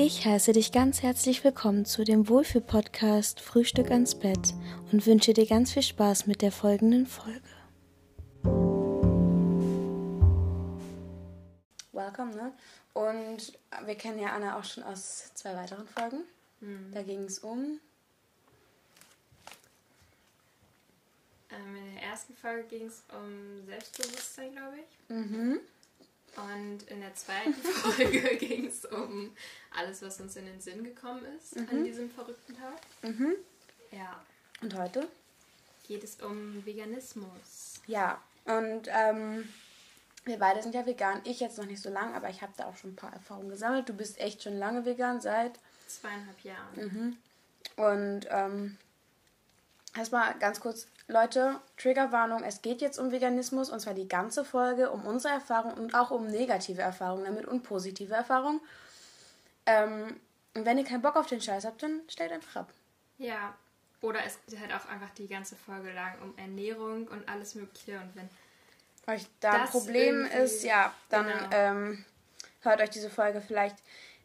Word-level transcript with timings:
Ich 0.00 0.24
heiße 0.24 0.52
dich 0.52 0.70
ganz 0.70 1.02
herzlich 1.02 1.42
willkommen 1.42 1.84
zu 1.84 2.04
dem 2.04 2.28
Wohlfühl-Podcast 2.28 3.40
Frühstück 3.40 3.90
ans 3.90 4.14
Bett 4.14 4.54
und 4.92 5.04
wünsche 5.06 5.32
dir 5.32 5.44
ganz 5.44 5.72
viel 5.72 5.82
Spaß 5.82 6.28
mit 6.28 6.40
der 6.40 6.52
folgenden 6.52 7.04
Folge. 7.04 7.42
Welcome, 11.90 12.32
ne? 12.36 12.52
Und 12.94 13.58
wir 13.86 13.96
kennen 13.96 14.20
ja 14.20 14.28
Anna 14.28 14.56
auch 14.56 14.62
schon 14.62 14.84
aus 14.84 15.34
zwei 15.34 15.56
weiteren 15.56 15.88
Folgen. 15.88 16.20
Mhm. 16.60 16.92
Da 16.94 17.02
ging 17.02 17.24
es 17.24 17.40
um. 17.40 17.80
Ähm, 21.50 21.76
in 21.76 21.94
der 21.94 22.04
ersten 22.04 22.36
Folge 22.36 22.68
ging 22.68 22.86
es 22.86 23.02
um 23.12 23.66
Selbstbewusstsein, 23.66 24.52
glaube 24.52 24.76
ich. 24.78 25.10
Mhm. 25.12 25.58
Und 26.38 26.82
in 26.88 27.00
der 27.00 27.14
zweiten 27.14 27.54
Folge 27.62 28.36
ging 28.38 28.66
es 28.66 28.84
um 28.84 29.34
alles, 29.76 30.02
was 30.02 30.20
uns 30.20 30.36
in 30.36 30.46
den 30.46 30.60
Sinn 30.60 30.84
gekommen 30.84 31.24
ist 31.36 31.56
mhm. 31.56 31.68
an 31.70 31.84
diesem 31.84 32.10
verrückten 32.10 32.56
Tag. 32.56 32.80
Mhm. 33.02 33.34
Ja. 33.90 34.20
Und 34.60 34.76
heute? 34.76 35.08
Geht 35.86 36.04
es 36.04 36.20
um 36.20 36.64
Veganismus. 36.64 37.80
Ja, 37.86 38.20
und 38.44 38.88
ähm, 38.88 39.48
wir 40.24 40.38
beide 40.38 40.62
sind 40.62 40.74
ja 40.74 40.84
vegan. 40.86 41.20
Ich 41.24 41.40
jetzt 41.40 41.58
noch 41.58 41.66
nicht 41.66 41.82
so 41.82 41.90
lange, 41.90 42.14
aber 42.14 42.28
ich 42.28 42.42
habe 42.42 42.52
da 42.56 42.66
auch 42.66 42.76
schon 42.76 42.90
ein 42.90 42.96
paar 42.96 43.12
Erfahrungen 43.12 43.48
gesammelt. 43.48 43.88
Du 43.88 43.94
bist 43.94 44.20
echt 44.20 44.42
schon 44.42 44.58
lange 44.58 44.84
vegan, 44.84 45.20
seit 45.20 45.58
zweieinhalb 45.86 46.40
Jahren. 46.40 46.74
Mhm. 46.76 47.16
Und 47.76 48.26
ähm, 48.30 48.76
erstmal 49.96 50.38
ganz 50.38 50.60
kurz, 50.60 50.86
Leute, 51.10 51.58
Triggerwarnung, 51.78 52.44
es 52.44 52.60
geht 52.60 52.82
jetzt 52.82 52.98
um 52.98 53.10
Veganismus 53.10 53.70
und 53.70 53.80
zwar 53.80 53.94
die 53.94 54.06
ganze 54.06 54.44
Folge, 54.44 54.90
um 54.90 55.06
unsere 55.06 55.32
Erfahrungen 55.32 55.78
und 55.78 55.94
auch 55.94 56.10
um 56.10 56.26
negative 56.26 56.82
Erfahrungen 56.82 57.24
damit 57.24 57.46
und 57.46 57.62
positive 57.62 58.14
Erfahrungen. 58.14 58.60
Ähm, 59.64 60.20
und 60.54 60.66
wenn 60.66 60.76
ihr 60.76 60.84
keinen 60.84 61.00
Bock 61.00 61.16
auf 61.16 61.26
den 61.26 61.40
Scheiß 61.40 61.64
habt, 61.64 61.82
dann 61.82 62.02
stellt 62.08 62.30
einfach 62.30 62.56
ab. 62.56 62.68
Ja, 63.16 63.54
oder 64.02 64.20
es 64.24 64.38
geht 64.46 64.60
halt 64.60 64.72
auch 64.74 64.86
einfach 64.88 65.08
die 65.16 65.26
ganze 65.26 65.56
Folge 65.56 65.92
lang 65.92 66.12
um 66.22 66.36
Ernährung 66.36 67.08
und 67.08 67.26
alles 67.26 67.54
Mögliche 67.54 67.98
und 67.98 68.14
wenn 68.14 68.28
euch 69.12 69.26
da 69.40 69.52
ein 69.52 69.68
Problem 69.68 70.26
ist, 70.26 70.62
ja, 70.62 70.92
dann 71.08 71.26
genau. 71.26 71.48
ähm, 71.52 72.04
hört 72.60 72.82
euch 72.82 72.90
diese 72.90 73.08
Folge 73.08 73.40
vielleicht 73.40 73.76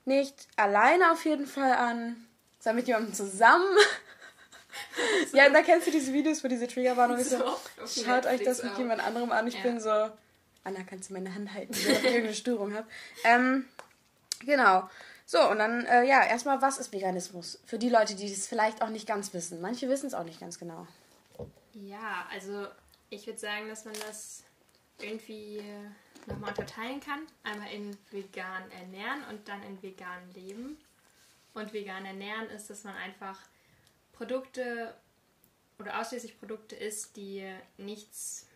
nicht 0.04 0.48
alleine 0.58 1.14
auf 1.14 1.24
jeden 1.24 1.48
Fall 1.48 1.72
an, 1.72 2.28
sondern 2.60 2.76
mit 2.76 2.88
jemandem 2.88 3.14
zusammen. 3.14 3.66
ja, 5.34 5.50
da 5.50 5.62
kennst 5.62 5.88
du 5.88 5.92
diese 5.92 6.14
Videos, 6.14 6.44
wo 6.44 6.48
diese 6.48 6.68
Triggerwarnung 6.68 7.18
ist. 7.18 7.32
So, 7.32 7.58
so 7.86 8.04
schaut 8.04 8.26
euch 8.26 8.44
das 8.44 8.64
mit 8.64 8.74
auch. 8.74 8.78
jemand 8.78 9.06
anderem 9.06 9.32
an. 9.32 9.48
Ich 9.48 9.56
ja. 9.56 9.62
bin 9.62 9.80
so, 9.80 9.90
Anna, 10.64 10.84
kannst 10.88 11.10
du 11.10 11.14
meine 11.14 11.34
Hand 11.34 11.54
halten, 11.54 11.74
wenn 11.74 11.96
ich 11.96 12.04
irgendeine 12.04 12.34
Störung 12.34 12.74
habe. 12.74 12.88
Ähm, 13.24 13.66
genau. 14.46 14.90
So, 15.26 15.50
und 15.50 15.60
dann, 15.60 15.86
äh, 15.86 16.04
ja, 16.04 16.24
erstmal, 16.24 16.62
was 16.62 16.78
ist 16.78 16.92
Veganismus? 16.92 17.60
Für 17.66 17.80
die 17.80 17.90
Leute, 17.90 18.16
die 18.16 18.30
das 18.30 18.48
vielleicht 18.48 18.82
auch 18.82 18.90
nicht 18.90 19.08
ganz 19.08 19.34
wissen. 19.34 19.62
Manche 19.62 19.90
wissen 19.90 20.08
es 20.08 20.14
auch 20.14 20.26
nicht 20.26 20.40
ganz 20.40 20.60
genau. 20.60 20.88
Ja, 21.74 22.28
also 22.32 22.68
ich 23.10 23.26
würde 23.26 23.40
sagen, 23.40 23.70
dass 23.70 23.86
man 23.86 23.96
das 24.06 24.44
irgendwie 25.00 25.64
nochmal 26.28 26.50
unterteilen 26.50 27.00
kann. 27.00 27.22
Einmal 27.44 27.72
in 27.72 27.98
vegan 28.12 28.70
ernähren 28.72 29.24
und 29.30 29.48
dann 29.48 29.64
in 29.64 29.82
vegan 29.82 30.22
leben. 30.34 30.78
Und 31.54 31.74
vegan 31.74 32.06
ernähren 32.06 32.50
ist, 32.50 32.70
dass 32.70 32.84
man 32.84 32.96
einfach 32.96 33.40
Produkte 34.14 34.94
oder 35.80 36.00
ausschließlich 36.00 36.40
Produkte 36.40 36.76
isst, 36.76 37.18
die 37.18 37.46
nichts 37.78 38.48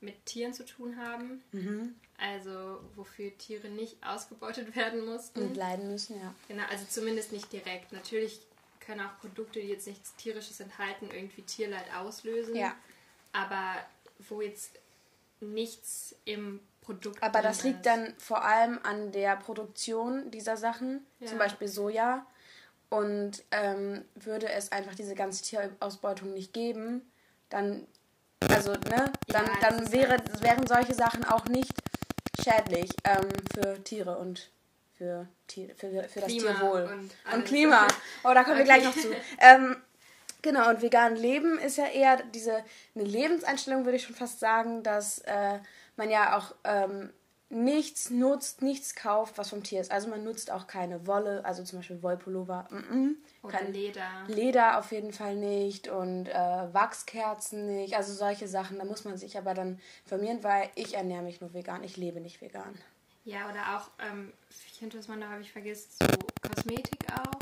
mit 0.00 0.26
Tieren 0.26 0.52
zu 0.52 0.64
tun 0.64 0.96
haben. 0.96 1.42
Mhm. 1.52 1.94
Also 2.18 2.80
wofür 2.94 3.36
Tiere 3.38 3.68
nicht 3.68 3.96
ausgebeutet 4.04 4.76
werden 4.76 5.04
mussten. 5.04 5.40
Und 5.42 5.56
leiden 5.56 5.90
müssen, 5.90 6.20
ja. 6.20 6.34
Genau, 6.48 6.64
also 6.70 6.84
zumindest 6.88 7.32
nicht 7.32 7.52
direkt. 7.52 7.92
Natürlich 7.92 8.40
können 8.80 9.00
auch 9.00 9.18
Produkte, 9.20 9.60
die 9.60 9.68
jetzt 9.68 9.86
nichts 9.86 10.14
Tierisches 10.16 10.60
enthalten, 10.60 11.08
irgendwie 11.12 11.42
Tierleid 11.42 11.94
auslösen. 11.94 12.54
Ja. 12.54 12.74
Aber 13.32 13.76
wo 14.28 14.40
jetzt 14.40 14.78
nichts 15.40 16.16
im 16.24 16.60
Produkt. 16.80 17.22
Aber 17.22 17.42
das 17.42 17.64
liegt 17.64 17.86
dann 17.86 18.14
vor 18.18 18.44
allem 18.44 18.78
an 18.82 19.12
der 19.12 19.36
Produktion 19.36 20.30
dieser 20.30 20.56
Sachen, 20.56 21.06
ja. 21.20 21.26
zum 21.26 21.38
Beispiel 21.38 21.68
Soja. 21.68 22.26
Und 22.90 23.44
ähm, 23.50 24.04
würde 24.14 24.48
es 24.48 24.72
einfach 24.72 24.94
diese 24.94 25.14
ganze 25.14 25.44
Tierausbeutung 25.44 26.32
nicht 26.32 26.52
geben, 26.54 27.02
dann, 27.50 27.86
also, 28.48 28.72
ne, 28.72 29.12
dann, 29.26 29.46
ja, 29.46 29.52
dann 29.60 29.92
wäre, 29.92 30.10
halt 30.10 30.42
wären 30.42 30.66
solche 30.66 30.94
Sachen 30.94 31.24
auch 31.24 31.44
nicht 31.46 31.72
schädlich 32.42 32.90
ähm, 33.04 33.28
für 33.52 33.82
Tiere 33.84 34.16
und 34.16 34.50
für, 34.96 35.28
Tier, 35.46 35.74
für, 35.76 36.04
für 36.04 36.20
das 36.20 36.28
Klima 36.28 36.52
Tierwohl. 36.52 36.82
Und, 36.84 37.34
und 37.34 37.44
Klima. 37.44 37.86
Oh, 38.24 38.32
da 38.32 38.42
kommen 38.42 38.56
okay. 38.56 38.58
wir 38.58 38.64
gleich 38.64 38.84
noch 38.84 38.96
zu. 38.96 39.08
Ähm, 39.40 39.76
Genau, 40.40 40.68
und 40.70 40.82
vegan 40.82 41.16
leben 41.16 41.58
ist 41.58 41.78
ja 41.78 41.86
eher 41.86 42.22
diese 42.22 42.64
eine 42.94 43.04
Lebenseinstellung, 43.04 43.84
würde 43.84 43.96
ich 43.96 44.04
schon 44.04 44.14
fast 44.14 44.38
sagen, 44.38 44.84
dass 44.84 45.18
äh, 45.20 45.58
man 45.96 46.10
ja 46.10 46.36
auch 46.36 46.54
ähm, 46.62 47.10
nichts 47.50 48.10
nutzt, 48.10 48.60
nichts 48.62 48.94
kauft, 48.94 49.38
was 49.38 49.50
vom 49.50 49.62
Tier 49.62 49.80
ist. 49.80 49.90
Also 49.90 50.08
man 50.08 50.22
nutzt 50.22 50.50
auch 50.50 50.66
keine 50.66 51.06
Wolle, 51.06 51.44
also 51.44 51.64
zum 51.64 51.78
Beispiel 51.78 52.02
Wollpullover. 52.02 52.68
Mm 52.70 52.76
-mm. 52.76 53.14
Oder 53.42 53.58
Kein 53.58 53.72
Leder. 53.72 54.10
Leder 54.26 54.78
auf 54.78 54.92
jeden 54.92 55.12
Fall 55.12 55.36
nicht 55.36 55.88
und 55.88 56.28
äh, 56.28 56.34
Wachskerzen 56.34 57.66
nicht. 57.66 57.96
Also 57.96 58.12
solche 58.12 58.48
Sachen, 58.48 58.78
da 58.78 58.84
muss 58.84 59.04
man 59.04 59.16
sich 59.16 59.38
aber 59.38 59.54
dann 59.54 59.80
informieren, 60.04 60.44
weil 60.44 60.68
ich 60.74 60.94
ernähre 60.94 61.22
mich 61.22 61.40
nur 61.40 61.54
vegan, 61.54 61.84
ich 61.84 61.96
lebe 61.96 62.20
nicht 62.20 62.40
vegan. 62.42 62.78
Ja, 63.24 63.48
oder 63.50 63.76
auch, 63.76 63.90
ähm, 63.98 64.32
ich 64.50 64.78
finde, 64.78 64.98
was 64.98 65.08
man 65.08 65.20
da 65.20 65.30
häufig 65.30 65.52
vergisst, 65.52 65.98
so 65.98 66.06
Kosmetik 66.46 66.98
auch. 67.12 67.38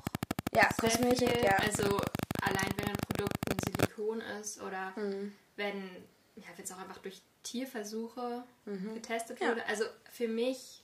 Ja, 0.52 0.68
Sehr 0.80 0.90
Kosmetik, 0.90 1.30
viel. 1.30 1.44
ja. 1.44 1.56
Also 1.56 2.00
allein 2.42 2.70
wenn 2.76 2.88
ein 2.88 2.96
Produkt 3.08 3.36
ein 3.50 3.56
Silikon 3.64 4.20
ist 4.40 4.60
oder 4.62 4.92
mhm. 4.96 5.32
wenn 5.56 5.90
ja, 6.36 6.44
es 6.56 6.72
auch 6.72 6.78
einfach 6.78 6.98
durch 6.98 7.22
Tierversuche 7.42 8.44
mhm. 8.64 8.94
getestet 8.94 9.40
wurde. 9.40 9.60
Ja. 9.60 9.66
Also 9.66 9.84
für 10.10 10.28
mich 10.28 10.82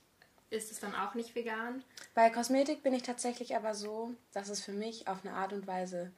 ist 0.50 0.70
es 0.70 0.80
dann 0.80 0.94
auch 0.94 1.14
nicht 1.14 1.34
vegan. 1.34 1.82
Bei 2.14 2.28
Kosmetik 2.30 2.82
bin 2.82 2.92
ich 2.92 3.02
tatsächlich 3.02 3.56
aber 3.56 3.74
so, 3.74 4.14
dass 4.32 4.48
es 4.48 4.60
für 4.60 4.72
mich 4.72 5.08
auf 5.08 5.24
eine 5.24 5.34
Art 5.34 5.52
und 5.52 5.66
Weise 5.66 6.12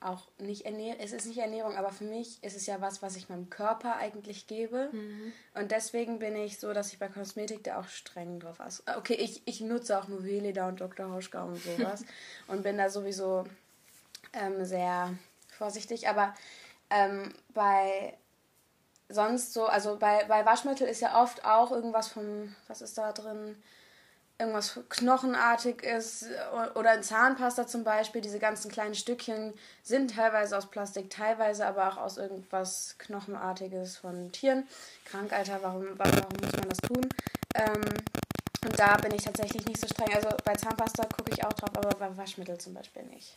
auch 0.00 0.28
nicht 0.38 0.66
Ernährung, 0.66 1.00
es 1.00 1.12
ist 1.12 1.24
nicht 1.24 1.38
Ernährung, 1.38 1.76
aber 1.76 1.90
für 1.90 2.04
mich 2.04 2.42
ist 2.44 2.56
es 2.56 2.66
ja 2.66 2.82
was, 2.82 3.00
was 3.00 3.16
ich 3.16 3.30
meinem 3.30 3.48
Körper 3.48 3.96
eigentlich 3.96 4.46
gebe. 4.46 4.90
Mhm. 4.92 5.32
Und 5.54 5.70
deswegen 5.70 6.18
bin 6.18 6.36
ich 6.36 6.60
so, 6.60 6.74
dass 6.74 6.92
ich 6.92 6.98
bei 6.98 7.08
Kosmetik 7.08 7.64
da 7.64 7.80
auch 7.80 7.88
streng 7.88 8.38
drauf 8.38 8.60
achte. 8.60 8.82
Okay, 8.98 9.14
ich, 9.14 9.40
ich 9.46 9.62
nutze 9.62 9.98
auch 9.98 10.08
nur 10.08 10.24
Veleda 10.24 10.68
und 10.68 10.80
Dr. 10.80 11.10
Hauschka 11.10 11.44
und 11.44 11.56
sowas 11.56 12.04
und 12.48 12.62
bin 12.62 12.76
da 12.76 12.90
sowieso 12.90 13.44
ähm, 14.34 14.64
sehr 14.66 15.14
vorsichtig. 15.48 16.06
Aber 16.08 16.34
ähm, 16.90 17.32
bei 17.54 18.14
sonst 19.08 19.52
so, 19.52 19.66
also 19.66 19.96
bei, 19.98 20.24
bei 20.24 20.44
Waschmittel 20.44 20.86
ist 20.88 21.00
ja 21.00 21.22
oft 21.22 21.44
auch 21.44 21.70
irgendwas 21.70 22.08
vom, 22.08 22.54
was 22.68 22.82
ist 22.82 22.98
da 22.98 23.12
drin? 23.12 23.56
Irgendwas 24.36 24.80
knochenartig 24.88 25.84
ist 25.84 26.26
oder 26.74 26.94
in 26.94 27.04
Zahnpasta 27.04 27.68
zum 27.68 27.84
Beispiel, 27.84 28.20
diese 28.20 28.40
ganzen 28.40 28.68
kleinen 28.68 28.96
Stückchen 28.96 29.54
sind 29.84 30.16
teilweise 30.16 30.58
aus 30.58 30.66
Plastik, 30.66 31.08
teilweise 31.08 31.64
aber 31.64 31.88
auch 31.88 31.98
aus 31.98 32.16
irgendwas 32.16 32.96
Knochenartiges 32.98 33.96
von 33.96 34.32
Tieren. 34.32 34.66
Krank, 35.04 35.32
Alter, 35.32 35.60
warum, 35.62 35.86
warum, 35.96 36.28
muss 36.42 36.52
man 36.52 36.68
das 36.68 36.78
tun? 36.78 37.08
Ähm, 37.54 37.82
und 38.64 38.78
da 38.78 38.96
bin 38.96 39.14
ich 39.14 39.22
tatsächlich 39.22 39.64
nicht 39.66 39.80
so 39.80 39.86
streng. 39.86 40.12
Also 40.14 40.28
bei 40.44 40.54
Zahnpasta 40.54 41.04
gucke 41.04 41.30
ich 41.30 41.44
auch 41.44 41.52
drauf, 41.52 41.70
aber 41.76 41.90
bei 41.90 42.16
Waschmittel 42.16 42.58
zum 42.58 42.74
Beispiel 42.74 43.04
nicht. 43.04 43.34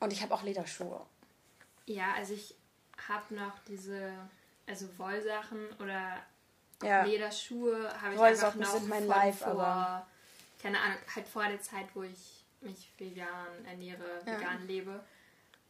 Und 0.00 0.14
ich 0.14 0.22
habe 0.22 0.32
auch 0.32 0.42
Lederschuhe. 0.42 1.00
Ja, 1.86 2.14
also 2.16 2.32
ich 2.32 2.54
habe 3.08 3.34
noch 3.34 3.58
diese, 3.68 4.12
also 4.66 4.86
Wollsachen 4.98 5.68
oder 5.80 6.16
ja. 6.82 7.04
Lederschuhe 7.04 7.90
habe 8.00 8.14
ich 8.14 8.18
Wollsocken 8.18 8.60
einfach 8.60 8.74
noch 8.74 8.80
sind 8.80 8.88
mein 8.88 9.06
Life, 9.06 9.44
vor, 9.44 9.62
aber 9.62 10.06
keine 10.62 10.78
Ahnung, 10.78 10.98
halt 11.14 11.28
vor 11.28 11.44
der 11.44 11.60
Zeit, 11.60 11.86
wo 11.94 12.02
ich 12.02 12.44
mich 12.60 12.90
vegan 12.98 13.64
ernähre, 13.66 14.04
ja. 14.24 14.38
vegan 14.38 14.66
lebe. 14.66 15.00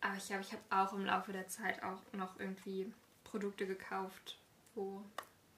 Aber 0.00 0.16
ich 0.16 0.26
glaube, 0.26 0.42
ich 0.42 0.52
habe 0.52 0.62
auch 0.70 0.92
im 0.92 1.04
Laufe 1.04 1.32
der 1.32 1.48
Zeit 1.48 1.82
auch 1.82 2.00
noch 2.12 2.38
irgendwie 2.38 2.92
Produkte 3.24 3.66
gekauft, 3.66 4.38
wo 4.74 5.02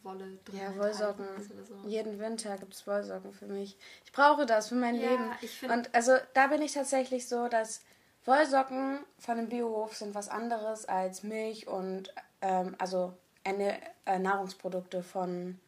Wolle 0.03 0.39
drin 0.45 0.59
Ja, 0.59 0.77
Wollsocken. 0.77 1.27
So. 1.65 1.89
Jeden 1.89 2.19
Winter 2.19 2.57
gibt 2.57 2.75
es 2.75 2.87
Wollsocken 2.87 3.33
für 3.33 3.47
mich. 3.47 3.77
Ich 4.05 4.13
brauche 4.13 4.47
das 4.47 4.69
für 4.69 4.77
mein 4.77 4.95
ja, 4.95 5.11
Leben. 5.11 5.73
Und 5.73 5.95
also 5.95 6.17
da 6.35 6.47
bin 6.47 6.63
ich 6.63 6.73
tatsächlich 6.73 7.29
so, 7.29 7.49
dass 7.49 7.83
Wollsocken 8.25 9.01
von 9.19 9.39
einem 9.39 9.49
Biohof 9.49 9.97
sind 9.97 10.15
was 10.15 10.29
anderes 10.29 10.87
als 10.87 11.23
Milch 11.23 11.67
und 11.67 12.13
ähm, 12.41 12.75
also 12.79 13.17
eine, 13.49 13.79
äh, 14.07 14.19
Nahrungsprodukte 14.19 15.03
von 15.03 15.59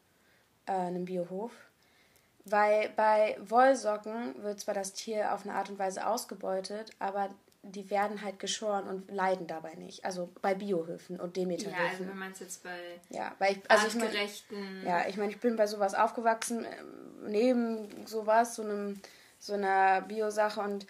äh, 0.66 0.72
einem 0.72 1.04
Biohof. 1.04 1.52
Weil 2.44 2.88
bei 2.96 3.36
Wollsocken 3.40 4.42
wird 4.42 4.60
zwar 4.60 4.74
das 4.74 4.92
Tier 4.92 5.34
auf 5.34 5.44
eine 5.44 5.54
Art 5.54 5.70
und 5.70 5.78
Weise 5.78 6.06
ausgebeutet, 6.06 6.90
aber 6.98 7.28
die 7.62 7.90
werden 7.90 8.22
halt 8.22 8.38
geschoren 8.38 8.88
und 8.88 9.10
leiden 9.10 9.46
dabei 9.46 9.74
nicht. 9.74 10.04
Also 10.04 10.30
bei 10.40 10.54
Biohöfen 10.54 11.20
und 11.20 11.36
Demeterhöfen. 11.36 11.78
Ja, 11.78 11.90
also 11.90 12.06
wenn 12.08 12.18
man 12.18 12.32
es 12.32 12.40
jetzt 12.40 12.62
bei 12.62 12.78
ja, 13.10 13.34
weil 13.38 13.52
ich, 13.52 13.70
also 13.70 13.86
ich 13.86 13.94
mein, 13.96 14.86
Ja, 14.86 15.06
ich 15.06 15.18
meine, 15.18 15.30
ich 15.30 15.40
bin 15.40 15.56
bei 15.56 15.66
sowas 15.66 15.94
aufgewachsen, 15.94 16.64
ähm, 16.64 17.30
neben 17.30 18.06
sowas, 18.06 18.56
so 18.56 18.62
einem 18.62 19.00
so 19.38 19.54
einer 19.54 20.02
Bio-Sache 20.02 20.60
und 20.60 20.86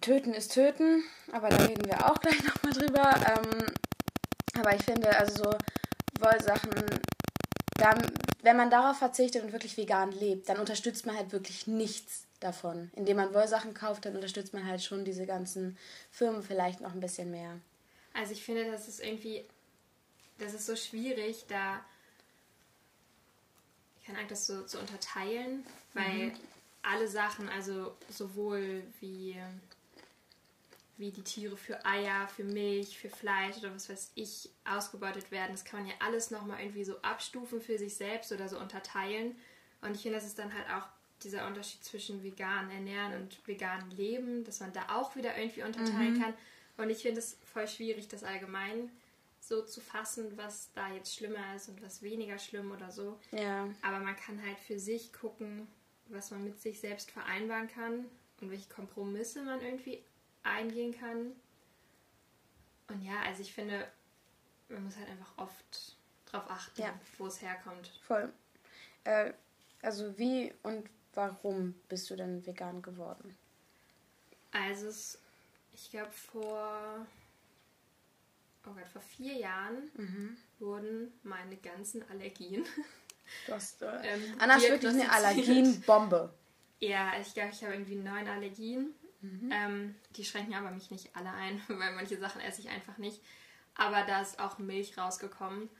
Töten 0.00 0.34
ist 0.34 0.52
Töten, 0.52 1.02
aber 1.32 1.48
da 1.48 1.56
reden 1.64 1.86
wir 1.86 2.10
auch 2.10 2.20
gleich 2.20 2.42
nochmal 2.44 2.72
drüber. 2.72 3.10
Ähm, 3.14 3.74
aber 4.58 4.74
ich 4.74 4.82
finde, 4.82 5.16
also 5.16 5.44
so 5.44 5.58
Wollsachen, 6.20 7.00
da, 7.76 7.94
wenn 8.42 8.56
man 8.56 8.70
darauf 8.70 8.98
verzichtet 8.98 9.42
und 9.42 9.52
wirklich 9.52 9.76
vegan 9.76 10.12
lebt, 10.12 10.48
dann 10.48 10.58
unterstützt 10.58 11.06
man 11.06 11.16
halt 11.16 11.32
wirklich 11.32 11.66
nichts 11.66 12.26
davon. 12.40 12.90
Indem 12.94 13.16
man 13.16 13.34
Wollsachen 13.34 13.74
kauft, 13.74 14.04
dann 14.04 14.14
unterstützt 14.14 14.52
man 14.52 14.66
halt 14.66 14.82
schon 14.82 15.04
diese 15.04 15.26
ganzen 15.26 15.78
Firmen 16.10 16.42
vielleicht 16.42 16.80
noch 16.80 16.92
ein 16.92 17.00
bisschen 17.00 17.30
mehr. 17.30 17.58
Also 18.14 18.32
ich 18.32 18.42
finde, 18.42 18.70
das 18.70 18.88
ist 18.88 19.00
irgendwie, 19.00 19.44
das 20.38 20.54
ist 20.54 20.66
so 20.66 20.76
schwierig, 20.76 21.44
da 21.48 21.80
ich 24.00 24.06
kann 24.06 24.16
eigentlich 24.16 24.30
das 24.30 24.46
so 24.48 24.62
zu 24.64 24.80
unterteilen, 24.80 25.64
weil 25.94 26.26
mhm. 26.26 26.32
alle 26.82 27.06
Sachen, 27.06 27.48
also 27.48 27.94
sowohl 28.08 28.82
wie 29.00 29.36
wie 31.02 31.10
die 31.10 31.24
Tiere 31.24 31.56
für 31.56 31.84
Eier, 31.84 32.28
für 32.28 32.44
Milch, 32.44 32.96
für 32.96 33.10
Fleisch 33.10 33.58
oder 33.58 33.74
was 33.74 33.88
weiß 33.88 34.12
ich 34.14 34.48
ausgebeutet 34.64 35.32
werden. 35.32 35.50
Das 35.50 35.64
kann 35.64 35.80
man 35.80 35.88
ja 35.88 35.96
alles 35.98 36.30
nochmal 36.30 36.60
irgendwie 36.60 36.84
so 36.84 36.96
abstufen 37.02 37.60
für 37.60 37.76
sich 37.76 37.96
selbst 37.96 38.30
oder 38.30 38.48
so 38.48 38.56
unterteilen. 38.56 39.34
Und 39.80 39.96
ich 39.96 40.02
finde, 40.02 40.18
das 40.18 40.26
ist 40.26 40.38
dann 40.38 40.54
halt 40.54 40.70
auch 40.70 40.86
dieser 41.24 41.48
Unterschied 41.48 41.82
zwischen 41.82 42.22
vegan 42.22 42.70
ernähren 42.70 43.20
und 43.20 43.46
vegan 43.48 43.90
leben, 43.90 44.44
dass 44.44 44.60
man 44.60 44.72
da 44.72 44.96
auch 44.96 45.16
wieder 45.16 45.36
irgendwie 45.36 45.64
unterteilen 45.64 46.14
mhm. 46.14 46.22
kann. 46.22 46.34
Und 46.76 46.88
ich 46.88 47.02
finde 47.02 47.18
es 47.18 47.36
voll 47.52 47.66
schwierig, 47.66 48.06
das 48.06 48.22
allgemein 48.22 48.88
so 49.40 49.62
zu 49.62 49.80
fassen, 49.80 50.36
was 50.36 50.70
da 50.72 50.92
jetzt 50.92 51.16
schlimmer 51.16 51.56
ist 51.56 51.68
und 51.68 51.82
was 51.82 52.02
weniger 52.02 52.38
schlimm 52.38 52.70
oder 52.70 52.92
so. 52.92 53.18
Ja. 53.32 53.68
Aber 53.82 53.98
man 53.98 54.14
kann 54.14 54.40
halt 54.40 54.60
für 54.60 54.78
sich 54.78 55.12
gucken, 55.12 55.66
was 56.06 56.30
man 56.30 56.44
mit 56.44 56.60
sich 56.60 56.78
selbst 56.78 57.10
vereinbaren 57.10 57.66
kann 57.66 58.04
und 58.40 58.52
welche 58.52 58.68
Kompromisse 58.68 59.42
man 59.42 59.60
irgendwie 59.60 60.00
eingehen 60.42 60.98
kann. 60.98 61.32
Und 62.88 63.02
ja, 63.02 63.20
also 63.26 63.42
ich 63.42 63.52
finde, 63.52 63.86
man 64.68 64.84
muss 64.84 64.96
halt 64.96 65.08
einfach 65.08 65.32
oft 65.36 65.96
drauf 66.26 66.44
achten, 66.48 66.80
ja. 66.80 66.98
wo 67.18 67.26
es 67.26 67.40
herkommt. 67.40 67.88
Voll. 68.06 68.32
Äh, 69.04 69.32
also 69.82 70.16
wie 70.18 70.52
und 70.62 70.88
warum 71.14 71.74
bist 71.88 72.10
du 72.10 72.16
denn 72.16 72.44
vegan 72.46 72.82
geworden? 72.82 73.36
Also 74.52 75.18
ich 75.74 75.90
glaube 75.90 76.10
vor 76.10 77.06
oh 78.66 78.70
Gott, 78.70 78.88
vor 78.88 79.02
vier 79.02 79.34
Jahren 79.34 79.90
mhm. 79.94 80.36
wurden 80.58 81.12
meine 81.22 81.56
ganzen 81.56 82.08
Allergien. 82.10 82.64
Du 83.46 83.52
hast, 83.52 83.82
äh, 83.82 83.86
ähm, 84.02 84.22
Anna 84.38 84.56
ist 84.56 84.68
wirklich 84.68 84.92
eine 84.92 85.10
Allergienbombe. 85.10 86.32
Ja, 86.80 87.12
ich 87.20 87.32
glaube, 87.34 87.50
ich 87.52 87.62
habe 87.62 87.74
irgendwie 87.74 87.96
neun 87.96 88.26
Allergien. 88.26 88.94
Mhm. 89.22 89.50
Ähm, 89.52 89.94
die 90.16 90.24
schränken 90.24 90.54
aber 90.54 90.70
mich 90.70 90.90
nicht 90.90 91.14
alle 91.16 91.30
ein, 91.30 91.62
weil 91.68 91.94
manche 91.94 92.18
Sachen 92.18 92.40
esse 92.40 92.60
ich 92.60 92.68
einfach 92.68 92.98
nicht. 92.98 93.20
Aber 93.74 94.02
da 94.02 94.20
ist 94.20 94.38
auch 94.38 94.58
Milch 94.58 94.98
rausgekommen. 94.98 95.70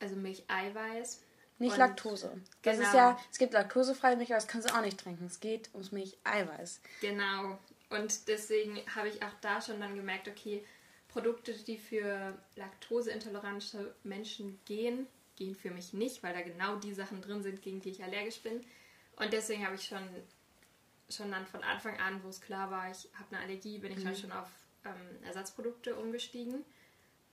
Also 0.00 0.16
Milcheiweiß. 0.16 1.22
Nicht 1.58 1.76
Laktose. 1.76 2.40
Das 2.62 2.76
genau. 2.76 2.88
ist 2.88 2.94
ja, 2.94 3.20
es 3.30 3.38
gibt 3.38 3.52
laktosefreie 3.52 4.16
Milch, 4.16 4.30
aber 4.30 4.40
das 4.40 4.48
kannst 4.48 4.68
du 4.68 4.74
auch 4.74 4.80
nicht 4.80 4.98
trinken. 4.98 5.26
Es 5.26 5.40
geht 5.40 5.68
ums 5.74 5.92
Milcheiweiß. 5.92 6.80
Genau. 7.02 7.58
Und 7.90 8.28
deswegen 8.28 8.80
habe 8.94 9.08
ich 9.08 9.22
auch 9.22 9.34
da 9.42 9.60
schon 9.60 9.80
dann 9.80 9.94
gemerkt, 9.94 10.28
okay, 10.28 10.64
Produkte, 11.08 11.52
die 11.52 11.76
für 11.76 12.38
laktoseintolerante 12.56 13.94
Menschen 14.04 14.58
gehen, 14.64 15.06
gehen 15.36 15.54
für 15.54 15.70
mich 15.70 15.92
nicht, 15.92 16.22
weil 16.22 16.32
da 16.32 16.40
genau 16.40 16.76
die 16.76 16.94
Sachen 16.94 17.20
drin 17.20 17.42
sind, 17.42 17.62
gegen 17.62 17.80
die 17.80 17.90
ich 17.90 18.02
allergisch 18.02 18.40
bin. 18.40 18.64
Und 19.16 19.32
deswegen 19.32 19.64
habe 19.66 19.74
ich 19.74 19.84
schon 19.84 20.08
schon 21.10 21.30
dann 21.30 21.46
von 21.46 21.62
Anfang 21.62 21.98
an, 21.98 22.22
wo 22.22 22.28
es 22.28 22.40
klar 22.40 22.70
war, 22.70 22.90
ich 22.90 23.08
habe 23.14 23.34
eine 23.34 23.44
Allergie, 23.44 23.78
bin 23.78 23.92
ich 23.92 23.98
mhm. 23.98 24.04
dann 24.04 24.16
schon 24.16 24.32
auf 24.32 24.48
ähm, 24.84 25.24
Ersatzprodukte 25.24 25.94
umgestiegen. 25.96 26.64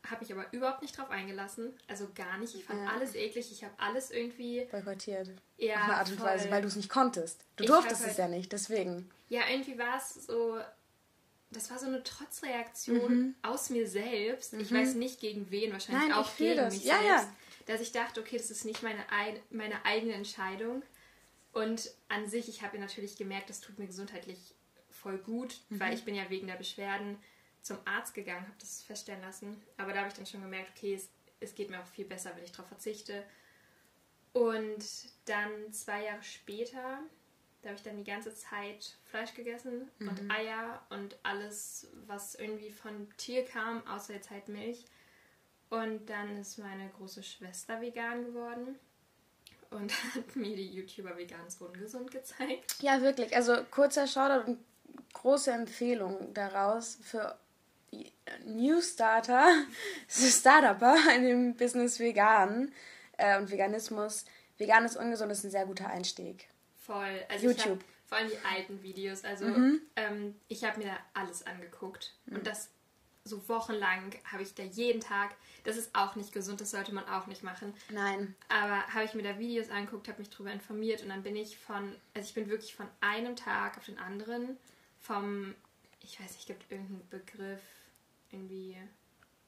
Habe 0.10 0.22
mich 0.22 0.32
aber 0.32 0.46
überhaupt 0.54 0.82
nicht 0.82 0.98
drauf 0.98 1.10
eingelassen. 1.10 1.74
Also 1.88 2.08
gar 2.16 2.38
nicht. 2.38 2.56
Ich 2.56 2.64
fand 2.64 2.82
ja. 2.82 2.92
alles 2.92 3.14
eklig. 3.16 3.52
Ich 3.52 3.64
habe 3.64 3.74
alles 3.78 4.12
irgendwie. 4.12 4.66
Boykottiert. 4.72 5.30
Ja. 5.58 5.76
Auf 5.76 5.84
eine 5.84 5.96
Art 5.96 6.12
und 6.12 6.22
Weise, 6.22 6.52
weil 6.52 6.62
du 6.62 6.68
es 6.68 6.76
nicht 6.76 6.90
konntest. 6.90 7.44
Du 7.58 7.64
ich 7.64 7.70
durftest 7.70 8.02
halt, 8.02 8.12
es 8.12 8.18
ja 8.18 8.28
nicht, 8.28 8.52
deswegen. 8.54 9.10
Ja, 9.28 9.42
irgendwie 9.50 9.78
war 9.78 9.98
es 9.98 10.26
so. 10.26 10.60
Das 11.50 11.72
war 11.72 11.80
so 11.80 11.88
eine 11.88 12.04
Trotzreaktion 12.04 13.18
mhm. 13.18 13.36
aus 13.42 13.70
mir 13.70 13.88
selbst. 13.88 14.54
Mhm. 14.54 14.60
Ich 14.62 14.74
weiß 14.74 14.96
nicht 14.96 15.20
gegen 15.20 15.50
wen, 15.50 15.72
wahrscheinlich 15.72 16.10
Nein, 16.10 16.18
auch 16.18 16.36
gegen 16.36 16.58
das. 16.58 16.74
mich 16.74 16.84
ja, 16.84 17.00
selbst. 17.00 17.26
Ja. 17.26 17.36
Dass 17.66 17.82
ich 17.82 17.92
dachte, 17.92 18.22
okay, 18.22 18.38
das 18.38 18.52
ist 18.52 18.66
nicht 18.66 18.84
meine, 18.84 19.00
meine 19.50 19.84
eigene 19.86 20.14
Entscheidung. 20.14 20.84
Und 21.58 21.90
an 22.08 22.30
sich, 22.30 22.50
ich 22.50 22.62
habe 22.62 22.78
ja 22.78 22.84
natürlich 22.84 23.18
gemerkt, 23.18 23.50
das 23.50 23.62
tut 23.62 23.80
mir 23.80 23.88
gesundheitlich 23.88 24.54
voll 24.92 25.18
gut, 25.18 25.60
mhm. 25.70 25.80
weil 25.80 25.96
ich 25.96 26.06
bin 26.06 26.14
ja 26.14 26.30
wegen 26.30 26.46
der 26.46 26.54
Beschwerden 26.54 27.18
zum 27.64 27.80
Arzt 27.84 28.14
gegangen, 28.14 28.46
habe 28.46 28.58
das 28.60 28.84
feststellen 28.84 29.24
lassen. 29.24 29.60
Aber 29.76 29.92
da 29.92 30.00
habe 30.00 30.10
ich 30.10 30.14
dann 30.14 30.28
schon 30.28 30.44
gemerkt, 30.44 30.70
okay, 30.78 30.94
es, 30.94 31.10
es 31.40 31.56
geht 31.56 31.72
mir 31.72 31.82
auch 31.82 31.88
viel 31.88 32.06
besser, 32.06 32.36
wenn 32.36 32.44
ich 32.44 32.52
darauf 32.52 32.68
verzichte. 32.68 33.24
Und 34.34 34.86
dann 35.26 35.74
zwei 35.74 36.04
Jahre 36.04 36.22
später, 36.22 37.00
da 37.64 37.70
habe 37.70 37.78
ich 37.78 37.84
dann 37.84 37.98
die 37.98 38.04
ganze 38.04 38.36
Zeit 38.36 38.96
Fleisch 39.06 39.34
gegessen 39.34 39.90
mhm. 39.98 40.10
und 40.10 40.30
Eier 40.32 40.86
und 40.92 41.18
alles, 41.24 41.88
was 42.06 42.36
irgendwie 42.36 42.70
von 42.70 43.12
Tier 43.18 43.44
kam, 43.46 43.86
außer 43.88 44.14
jetzt 44.14 44.30
halt 44.30 44.48
Milch. 44.48 44.86
Und 45.72 46.06
dann 46.08 46.38
ist 46.38 46.60
meine 46.60 46.88
große 46.92 47.24
Schwester 47.24 47.82
vegan 47.82 48.26
geworden 48.26 48.78
und 49.72 49.92
hat 50.16 50.36
mir 50.36 50.56
die 50.56 50.68
YouTuber 50.68 51.18
Vegans 51.18 51.60
Ungesund 51.62 52.12
gezeigt. 52.12 52.76
Ja, 52.82 53.02
wirklich. 53.02 53.36
Also 53.36 53.56
kurzer 53.72 54.08
Shoutout 54.08 54.52
und 54.52 54.60
große 55.14 55.52
Empfehlung 55.52 56.34
daraus 56.34 57.00
für 57.02 57.38
Newstarter, 58.46 59.48
Startupper 60.08 60.98
in 61.16 61.24
dem 61.24 61.56
Business 61.56 62.00
Vegan 62.00 62.72
äh, 63.18 63.38
und 63.38 63.50
Veganismus. 63.52 64.26
Vegan 64.58 64.86
ist 64.86 64.98
ungesund 64.98 65.32
ist 65.32 65.44
ein 65.44 65.52
sehr 65.52 65.66
guter 65.66 65.90
Einstieg. 65.90 66.48
Voll. 66.76 67.26
Also 67.30 67.48
YouTube. 67.48 67.84
vor 68.06 68.18
allem 68.18 68.30
die 68.30 68.46
alten 68.46 68.82
Videos. 68.82 69.24
Also 69.24 69.46
mhm. 69.46 69.82
ähm, 69.96 70.36
ich 70.48 70.64
habe 70.64 70.80
mir 70.80 70.88
da 70.88 70.98
alles 71.14 71.46
angeguckt. 71.46 72.16
Mhm. 72.26 72.38
Und 72.38 72.48
das 72.48 72.70
so 73.28 73.48
wochenlang 73.48 74.16
habe 74.32 74.44
ich 74.44 74.56
da 74.56 74.64
jeden 74.64 75.02
Tag, 75.02 75.36
das 75.64 75.78
ist 75.78 75.94
auch 75.94 76.16
nicht 76.16 76.32
gesund, 76.32 76.62
das 76.62 76.72
sollte 76.72 76.94
man 76.94 77.08
auch 77.08 77.28
nicht 77.28 77.44
machen. 77.44 77.74
Nein. 77.92 78.36
Aber 78.50 78.88
habe 78.88 79.06
ich 79.06 79.14
mir 79.14 79.24
da 79.24 79.38
Videos 79.38 79.70
angeguckt, 79.70 80.08
habe 80.08 80.20
mich 80.20 80.30
darüber 80.30 80.52
informiert 80.52 81.04
und 81.04 81.10
dann 81.10 81.24
bin 81.24 81.36
ich 81.36 81.58
von, 81.58 81.96
also 82.14 82.28
ich 82.28 82.34
bin 82.34 82.50
wirklich 82.50 82.74
von 82.76 82.88
einem 83.02 83.36
Tag 83.36 83.78
auf 83.78 83.86
den 83.86 84.00
anderen 84.00 84.58
vom, 85.00 85.56
ich 86.02 86.20
weiß 86.20 86.34
nicht, 86.34 86.48
gibt 86.48 86.72
irgendeinen 86.72 87.08
Begriff, 87.10 87.62
irgendwie, 88.32 88.78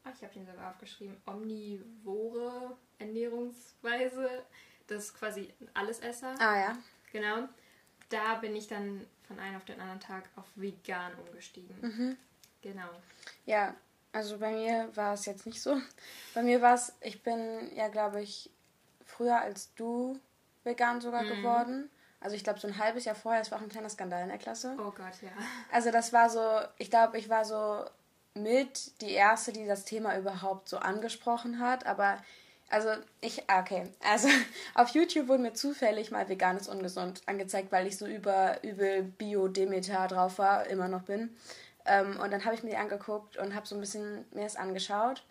ach, 0.04 0.14
ich 0.16 0.24
habe 0.24 0.34
den 0.34 0.46
sogar 0.46 0.72
aufgeschrieben, 0.72 1.18
omnivore 1.26 2.78
Ernährungsweise, 2.98 4.46
das 4.88 5.06
ist 5.06 5.14
quasi 5.14 5.54
Allesesser. 5.74 6.36
Ah 6.40 6.60
ja. 6.60 6.78
Genau. 7.12 7.48
Da 8.10 8.36
bin 8.36 8.56
ich 8.56 8.68
dann 8.68 9.06
von 9.28 9.40
einem 9.40 9.58
auf 9.58 9.66
den 9.66 9.80
anderen 9.80 10.00
Tag 10.00 10.30
auf 10.36 10.46
vegan 10.56 11.14
umgestiegen. 11.16 11.76
Mhm. 11.82 12.18
Genau. 12.62 12.90
Ja, 13.46 13.76
also 14.12 14.38
bei 14.38 14.52
mir 14.52 14.90
war 14.96 15.14
es 15.14 15.26
jetzt 15.26 15.46
nicht 15.46 15.62
so. 15.62 15.78
Bei 16.34 16.42
mir 16.42 16.62
war 16.62 16.74
es, 16.74 16.94
ich 17.02 17.22
bin 17.22 17.72
ja, 17.76 17.88
glaube 17.88 18.22
ich, 18.22 18.50
früher 19.06 19.40
als 19.40 19.74
du 19.76 20.20
vegan 20.64 21.02
sogar 21.02 21.24
mhm. 21.24 21.30
geworden. 21.30 21.90
Also 22.22 22.36
ich 22.36 22.44
glaube 22.44 22.60
so 22.60 22.68
ein 22.68 22.78
halbes 22.78 23.06
Jahr 23.06 23.16
vorher, 23.16 23.42
es 23.42 23.52
war 23.52 23.60
auch 23.60 23.64
ein 23.64 23.70
kleiner 23.70 23.90
Skandal 23.90 24.24
in 24.24 24.30
der 24.30 24.38
Klasse. 24.38 24.76
Oh 24.78 24.92
Gott, 24.92 25.22
ja. 25.22 25.30
Also 25.72 25.90
das 25.92 26.12
war 26.12 26.30
so, 26.30 26.60
ich 26.78 26.90
glaube, 26.90 27.18
ich 27.18 27.30
war 27.30 27.46
so 27.46 27.86
mit 28.34 29.00
die 29.02 29.12
erste, 29.12 29.54
die 29.54 29.66
das 29.66 29.86
Thema 29.86 30.18
überhaupt 30.18 30.70
so 30.70 30.78
angesprochen 30.78 31.60
hat. 31.60 31.86
Aber 31.86 32.18
also 32.70 32.90
ich, 33.22 33.50
ah, 33.50 33.62
okay, 33.62 33.88
also 34.04 34.28
auf 34.76 34.90
YouTube 34.90 35.28
wurde 35.28 35.44
mir 35.44 35.54
zufällig 35.54 36.12
mal 36.12 36.28
veganes 36.30 36.68
ungesund 36.68 37.22
angezeigt, 37.26 37.72
weil 37.72 37.88
ich 37.88 37.98
so 37.98 38.06
über 38.06 38.64
übel 38.64 39.04
Bio-Demeter 39.04 40.08
drauf 40.08 40.40
war, 40.40 40.68
immer 40.68 40.88
noch 40.88 41.04
bin. 41.04 41.36
Ähm, 41.90 42.20
und 42.20 42.32
dann 42.32 42.46
habe 42.46 42.56
ich 42.56 42.64
mir 42.64 42.70
die 42.70 42.78
angeguckt 42.78 43.38
und 43.38 43.56
habe 43.56 43.66
so 43.66 43.76
ein 43.76 43.82
bisschen 43.82 44.26
mir 44.32 44.44
das 44.44 44.56
angeschaut. 44.56 45.24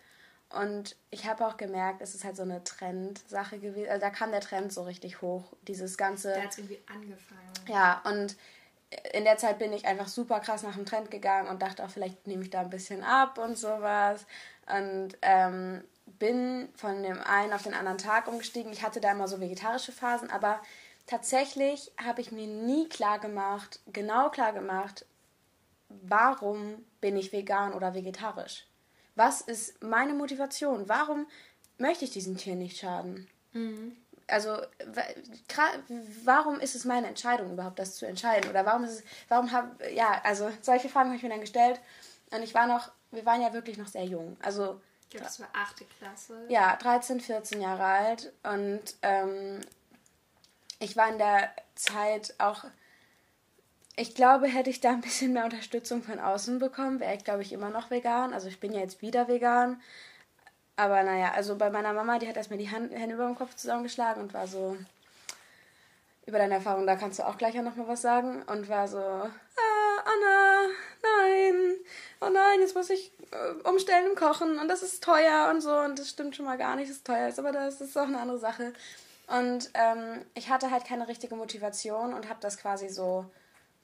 Und 0.49 0.95
ich 1.09 1.27
habe 1.27 1.45
auch 1.45 1.57
gemerkt, 1.57 2.01
es 2.01 2.15
ist 2.15 2.23
halt 2.23 2.35
so 2.35 2.41
eine 2.41 2.63
Trendsache 2.63 3.59
gewesen. 3.59 3.89
Also 3.89 4.01
da 4.01 4.09
kam 4.09 4.31
der 4.31 4.41
Trend 4.41 4.73
so 4.73 4.83
richtig 4.83 5.21
hoch. 5.21 5.53
Dieses 5.67 5.97
ganze. 5.97 6.33
Der 6.33 6.43
hat 6.43 6.57
irgendwie 6.57 6.81
angefangen. 6.87 7.53
Ja, 7.67 8.01
und 8.03 8.35
in 9.13 9.23
der 9.23 9.37
Zeit 9.37 9.59
bin 9.59 9.71
ich 9.71 9.85
einfach 9.85 10.07
super 10.07 10.39
krass 10.39 10.63
nach 10.63 10.75
dem 10.75 10.85
Trend 10.85 11.11
gegangen 11.11 11.47
und 11.47 11.61
dachte 11.61 11.83
auch, 11.83 11.89
vielleicht 11.89 12.27
nehme 12.27 12.43
ich 12.43 12.49
da 12.49 12.61
ein 12.61 12.71
bisschen 12.71 13.03
ab 13.03 13.37
und 13.37 13.57
sowas. 13.57 14.25
Und 14.65 15.17
ähm, 15.21 15.83
bin 16.17 16.69
von 16.75 17.03
dem 17.03 17.21
einen 17.21 17.53
auf 17.53 17.63
den 17.63 17.75
anderen 17.75 17.99
Tag 17.99 18.27
umgestiegen. 18.27 18.73
Ich 18.73 18.83
hatte 18.83 18.99
da 18.99 19.11
immer 19.11 19.27
so 19.27 19.39
vegetarische 19.39 19.91
Phasen, 19.91 20.31
aber 20.31 20.59
tatsächlich 21.05 21.91
habe 22.03 22.21
ich 22.21 22.31
mir 22.31 22.47
nie 22.47 22.89
klar 22.89 23.19
gemacht, 23.19 23.79
genau 23.87 24.29
klar 24.29 24.53
gemacht, 24.53 25.05
warum 25.89 26.85
bin 27.01 27.17
ich 27.17 27.31
vegan 27.33 27.73
oder 27.73 27.93
vegetarisch? 27.93 28.65
Was 29.15 29.41
ist 29.41 29.83
meine 29.83 30.13
Motivation? 30.13 30.87
Warum 30.87 31.27
möchte 31.77 32.05
ich 32.05 32.11
diesen 32.11 32.37
Tieren 32.37 32.59
nicht 32.59 32.77
schaden? 32.77 33.27
Mhm. 33.51 33.97
also 34.27 34.57
warum 36.23 36.59
ist 36.59 36.75
es 36.75 36.85
meine 36.85 37.07
Entscheidung 37.07 37.53
überhaupt, 37.53 37.79
das 37.79 37.95
zu 37.95 38.05
entscheiden? 38.05 38.49
Oder 38.49 38.63
warum 38.63 38.83
ist 38.83 38.91
es, 38.91 39.03
warum 39.27 39.51
habe, 39.51 39.91
ja, 39.91 40.21
also 40.23 40.51
solche 40.61 40.87
Fragen 40.87 41.09
habe 41.09 41.17
ich 41.17 41.23
mir 41.23 41.29
dann 41.29 41.41
gestellt. 41.41 41.79
Und 42.31 42.43
ich 42.43 42.53
war 42.53 42.67
noch, 42.67 42.91
wir 43.09 43.25
waren 43.25 43.41
ja 43.41 43.53
wirklich 43.53 43.77
noch 43.77 43.87
sehr 43.87 44.05
jung. 44.05 44.37
Also 44.39 44.79
ich 45.03 45.09
glaube, 45.09 45.25
das 45.25 45.39
war 45.39 45.49
8. 45.53 45.83
Klasse. 45.97 46.45
Ja, 46.49 46.75
13, 46.75 47.19
14 47.19 47.61
Jahre 47.61 47.83
alt. 47.83 48.31
Und 48.43 48.95
ähm, 49.01 49.61
ich 50.77 50.95
war 50.95 51.09
in 51.09 51.17
der 51.17 51.51
Zeit 51.73 52.35
auch. 52.37 52.65
Ich 53.99 54.15
glaube, 54.15 54.47
hätte 54.47 54.69
ich 54.69 54.79
da 54.79 54.91
ein 54.91 55.01
bisschen 55.01 55.33
mehr 55.33 55.43
Unterstützung 55.43 56.01
von 56.03 56.19
außen 56.19 56.57
bekommen, 56.57 57.01
wäre 57.01 57.15
ich, 57.15 57.25
glaube 57.25 57.41
ich, 57.41 57.51
immer 57.51 57.69
noch 57.69 57.91
vegan. 57.91 58.33
Also 58.33 58.47
ich 58.47 58.61
bin 58.61 58.71
ja 58.71 58.79
jetzt 58.79 59.01
wieder 59.01 59.27
vegan. 59.27 59.81
Aber 60.77 61.03
naja, 61.03 61.33
also 61.35 61.57
bei 61.57 61.69
meiner 61.69 61.91
Mama, 61.91 62.17
die 62.17 62.29
hat 62.29 62.37
erstmal 62.37 62.59
die 62.59 62.69
Hände 62.69 63.13
über 63.13 63.25
dem 63.25 63.35
Kopf 63.35 63.55
zusammengeschlagen 63.55 64.23
und 64.23 64.33
war 64.33 64.47
so, 64.47 64.77
über 66.25 66.37
deine 66.37 66.53
Erfahrung, 66.53 66.87
da 66.87 66.95
kannst 66.95 67.19
du 67.19 67.27
auch 67.27 67.37
gleich 67.37 67.55
noch 67.55 67.75
mal 67.75 67.89
was 67.89 68.01
sagen. 68.01 68.41
Und 68.43 68.69
war 68.69 68.87
so, 68.87 68.99
ah, 68.99 69.31
Anna, 70.05 70.69
nein, 71.03 71.75
oh 72.21 72.29
nein, 72.29 72.61
jetzt 72.61 72.75
muss 72.75 72.89
ich 72.89 73.11
äh, 73.31 73.67
umstellen 73.67 74.11
und 74.11 74.17
kochen 74.17 74.59
und 74.59 74.69
das 74.69 74.81
ist 74.81 75.03
teuer 75.03 75.49
und 75.53 75.59
so. 75.59 75.75
Und 75.77 75.99
das 75.99 76.07
stimmt 76.07 76.37
schon 76.37 76.45
mal 76.45 76.57
gar 76.57 76.77
nicht, 76.77 76.89
dass 76.89 76.97
es 76.99 77.03
teuer 77.03 77.27
ist, 77.27 77.37
aber 77.37 77.51
das 77.51 77.81
ist 77.81 77.97
auch 77.97 78.07
eine 78.07 78.21
andere 78.21 78.39
Sache. 78.39 78.71
Und 79.27 79.71
ähm, 79.73 80.21
ich 80.35 80.49
hatte 80.49 80.71
halt 80.71 80.85
keine 80.85 81.09
richtige 81.09 81.35
Motivation 81.35 82.13
und 82.13 82.29
habe 82.29 82.39
das 82.39 82.57
quasi 82.57 82.87
so 82.87 83.25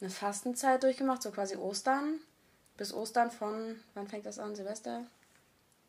eine 0.02 0.10
Fastenzeit 0.10 0.84
durchgemacht, 0.84 1.22
so 1.22 1.32
quasi 1.32 1.56
Ostern. 1.56 2.20
Bis 2.78 2.94
Ostern 2.94 3.32
von, 3.32 3.80
wann 3.94 4.08
fängt 4.08 4.26
das 4.26 4.38
an? 4.38 4.56
Silvester? 4.56 5.06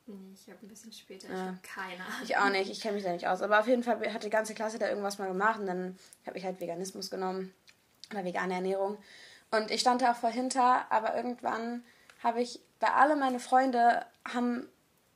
Nee, 0.07 0.35
ich 0.35 0.49
habe 0.49 0.65
ein 0.65 0.69
bisschen 0.69 0.93
später. 0.93 1.29
Ja. 1.29 1.35
Ich 1.35 1.41
habe 1.41 1.59
keine 1.63 2.05
Ahnung. 2.05 2.21
Ich 2.23 2.37
auch 2.37 2.49
nicht, 2.51 2.71
ich 2.71 2.81
kenne 2.81 2.95
mich 2.95 3.05
da 3.05 3.13
nicht 3.13 3.27
aus. 3.27 3.43
Aber 3.43 3.59
auf 3.59 3.67
jeden 3.67 3.83
Fall 3.83 4.13
hat 4.13 4.23
die 4.23 4.31
ganze 4.31 4.55
Klasse 4.55 4.79
da 4.79 4.89
irgendwas 4.89 5.19
mal 5.19 5.27
gemacht 5.27 5.59
und 5.59 5.67
dann 5.67 5.99
habe 6.27 6.39
ich 6.39 6.45
halt 6.45 6.61
Veganismus 6.61 7.11
genommen 7.11 7.53
oder 8.13 8.25
vegane 8.25 8.55
Ernährung. 8.55 8.99
Und 9.51 9.71
ich 9.73 9.81
stand 9.81 10.03
da 10.03 10.13
auch 10.13 10.17
voll 10.17 10.33
hinter, 10.33 10.91
aber 10.91 11.17
irgendwann 11.17 11.85
habe 12.23 12.41
ich, 12.41 12.61
weil 12.79 12.91
alle 12.91 13.17
meine 13.17 13.41
Freunde 13.41 14.07
haben 14.25 14.69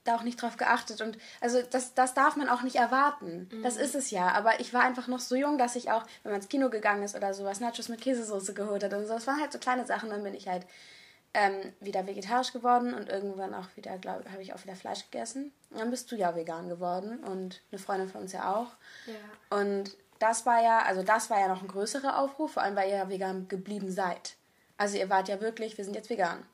da 0.04 0.16
auch 0.16 0.22
nicht 0.22 0.40
drauf 0.40 0.56
geachtet. 0.56 1.00
Und 1.00 1.18
also 1.40 1.60
das, 1.62 1.94
das 1.94 2.14
darf 2.14 2.36
man 2.36 2.48
auch 2.48 2.62
nicht 2.62 2.76
erwarten. 2.76 3.48
Mhm. 3.52 3.62
Das 3.62 3.76
ist 3.76 3.94
es 3.94 4.10
ja. 4.10 4.32
Aber 4.32 4.60
ich 4.60 4.72
war 4.72 4.82
einfach 4.82 5.08
noch 5.08 5.20
so 5.20 5.34
jung, 5.34 5.58
dass 5.58 5.76
ich 5.76 5.90
auch, 5.90 6.04
wenn 6.22 6.32
man 6.32 6.40
ins 6.40 6.48
Kino 6.48 6.70
gegangen 6.70 7.02
ist 7.02 7.14
oder 7.14 7.34
sowas, 7.34 7.60
Nachos 7.60 7.88
mit 7.88 8.00
Käsesoße 8.00 8.54
geholt 8.54 8.82
hat 8.82 8.94
und 8.94 9.06
so. 9.06 9.14
Das 9.14 9.26
waren 9.26 9.40
halt 9.40 9.52
so 9.52 9.58
kleine 9.58 9.86
Sachen. 9.86 10.10
Dann 10.10 10.22
bin 10.22 10.34
ich 10.34 10.48
halt 10.48 10.66
ähm, 11.34 11.72
wieder 11.80 12.06
vegetarisch 12.06 12.52
geworden 12.52 12.94
und 12.94 13.08
irgendwann 13.08 13.54
auch 13.54 13.66
wieder, 13.76 13.96
glaube 13.98 14.30
habe 14.30 14.42
ich 14.42 14.52
auch 14.52 14.62
wieder 14.64 14.74
Fleisch 14.74 15.04
gegessen. 15.10 15.52
Und 15.70 15.78
dann 15.78 15.90
bist 15.90 16.10
du 16.10 16.16
ja 16.16 16.34
vegan 16.34 16.68
geworden 16.68 17.18
und 17.18 17.62
eine 17.70 17.78
Freundin 17.78 18.08
von 18.08 18.22
uns 18.22 18.32
ja 18.32 18.54
auch. 18.54 18.72
Ja. 19.06 19.58
Und 19.58 19.96
das 20.18 20.44
war 20.44 20.62
ja, 20.62 20.80
also 20.80 21.02
das 21.02 21.30
war 21.30 21.40
ja 21.40 21.48
noch 21.48 21.62
ein 21.62 21.68
größerer 21.68 22.18
Aufruf, 22.18 22.54
vor 22.54 22.62
allem 22.62 22.76
weil 22.76 22.90
ihr 22.90 22.96
ja 22.96 23.08
vegan 23.08 23.48
geblieben 23.48 23.90
seid. 23.90 24.34
Also 24.76 24.96
ihr 24.96 25.08
wart 25.08 25.28
ja 25.28 25.40
wirklich, 25.40 25.78
wir 25.78 25.84
sind 25.84 25.94
jetzt 25.94 26.10
vegan. 26.10 26.44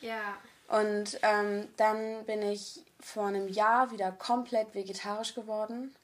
Ja. 0.00 0.36
Und 0.68 1.18
ähm, 1.22 1.68
dann 1.76 2.24
bin 2.26 2.42
ich 2.42 2.84
vor 3.00 3.26
einem 3.26 3.48
Jahr 3.48 3.90
wieder 3.90 4.12
komplett 4.12 4.74
vegetarisch 4.74 5.34
geworden. 5.34 5.94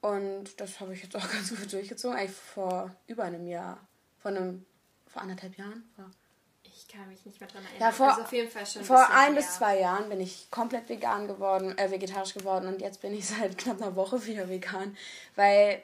Und 0.00 0.60
das 0.60 0.80
habe 0.80 0.94
ich 0.94 1.02
jetzt 1.02 1.16
auch 1.16 1.28
ganz 1.32 1.50
gut 1.50 1.72
durchgezogen. 1.72 2.16
Eigentlich 2.16 2.36
vor 2.36 2.94
über 3.06 3.24
einem 3.24 3.46
Jahr. 3.46 3.78
Vor 4.20 4.30
einem, 4.30 4.64
vor 5.06 5.22
anderthalb 5.22 5.56
Jahren? 5.56 5.84
Vor 5.96 6.10
ich 6.76 6.88
kann 6.88 7.08
mich 7.08 7.24
nicht 7.24 7.40
mehr 7.40 7.48
dran 7.48 7.62
erinnern. 7.64 7.80
Ja, 7.80 7.92
vor, 7.92 8.10
also 8.10 8.22
auf 8.22 8.32
jeden 8.32 8.50
Fall 8.50 8.66
schon 8.66 8.84
vor 8.84 9.08
ein 9.10 9.32
her. 9.32 9.34
bis 9.34 9.54
zwei 9.54 9.78
Jahren 9.78 10.08
bin 10.08 10.20
ich 10.20 10.50
komplett 10.50 10.88
vegan 10.88 11.28
geworden, 11.28 11.76
äh, 11.78 11.90
vegetarisch 11.90 12.34
geworden 12.34 12.66
und 12.66 12.80
jetzt 12.80 13.00
bin 13.00 13.14
ich 13.14 13.26
seit 13.28 13.58
knapp 13.58 13.80
einer 13.80 13.96
Woche 13.96 14.26
wieder 14.26 14.48
vegan, 14.48 14.96
weil 15.36 15.82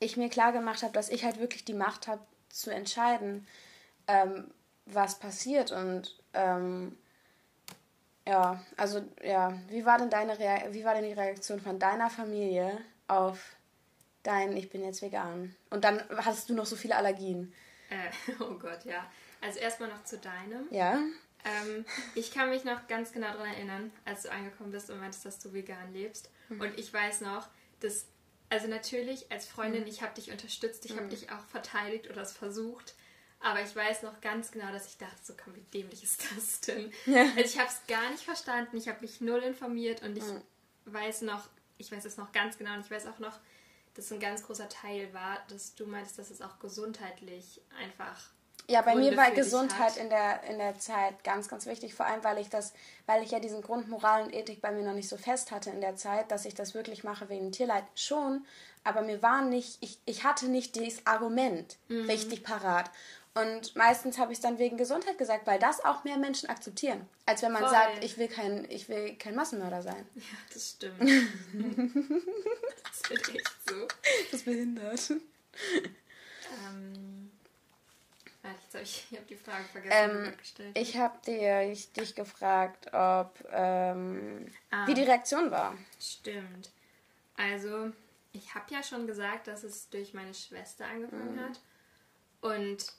ich 0.00 0.16
mir 0.16 0.28
klar 0.28 0.52
gemacht 0.52 0.82
habe, 0.82 0.92
dass 0.92 1.08
ich 1.08 1.24
halt 1.24 1.38
wirklich 1.38 1.64
die 1.64 1.74
Macht 1.74 2.08
habe 2.08 2.20
zu 2.48 2.70
entscheiden, 2.70 3.46
ähm, 4.08 4.50
was 4.86 5.18
passiert 5.18 5.70
und 5.70 6.16
ähm, 6.34 6.98
ja, 8.26 8.62
also 8.76 9.02
ja, 9.22 9.58
wie 9.68 9.84
war 9.84 9.98
denn 9.98 10.10
deine 10.10 10.38
Rea 10.38 10.72
wie 10.72 10.84
war 10.84 10.94
denn 10.94 11.04
die 11.04 11.12
Reaktion 11.12 11.60
von 11.60 11.78
deiner 11.78 12.08
Familie 12.08 12.80
auf 13.06 13.56
dein 14.22 14.56
Ich 14.56 14.70
bin 14.70 14.82
jetzt 14.82 15.02
vegan? 15.02 15.54
Und 15.70 15.84
dann 15.84 16.02
hast 16.16 16.48
du 16.48 16.54
noch 16.54 16.66
so 16.66 16.76
viele 16.76 16.96
Allergien. 16.96 17.52
Äh, 17.90 18.32
oh 18.40 18.54
Gott, 18.54 18.84
ja. 18.84 19.06
Also 19.40 19.58
erstmal 19.58 19.90
noch 19.90 20.04
zu 20.04 20.18
deinem. 20.18 20.66
Ja. 20.70 20.98
Ähm, 21.44 21.84
ich 22.14 22.32
kann 22.32 22.48
mich 22.48 22.64
noch 22.64 22.86
ganz 22.86 23.12
genau 23.12 23.32
daran 23.32 23.52
erinnern, 23.52 23.92
als 24.06 24.22
du 24.22 24.32
angekommen 24.32 24.70
bist 24.70 24.90
und 24.90 24.98
meintest, 24.98 25.26
dass 25.26 25.38
du 25.38 25.52
vegan 25.52 25.92
lebst. 25.92 26.30
Mhm. 26.48 26.60
Und 26.62 26.78
ich 26.78 26.92
weiß 26.92 27.20
noch, 27.20 27.48
dass, 27.80 28.06
also 28.48 28.66
natürlich 28.68 29.30
als 29.30 29.46
Freundin, 29.46 29.82
mhm. 29.82 29.88
ich 29.88 30.02
habe 30.02 30.14
dich 30.14 30.30
unterstützt, 30.30 30.86
ich 30.86 30.94
mhm. 30.94 31.00
habe 31.00 31.08
dich 31.08 31.30
auch 31.30 31.44
verteidigt 31.50 32.08
oder 32.08 32.22
es 32.22 32.32
versucht. 32.32 32.94
Aber 33.44 33.60
ich 33.60 33.76
weiß 33.76 34.02
noch 34.04 34.22
ganz 34.22 34.50
genau, 34.50 34.72
dass 34.72 34.86
ich 34.86 34.96
dachte, 34.96 35.18
so 35.22 35.34
komm, 35.36 35.54
wie 35.54 35.60
dämlich 35.60 36.02
ist 36.02 36.24
das 36.34 36.60
denn? 36.62 36.90
Ja. 37.04 37.24
Also 37.36 37.40
ich 37.40 37.58
habe 37.58 37.68
es 37.68 37.86
gar 37.86 38.10
nicht 38.10 38.24
verstanden, 38.24 38.74
ich 38.78 38.88
habe 38.88 39.02
mich 39.02 39.20
null 39.20 39.40
informiert 39.40 40.02
und 40.02 40.16
ich 40.16 40.24
mhm. 40.24 40.40
weiß 40.86 41.22
noch, 41.22 41.46
ich 41.76 41.92
weiß 41.92 42.06
es 42.06 42.16
noch 42.16 42.32
ganz 42.32 42.56
genau 42.56 42.72
und 42.72 42.80
ich 42.80 42.90
weiß 42.90 43.06
auch 43.06 43.18
noch, 43.18 43.38
dass 43.92 44.10
ein 44.10 44.18
ganz 44.18 44.44
großer 44.44 44.70
Teil 44.70 45.12
war, 45.12 45.38
dass 45.48 45.74
du 45.74 45.84
meinst, 45.84 46.18
dass 46.18 46.30
es 46.30 46.40
auch 46.40 46.58
gesundheitlich 46.58 47.60
einfach 47.78 48.30
ja, 48.66 48.80
bei 48.80 48.92
Gründe 48.92 49.10
mir 49.10 49.16
war 49.18 49.30
Gesundheit 49.30 49.98
in 49.98 50.08
der, 50.08 50.42
in 50.44 50.56
der 50.56 50.78
Zeit 50.78 51.22
ganz, 51.22 51.48
ganz 51.48 51.66
wichtig. 51.66 51.94
Vor 51.94 52.06
allem, 52.06 52.24
weil 52.24 52.38
ich 52.38 52.48
das, 52.48 52.72
weil 53.04 53.22
ich 53.22 53.30
ja 53.30 53.38
diesen 53.38 53.60
Grund 53.60 53.90
Moral 53.90 54.22
und 54.22 54.34
Ethik 54.34 54.62
bei 54.62 54.72
mir 54.72 54.84
noch 54.84 54.94
nicht 54.94 55.08
so 55.08 55.18
fest 55.18 55.50
hatte 55.50 55.68
in 55.68 55.82
der 55.82 55.96
Zeit, 55.96 56.30
dass 56.30 56.46
ich 56.46 56.54
das 56.54 56.72
wirklich 56.72 57.04
mache 57.04 57.28
wegen 57.28 57.52
Tierleid 57.52 57.84
schon. 57.94 58.46
Aber 58.82 59.02
mir 59.02 59.22
war 59.22 59.42
nicht, 59.42 59.76
ich, 59.80 59.98
ich 60.06 60.24
hatte 60.24 60.48
nicht 60.48 60.76
dieses 60.76 61.06
Argument 61.06 61.76
mhm. 61.88 62.06
richtig 62.06 62.42
parat. 62.42 62.90
Und 63.34 63.74
meistens 63.74 64.16
habe 64.18 64.30
ich 64.30 64.38
es 64.38 64.42
dann 64.42 64.58
wegen 64.58 64.76
Gesundheit 64.76 65.18
gesagt, 65.18 65.44
weil 65.46 65.58
das 65.58 65.84
auch 65.84 66.04
mehr 66.04 66.18
Menschen 66.18 66.48
akzeptieren. 66.48 67.08
Als 67.26 67.42
wenn 67.42 67.50
man 67.50 67.62
Voll. 67.62 67.72
sagt, 67.72 68.04
ich 68.04 68.16
will, 68.16 68.28
kein, 68.28 68.64
ich 68.70 68.88
will 68.88 69.16
kein 69.16 69.34
Massenmörder 69.34 69.82
sein. 69.82 70.06
Ja, 70.14 70.22
das 70.52 70.70
stimmt. 70.70 71.00
das 71.00 71.08
ist 73.10 73.34
echt 73.34 73.50
so. 73.68 73.88
Das 74.30 74.42
behindert. 74.42 75.10
Ähm, 75.10 75.20
Jetzt 78.44 78.74
habe 78.74 78.84
ich, 78.84 79.06
ich 79.10 79.18
hab 79.18 79.26
die 79.26 79.36
Frage 79.36 79.64
vergessen. 79.64 80.26
Ähm, 80.26 80.36
gestellt. 80.36 80.78
ich 80.78 80.96
habe 80.96 81.18
dich, 81.26 81.92
dich 81.92 82.14
gefragt, 82.14 82.92
ob 82.92 83.44
ähm, 83.50 84.46
ah, 84.70 84.86
wie 84.86 84.94
die 84.94 85.02
Reaktion 85.02 85.50
war. 85.50 85.76
Stimmt. 85.98 86.70
Also 87.36 87.90
ich 88.32 88.54
habe 88.54 88.72
ja 88.72 88.82
schon 88.82 89.06
gesagt, 89.06 89.46
dass 89.46 89.64
es 89.64 89.88
durch 89.88 90.12
meine 90.12 90.34
Schwester 90.34 90.86
angefangen 90.86 91.36
mhm. 91.36 91.40
hat. 91.40 91.60
Und 92.42 92.92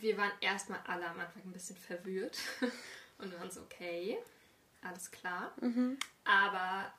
wir 0.00 0.16
waren 0.16 0.32
erstmal 0.40 0.80
alle 0.86 1.06
am 1.06 1.20
Anfang 1.20 1.42
ein 1.44 1.52
bisschen 1.52 1.76
verwirrt 1.76 2.38
und 3.18 3.38
waren 3.38 3.50
so, 3.50 3.60
okay, 3.62 4.18
alles 4.82 5.10
klar. 5.10 5.52
Mhm. 5.60 5.98
Aber 6.24 6.92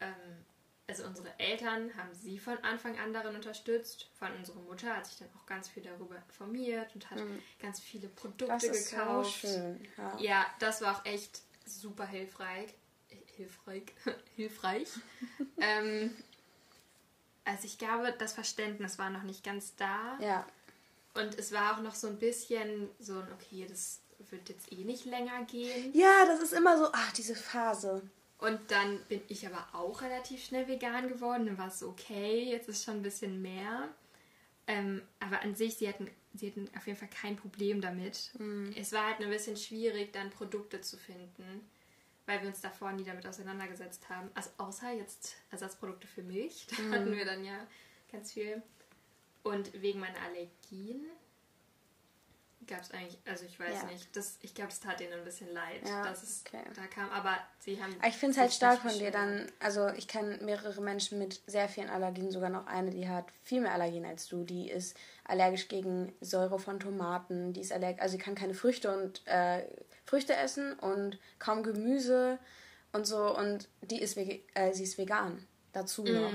ähm, 0.00 0.44
also 0.88 1.04
unsere 1.04 1.38
Eltern 1.38 1.94
haben 1.96 2.14
sie 2.14 2.38
von 2.38 2.56
Anfang 2.64 2.98
an 2.98 3.12
darin 3.12 3.36
unterstützt. 3.36 4.08
Von 4.18 4.32
unserer 4.32 4.60
Mutter 4.60 4.96
hat 4.96 5.06
sich 5.06 5.18
dann 5.18 5.28
auch 5.36 5.44
ganz 5.46 5.68
viel 5.68 5.82
darüber 5.82 6.16
informiert 6.16 6.94
und 6.94 7.10
hat 7.10 7.18
mhm. 7.18 7.42
ganz 7.60 7.78
viele 7.78 8.08
Produkte 8.08 8.46
das 8.46 8.64
ist 8.64 8.90
gekauft. 8.90 9.42
So 9.42 9.48
schön, 9.48 9.88
ja. 9.98 10.18
ja, 10.18 10.46
das 10.60 10.80
war 10.80 10.96
auch 10.96 11.04
echt 11.04 11.42
super 11.66 12.06
hilfreich. 12.06 12.72
Hilfreich. 13.36 13.84
hilfreich. 14.36 14.88
ähm, 15.60 16.16
also 17.44 17.66
ich 17.66 17.78
glaube, 17.78 18.14
das 18.18 18.32
Verständnis 18.32 18.98
war 18.98 19.10
noch 19.10 19.22
nicht 19.22 19.44
ganz 19.44 19.76
da. 19.76 20.18
Ja. 20.20 20.46
Und 21.18 21.38
es 21.38 21.52
war 21.52 21.76
auch 21.76 21.82
noch 21.82 21.94
so 21.94 22.06
ein 22.06 22.18
bisschen 22.18 22.88
so 22.98 23.14
ein, 23.14 23.32
okay, 23.32 23.66
das 23.68 24.00
wird 24.30 24.48
jetzt 24.48 24.72
eh 24.72 24.84
nicht 24.84 25.04
länger 25.04 25.44
gehen. 25.44 25.92
Ja, 25.92 26.24
das 26.26 26.40
ist 26.40 26.52
immer 26.52 26.78
so, 26.78 26.88
ach, 26.92 27.12
diese 27.12 27.34
Phase. 27.34 28.02
Und 28.38 28.60
dann 28.70 29.00
bin 29.08 29.20
ich 29.26 29.46
aber 29.46 29.66
auch 29.72 30.00
relativ 30.00 30.44
schnell 30.44 30.68
vegan 30.68 31.08
geworden. 31.08 31.46
Dann 31.46 31.58
war 31.58 31.68
es 31.68 31.82
okay, 31.82 32.44
jetzt 32.44 32.68
ist 32.68 32.84
schon 32.84 32.98
ein 32.98 33.02
bisschen 33.02 33.42
mehr. 33.42 33.88
Ähm, 34.68 35.02
aber 35.18 35.42
an 35.42 35.56
sich, 35.56 35.76
sie 35.76 35.88
hatten, 35.88 36.08
sie 36.34 36.50
hatten 36.50 36.70
auf 36.76 36.86
jeden 36.86 36.98
Fall 36.98 37.08
kein 37.08 37.36
Problem 37.36 37.80
damit. 37.80 38.30
Mhm. 38.38 38.72
Es 38.76 38.92
war 38.92 39.06
halt 39.06 39.20
ein 39.20 39.30
bisschen 39.30 39.56
schwierig, 39.56 40.12
dann 40.12 40.30
Produkte 40.30 40.80
zu 40.82 40.96
finden, 40.96 41.68
weil 42.26 42.42
wir 42.42 42.48
uns 42.48 42.60
davor 42.60 42.92
nie 42.92 43.04
damit 43.04 43.26
auseinandergesetzt 43.26 44.08
haben. 44.08 44.30
Also 44.34 44.50
außer 44.58 44.92
jetzt 44.92 45.36
Ersatzprodukte 45.50 46.06
für 46.06 46.22
Milch, 46.22 46.66
da 46.76 46.82
mhm. 46.82 46.92
hatten 46.92 47.16
wir 47.16 47.24
dann 47.24 47.44
ja 47.44 47.66
ganz 48.12 48.32
viel. 48.32 48.62
Und 49.42 49.72
wegen 49.80 50.00
meiner 50.00 50.20
Allergien 50.20 51.06
gab 52.68 52.82
es 52.82 52.90
eigentlich, 52.92 53.18
also 53.26 53.44
ich 53.44 53.58
weiß 53.58 53.82
ja. 53.82 53.84
nicht, 53.86 54.14
das, 54.14 54.38
ich 54.42 54.54
glaube, 54.54 54.70
es 54.70 54.78
tat 54.78 55.00
ihnen 55.00 55.14
ein 55.14 55.24
bisschen 55.24 55.52
leid, 55.52 55.80
ja, 55.86 56.02
dass 56.04 56.22
es 56.22 56.44
okay. 56.46 56.62
da 56.76 56.86
kam, 56.86 57.10
aber 57.10 57.36
sie 57.58 57.82
haben. 57.82 57.96
Ich 58.06 58.16
finde 58.16 58.32
es 58.32 58.38
halt 58.38 58.52
stark 58.52 58.80
von 58.80 58.92
dir 58.92 59.10
dann, 59.10 59.50
also 59.58 59.88
ich 59.88 60.06
kenne 60.06 60.38
mehrere 60.42 60.80
Menschen 60.80 61.18
mit 61.18 61.40
sehr 61.46 61.68
vielen 61.68 61.88
Allergien, 61.88 62.30
sogar 62.30 62.50
noch 62.50 62.66
eine, 62.66 62.90
die 62.90 63.08
hat 63.08 63.26
viel 63.42 63.62
mehr 63.62 63.72
Allergien 63.72 64.04
als 64.04 64.28
du, 64.28 64.44
die 64.44 64.70
ist 64.70 64.96
allergisch 65.24 65.68
gegen 65.68 66.12
Säure 66.20 66.58
von 66.58 66.78
Tomaten, 66.78 67.52
die 67.52 67.62
ist 67.62 67.72
allergisch, 67.72 68.02
also 68.02 68.12
sie 68.12 68.22
kann 68.22 68.34
keine 68.34 68.54
Früchte 68.54 68.94
und 68.94 69.26
äh, 69.26 69.64
Früchte 70.04 70.36
essen 70.36 70.74
und 70.74 71.18
kaum 71.38 71.62
Gemüse 71.62 72.38
und 72.92 73.06
so 73.06 73.36
und 73.36 73.68
die 73.80 74.00
ist, 74.00 74.16
äh, 74.16 74.72
sie 74.72 74.84
ist 74.84 74.98
vegan, 74.98 75.46
dazu 75.72 76.04
noch. 76.04 76.32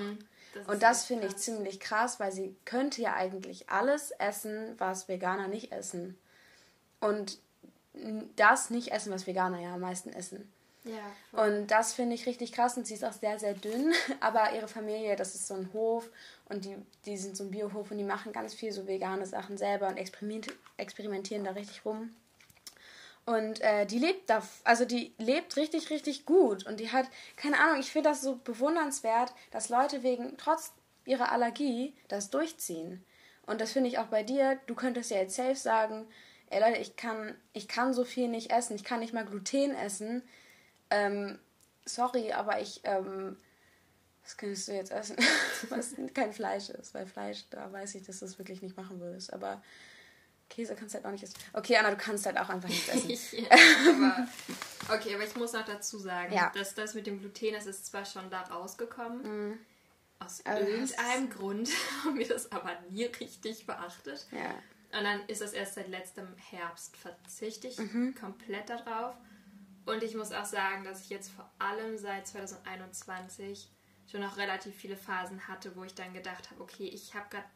Das 0.53 0.67
und 0.67 0.83
das 0.83 1.05
finde 1.05 1.27
ich 1.27 1.37
ziemlich 1.37 1.79
krass, 1.79 2.19
weil 2.19 2.31
sie 2.31 2.55
könnte 2.65 3.01
ja 3.01 3.13
eigentlich 3.13 3.69
alles 3.69 4.11
essen, 4.11 4.75
was 4.77 5.07
Veganer 5.07 5.47
nicht 5.47 5.71
essen. 5.71 6.17
Und 6.99 7.39
das 8.35 8.69
nicht 8.69 8.91
essen, 8.91 9.11
was 9.11 9.27
Veganer 9.27 9.59
ja 9.59 9.73
am 9.73 9.81
meisten 9.81 10.11
essen. 10.11 10.51
Ja. 10.83 11.45
Und 11.45 11.67
das 11.67 11.93
finde 11.93 12.15
ich 12.15 12.25
richtig 12.25 12.51
krass 12.51 12.75
und 12.75 12.85
sie 12.85 12.95
ist 12.95 13.05
auch 13.05 13.13
sehr, 13.13 13.39
sehr 13.39 13.53
dünn, 13.53 13.93
aber 14.19 14.53
ihre 14.53 14.67
Familie, 14.67 15.15
das 15.15 15.33
ist 15.35 15.47
so 15.47 15.53
ein 15.53 15.69
Hof 15.73 16.09
und 16.49 16.65
die, 16.65 16.75
die 17.05 17.17
sind 17.17 17.37
so 17.37 17.45
ein 17.45 17.51
Biohof 17.51 17.91
und 17.91 17.97
die 17.97 18.03
machen 18.03 18.33
ganz 18.33 18.53
viel 18.53 18.71
so 18.71 18.85
vegane 18.85 19.25
Sachen 19.25 19.57
selber 19.57 19.87
und 19.87 19.97
experimentieren 19.97 21.45
da 21.45 21.51
richtig 21.51 21.85
rum. 21.85 22.13
Und 23.25 23.61
äh, 23.61 23.85
die 23.85 23.99
lebt 23.99 24.29
da, 24.29 24.43
also 24.65 24.83
die 24.83 25.13
lebt 25.17 25.55
richtig, 25.55 25.89
richtig 25.89 26.25
gut. 26.25 26.65
Und 26.65 26.79
die 26.79 26.91
hat, 26.91 27.05
keine 27.37 27.59
Ahnung, 27.59 27.79
ich 27.79 27.91
finde 27.91 28.09
das 28.09 28.21
so 28.21 28.35
bewundernswert, 28.35 29.33
dass 29.51 29.69
Leute 29.69 30.03
wegen, 30.03 30.35
trotz 30.37 30.73
ihrer 31.05 31.31
Allergie, 31.31 31.95
das 32.09 32.29
durchziehen. 32.29 33.03
Und 33.45 33.61
das 33.61 33.71
finde 33.71 33.89
ich 33.89 33.97
auch 33.97 34.07
bei 34.07 34.23
dir. 34.23 34.59
Du 34.67 34.75
könntest 34.75 35.11
ja 35.11 35.17
jetzt 35.17 35.35
safe 35.35 35.55
sagen, 35.55 36.07
ey 36.49 36.59
Leute, 36.59 36.79
ich 36.79 36.95
kann, 36.95 37.35
ich 37.53 37.67
kann 37.67 37.93
so 37.93 38.03
viel 38.03 38.27
nicht 38.27 38.51
essen, 38.51 38.75
ich 38.75 38.83
kann 38.83 38.99
nicht 38.99 39.13
mal 39.13 39.25
Gluten 39.25 39.73
essen. 39.75 40.21
Ähm, 40.89 41.39
sorry, 41.85 42.31
aber 42.33 42.61
ich, 42.61 42.81
ähm, 42.83 43.37
was 44.23 44.37
könntest 44.37 44.67
du 44.67 44.73
jetzt 44.73 44.91
essen? 44.91 45.17
was 45.69 45.95
kein 46.13 46.33
Fleisch 46.33 46.69
ist, 46.69 46.93
weil 46.93 47.05
Fleisch, 47.05 47.45
da 47.49 47.71
weiß 47.71 47.95
ich, 47.95 48.03
dass 48.03 48.19
du 48.19 48.25
es 48.25 48.37
wirklich 48.37 48.61
nicht 48.61 48.77
machen 48.77 48.99
würdest. 48.99 49.33
Aber 49.33 49.61
Käse 50.53 50.75
kannst 50.75 50.93
du 50.93 50.97
halt 50.97 51.05
auch 51.05 51.11
nicht 51.11 51.23
essen. 51.23 51.35
Okay, 51.53 51.77
Anna, 51.77 51.89
du 51.89 51.97
kannst 51.97 52.25
halt 52.25 52.37
auch 52.37 52.49
einfach 52.49 52.69
nichts 52.69 52.87
essen. 52.87 53.09
ja, 53.31 53.49
aber, 53.89 54.27
okay, 54.95 55.15
aber 55.15 55.23
ich 55.23 55.35
muss 55.35 55.53
noch 55.53 55.65
dazu 55.65 55.97
sagen, 55.97 56.33
ja. 56.33 56.51
dass 56.55 56.75
das 56.75 56.93
mit 56.93 57.07
dem 57.07 57.19
Gluten, 57.19 57.53
das 57.53 57.65
ist 57.65 57.87
zwar 57.87 58.05
schon 58.05 58.29
da 58.29 58.41
rausgekommen. 58.41 59.49
Mhm. 59.49 59.59
Aus 60.19 60.45
aber 60.45 60.61
irgendeinem 60.61 61.29
Grund 61.29 61.69
haben 62.03 62.17
wir 62.17 62.27
das 62.27 62.51
aber 62.51 62.77
nie 62.89 63.05
richtig 63.05 63.65
beachtet. 63.65 64.27
Ja. 64.31 64.51
Und 64.97 65.03
dann 65.03 65.25
ist 65.27 65.41
das 65.41 65.53
erst 65.53 65.73
seit 65.73 65.87
letztem 65.87 66.27
Herbst 66.51 66.95
verzichte 66.97 67.67
ich 67.67 67.79
mhm. 67.79 68.13
komplett 68.13 68.69
darauf. 68.69 69.15
Und 69.85 70.03
ich 70.03 70.15
muss 70.15 70.31
auch 70.31 70.45
sagen, 70.45 70.83
dass 70.83 71.01
ich 71.01 71.09
jetzt 71.09 71.31
vor 71.31 71.51
allem 71.57 71.97
seit 71.97 72.27
2021 72.27 73.69
schon 74.09 74.21
noch 74.21 74.37
relativ 74.37 74.75
viele 74.75 74.95
Phasen 74.95 75.47
hatte, 75.47 75.75
wo 75.75 75.83
ich 75.83 75.95
dann 75.95 76.13
gedacht 76.13 76.51
habe, 76.51 76.61
okay, 76.61 76.85
ich 76.85 77.15
habe 77.15 77.25
gerade 77.29 77.47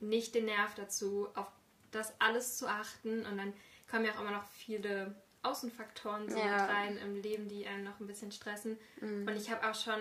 nicht 0.00 0.34
den 0.34 0.46
Nerv 0.46 0.74
dazu, 0.74 1.28
auf 1.34 1.46
das 1.90 2.12
alles 2.18 2.56
zu 2.56 2.66
achten 2.68 3.24
und 3.26 3.38
dann 3.38 3.52
kommen 3.90 4.04
ja 4.04 4.12
auch 4.12 4.20
immer 4.20 4.32
noch 4.32 4.44
viele 4.44 5.14
Außenfaktoren 5.42 6.28
so 6.28 6.38
ja. 6.38 6.66
rein 6.66 6.96
im 6.98 7.20
Leben, 7.22 7.48
die 7.48 7.66
einen 7.66 7.84
noch 7.84 8.00
ein 8.00 8.06
bisschen 8.06 8.32
stressen. 8.32 8.78
Mhm. 9.00 9.26
Und 9.26 9.36
ich 9.36 9.50
habe 9.50 9.68
auch 9.68 9.74
schon, 9.74 10.00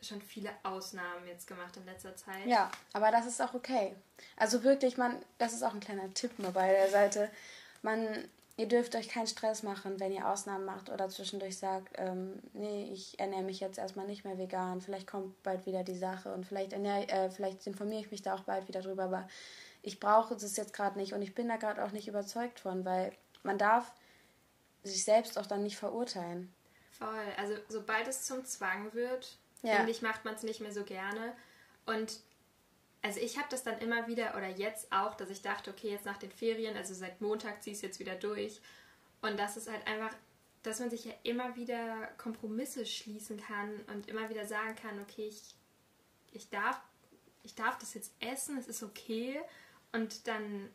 schon 0.00 0.20
viele 0.22 0.50
Ausnahmen 0.62 1.26
jetzt 1.26 1.46
gemacht 1.46 1.76
in 1.76 1.84
letzter 1.84 2.14
Zeit. 2.16 2.46
Ja, 2.46 2.70
aber 2.92 3.10
das 3.10 3.26
ist 3.26 3.40
auch 3.42 3.54
okay. 3.54 3.94
Also 4.36 4.62
wirklich, 4.62 4.96
man, 4.96 5.16
das 5.38 5.52
ist 5.52 5.62
auch 5.62 5.74
ein 5.74 5.80
kleiner 5.80 6.12
Tipp 6.14 6.38
nur 6.38 6.52
bei 6.52 6.70
der 6.70 6.88
Seite. 6.90 7.30
Man, 7.82 8.28
ihr 8.56 8.68
dürft 8.68 8.94
euch 8.94 9.08
keinen 9.08 9.26
Stress 9.26 9.62
machen, 9.62 9.98
wenn 9.98 10.12
ihr 10.12 10.28
Ausnahmen 10.28 10.64
macht 10.64 10.90
oder 10.90 11.08
zwischendurch 11.08 11.58
sagt, 11.58 11.96
ähm, 11.98 12.40
nee, 12.52 12.88
ich 12.92 13.18
ernähre 13.18 13.42
mich 13.42 13.60
jetzt 13.60 13.78
erstmal 13.78 14.06
nicht 14.06 14.24
mehr 14.24 14.38
vegan, 14.38 14.80
vielleicht 14.80 15.08
kommt 15.08 15.42
bald 15.42 15.66
wieder 15.66 15.82
die 15.82 15.98
Sache 15.98 16.32
und 16.32 16.46
vielleicht, 16.46 16.72
ernähre, 16.72 17.08
äh, 17.08 17.30
vielleicht 17.30 17.66
informiere 17.66 18.00
ich 18.00 18.10
mich 18.10 18.22
da 18.22 18.34
auch 18.34 18.44
bald 18.44 18.68
wieder 18.68 18.82
drüber, 18.82 19.04
aber 19.04 19.28
ich 19.82 19.98
brauche 19.98 20.34
das 20.34 20.56
jetzt 20.56 20.72
gerade 20.72 20.98
nicht 20.98 21.12
und 21.12 21.22
ich 21.22 21.34
bin 21.34 21.48
da 21.48 21.56
gerade 21.56 21.84
auch 21.84 21.90
nicht 21.90 22.08
überzeugt 22.08 22.60
von, 22.60 22.84
weil 22.84 23.12
man 23.42 23.58
darf 23.58 23.92
sich 24.84 25.04
selbst 25.04 25.38
auch 25.38 25.46
dann 25.46 25.62
nicht 25.62 25.76
verurteilen. 25.76 26.52
Voll. 26.92 27.32
Also 27.36 27.54
sobald 27.68 28.06
es 28.06 28.22
zum 28.22 28.44
Zwang 28.44 28.94
wird, 28.94 29.36
ja. 29.62 29.76
finde 29.76 29.90
ich, 29.90 30.02
macht 30.02 30.24
man 30.24 30.34
es 30.34 30.44
nicht 30.44 30.60
mehr 30.60 30.72
so 30.72 30.84
gerne. 30.84 31.34
Und 31.84 32.20
also 33.02 33.18
ich 33.18 33.36
habe 33.38 33.48
das 33.50 33.64
dann 33.64 33.78
immer 33.78 34.06
wieder 34.06 34.36
oder 34.36 34.48
jetzt 34.48 34.92
auch, 34.92 35.14
dass 35.14 35.30
ich 35.30 35.42
dachte, 35.42 35.70
okay, 35.70 35.90
jetzt 35.90 36.06
nach 36.06 36.18
den 36.18 36.30
Ferien, 36.30 36.76
also 36.76 36.94
seit 36.94 37.20
Montag 37.20 37.62
ziehe 37.62 37.72
ich 37.72 37.78
es 37.78 37.82
jetzt 37.82 37.98
wieder 37.98 38.14
durch. 38.14 38.60
Und 39.20 39.38
das 39.38 39.56
ist 39.56 39.68
halt 39.68 39.84
einfach, 39.88 40.14
dass 40.62 40.78
man 40.78 40.90
sich 40.90 41.04
ja 41.04 41.12
immer 41.24 41.56
wieder 41.56 42.08
Kompromisse 42.18 42.86
schließen 42.86 43.40
kann 43.40 43.80
und 43.92 44.08
immer 44.08 44.28
wieder 44.28 44.46
sagen 44.46 44.76
kann, 44.76 45.00
okay, 45.00 45.26
ich, 45.26 45.56
ich, 46.30 46.50
darf, 46.50 46.80
ich 47.42 47.56
darf 47.56 47.78
das 47.78 47.94
jetzt 47.94 48.12
essen, 48.20 48.58
es 48.58 48.68
ist 48.68 48.84
okay 48.84 49.40
und 49.92 50.26
dann 50.26 50.70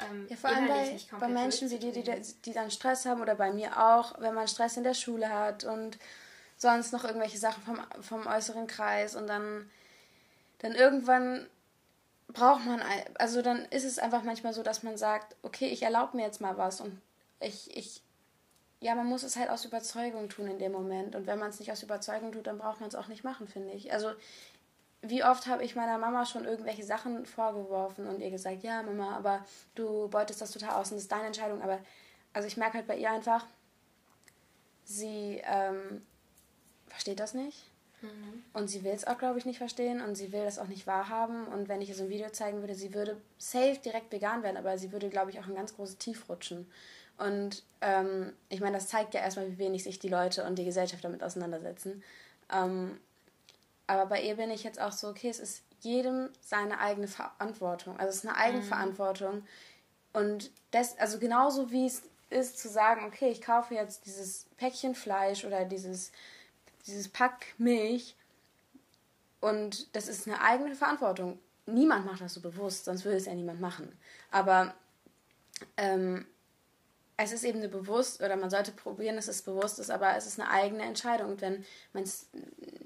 ähm, 0.00 0.26
ja, 0.28 0.36
vor 0.36 0.50
allem 0.50 0.68
bei, 0.68 0.98
bei 1.18 1.28
Menschen 1.28 1.70
wie 1.70 1.78
dir, 1.78 1.92
die, 1.92 2.02
die 2.44 2.52
dann 2.52 2.70
Stress 2.70 3.06
haben 3.06 3.20
oder 3.20 3.34
bei 3.34 3.52
mir 3.52 3.78
auch, 3.78 4.20
wenn 4.20 4.34
man 4.34 4.48
Stress 4.48 4.76
in 4.76 4.84
der 4.84 4.94
Schule 4.94 5.28
hat 5.28 5.64
und 5.64 5.98
sonst 6.56 6.92
noch 6.92 7.04
irgendwelche 7.04 7.38
Sachen 7.38 7.62
vom, 7.62 7.80
vom 8.02 8.26
äußeren 8.26 8.66
Kreis 8.66 9.16
und 9.16 9.26
dann, 9.26 9.70
dann 10.58 10.74
irgendwann 10.74 11.46
braucht 12.28 12.64
man, 12.64 12.82
also 13.18 13.42
dann 13.42 13.64
ist 13.66 13.84
es 13.84 13.98
einfach 13.98 14.22
manchmal 14.22 14.52
so, 14.52 14.62
dass 14.62 14.82
man 14.82 14.96
sagt, 14.96 15.36
okay, 15.42 15.68
ich 15.68 15.82
erlaube 15.82 16.16
mir 16.16 16.24
jetzt 16.24 16.40
mal 16.40 16.56
was 16.56 16.80
und 16.80 17.00
ich, 17.40 17.76
ich, 17.76 18.02
ja, 18.80 18.94
man 18.94 19.06
muss 19.06 19.22
es 19.22 19.36
halt 19.36 19.50
aus 19.50 19.64
Überzeugung 19.64 20.28
tun 20.28 20.46
in 20.46 20.58
dem 20.58 20.72
Moment 20.72 21.16
und 21.16 21.26
wenn 21.26 21.38
man 21.38 21.50
es 21.50 21.58
nicht 21.58 21.72
aus 21.72 21.82
Überzeugung 21.82 22.32
tut, 22.32 22.46
dann 22.46 22.58
braucht 22.58 22.80
man 22.80 22.88
es 22.88 22.94
auch 22.94 23.08
nicht 23.08 23.24
machen, 23.24 23.48
finde 23.48 23.72
ich. 23.72 23.92
Also 23.92 24.12
wie 25.02 25.24
oft 25.24 25.46
habe 25.46 25.64
ich 25.64 25.76
meiner 25.76 25.98
Mama 25.98 26.26
schon 26.26 26.44
irgendwelche 26.44 26.84
Sachen 26.84 27.24
vorgeworfen 27.24 28.06
und 28.06 28.20
ihr 28.20 28.30
gesagt, 28.30 28.62
ja, 28.62 28.82
Mama, 28.82 29.16
aber 29.16 29.44
du 29.74 30.08
beutest 30.08 30.40
das 30.40 30.50
total 30.50 30.70
aus 30.70 30.90
und 30.90 30.96
das 30.96 31.04
ist 31.04 31.12
deine 31.12 31.26
Entscheidung. 31.26 31.62
Aber 31.62 31.78
also 32.32 32.46
ich 32.46 32.56
merke 32.56 32.78
halt 32.78 32.86
bei 32.86 32.96
ihr 32.96 33.10
einfach, 33.10 33.46
sie 34.84 35.40
ähm, 35.44 36.02
versteht 36.88 37.20
das 37.20 37.34
nicht. 37.34 37.64
Mhm. 38.02 38.42
Und 38.52 38.68
sie 38.68 38.82
will 38.84 38.92
es 38.92 39.06
auch, 39.06 39.18
glaube 39.18 39.38
ich, 39.38 39.44
nicht 39.44 39.58
verstehen 39.58 40.00
und 40.00 40.16
sie 40.16 40.32
will 40.32 40.44
das 40.44 40.58
auch 40.58 40.68
nicht 40.68 40.86
wahrhaben. 40.86 41.46
Und 41.46 41.68
wenn 41.68 41.80
ich 41.80 41.88
ihr 41.88 41.94
so 41.94 42.04
ein 42.04 42.10
Video 42.10 42.30
zeigen 42.30 42.60
würde, 42.60 42.74
sie 42.74 42.94
würde 42.94 43.20
safe 43.38 43.78
direkt 43.84 44.12
vegan 44.12 44.42
werden, 44.42 44.56
aber 44.56 44.76
sie 44.78 44.92
würde, 44.92 45.08
glaube 45.08 45.30
ich, 45.30 45.38
auch 45.40 45.46
ein 45.46 45.54
ganz 45.54 45.74
großes 45.76 45.98
Tief 45.98 46.28
rutschen. 46.28 46.70
Und 47.18 47.62
ähm, 47.82 48.32
ich 48.48 48.60
meine, 48.60 48.76
das 48.76 48.88
zeigt 48.88 49.14
ja 49.14 49.20
erstmal, 49.20 49.50
wie 49.50 49.58
wenig 49.58 49.82
sich 49.84 49.98
die 49.98 50.08
Leute 50.08 50.44
und 50.44 50.58
die 50.58 50.64
Gesellschaft 50.64 51.04
damit 51.04 51.22
auseinandersetzen. 51.22 52.02
Ähm, 52.52 52.98
aber 53.90 54.06
bei 54.06 54.22
ihr 54.22 54.36
bin 54.36 54.52
ich 54.52 54.62
jetzt 54.62 54.80
auch 54.80 54.92
so, 54.92 55.08
okay, 55.08 55.28
es 55.28 55.40
ist 55.40 55.62
jedem 55.80 56.30
seine 56.40 56.78
eigene 56.78 57.08
Verantwortung. 57.08 57.98
Also 57.98 58.10
es 58.10 58.16
ist 58.16 58.26
eine 58.26 58.36
Eigenverantwortung. 58.36 59.44
Und 60.12 60.52
das, 60.70 60.96
also 60.98 61.18
genauso 61.18 61.72
wie 61.72 61.86
es 61.86 62.02
ist 62.30 62.60
zu 62.60 62.68
sagen, 62.68 63.04
okay, 63.04 63.30
ich 63.30 63.42
kaufe 63.42 63.74
jetzt 63.74 64.06
dieses 64.06 64.46
Päckchen 64.56 64.94
Fleisch 64.94 65.44
oder 65.44 65.64
dieses, 65.64 66.12
dieses 66.86 67.08
Pack 67.08 67.46
Milch 67.58 68.14
und 69.40 69.94
das 69.96 70.06
ist 70.06 70.28
eine 70.28 70.40
eigene 70.40 70.76
Verantwortung. 70.76 71.40
Niemand 71.66 72.06
macht 72.06 72.20
das 72.20 72.34
so 72.34 72.40
bewusst, 72.40 72.84
sonst 72.84 73.04
würde 73.04 73.16
es 73.16 73.26
ja 73.26 73.34
niemand 73.34 73.60
machen. 73.60 73.98
Aber 74.30 74.72
ähm, 75.76 76.26
es 77.22 77.32
ist 77.32 77.44
eben 77.44 77.58
eine 77.58 77.68
bewusst, 77.68 78.22
oder 78.22 78.36
man 78.36 78.50
sollte 78.50 78.72
probieren, 78.72 79.16
dass 79.16 79.28
es 79.28 79.42
bewusst 79.42 79.78
ist, 79.78 79.90
aber 79.90 80.16
es 80.16 80.26
ist 80.26 80.40
eine 80.40 80.50
eigene 80.50 80.82
Entscheidung. 80.82 81.32
Und 81.32 81.40
wenn 81.40 81.64
man 81.92 82.04
es 82.04 82.26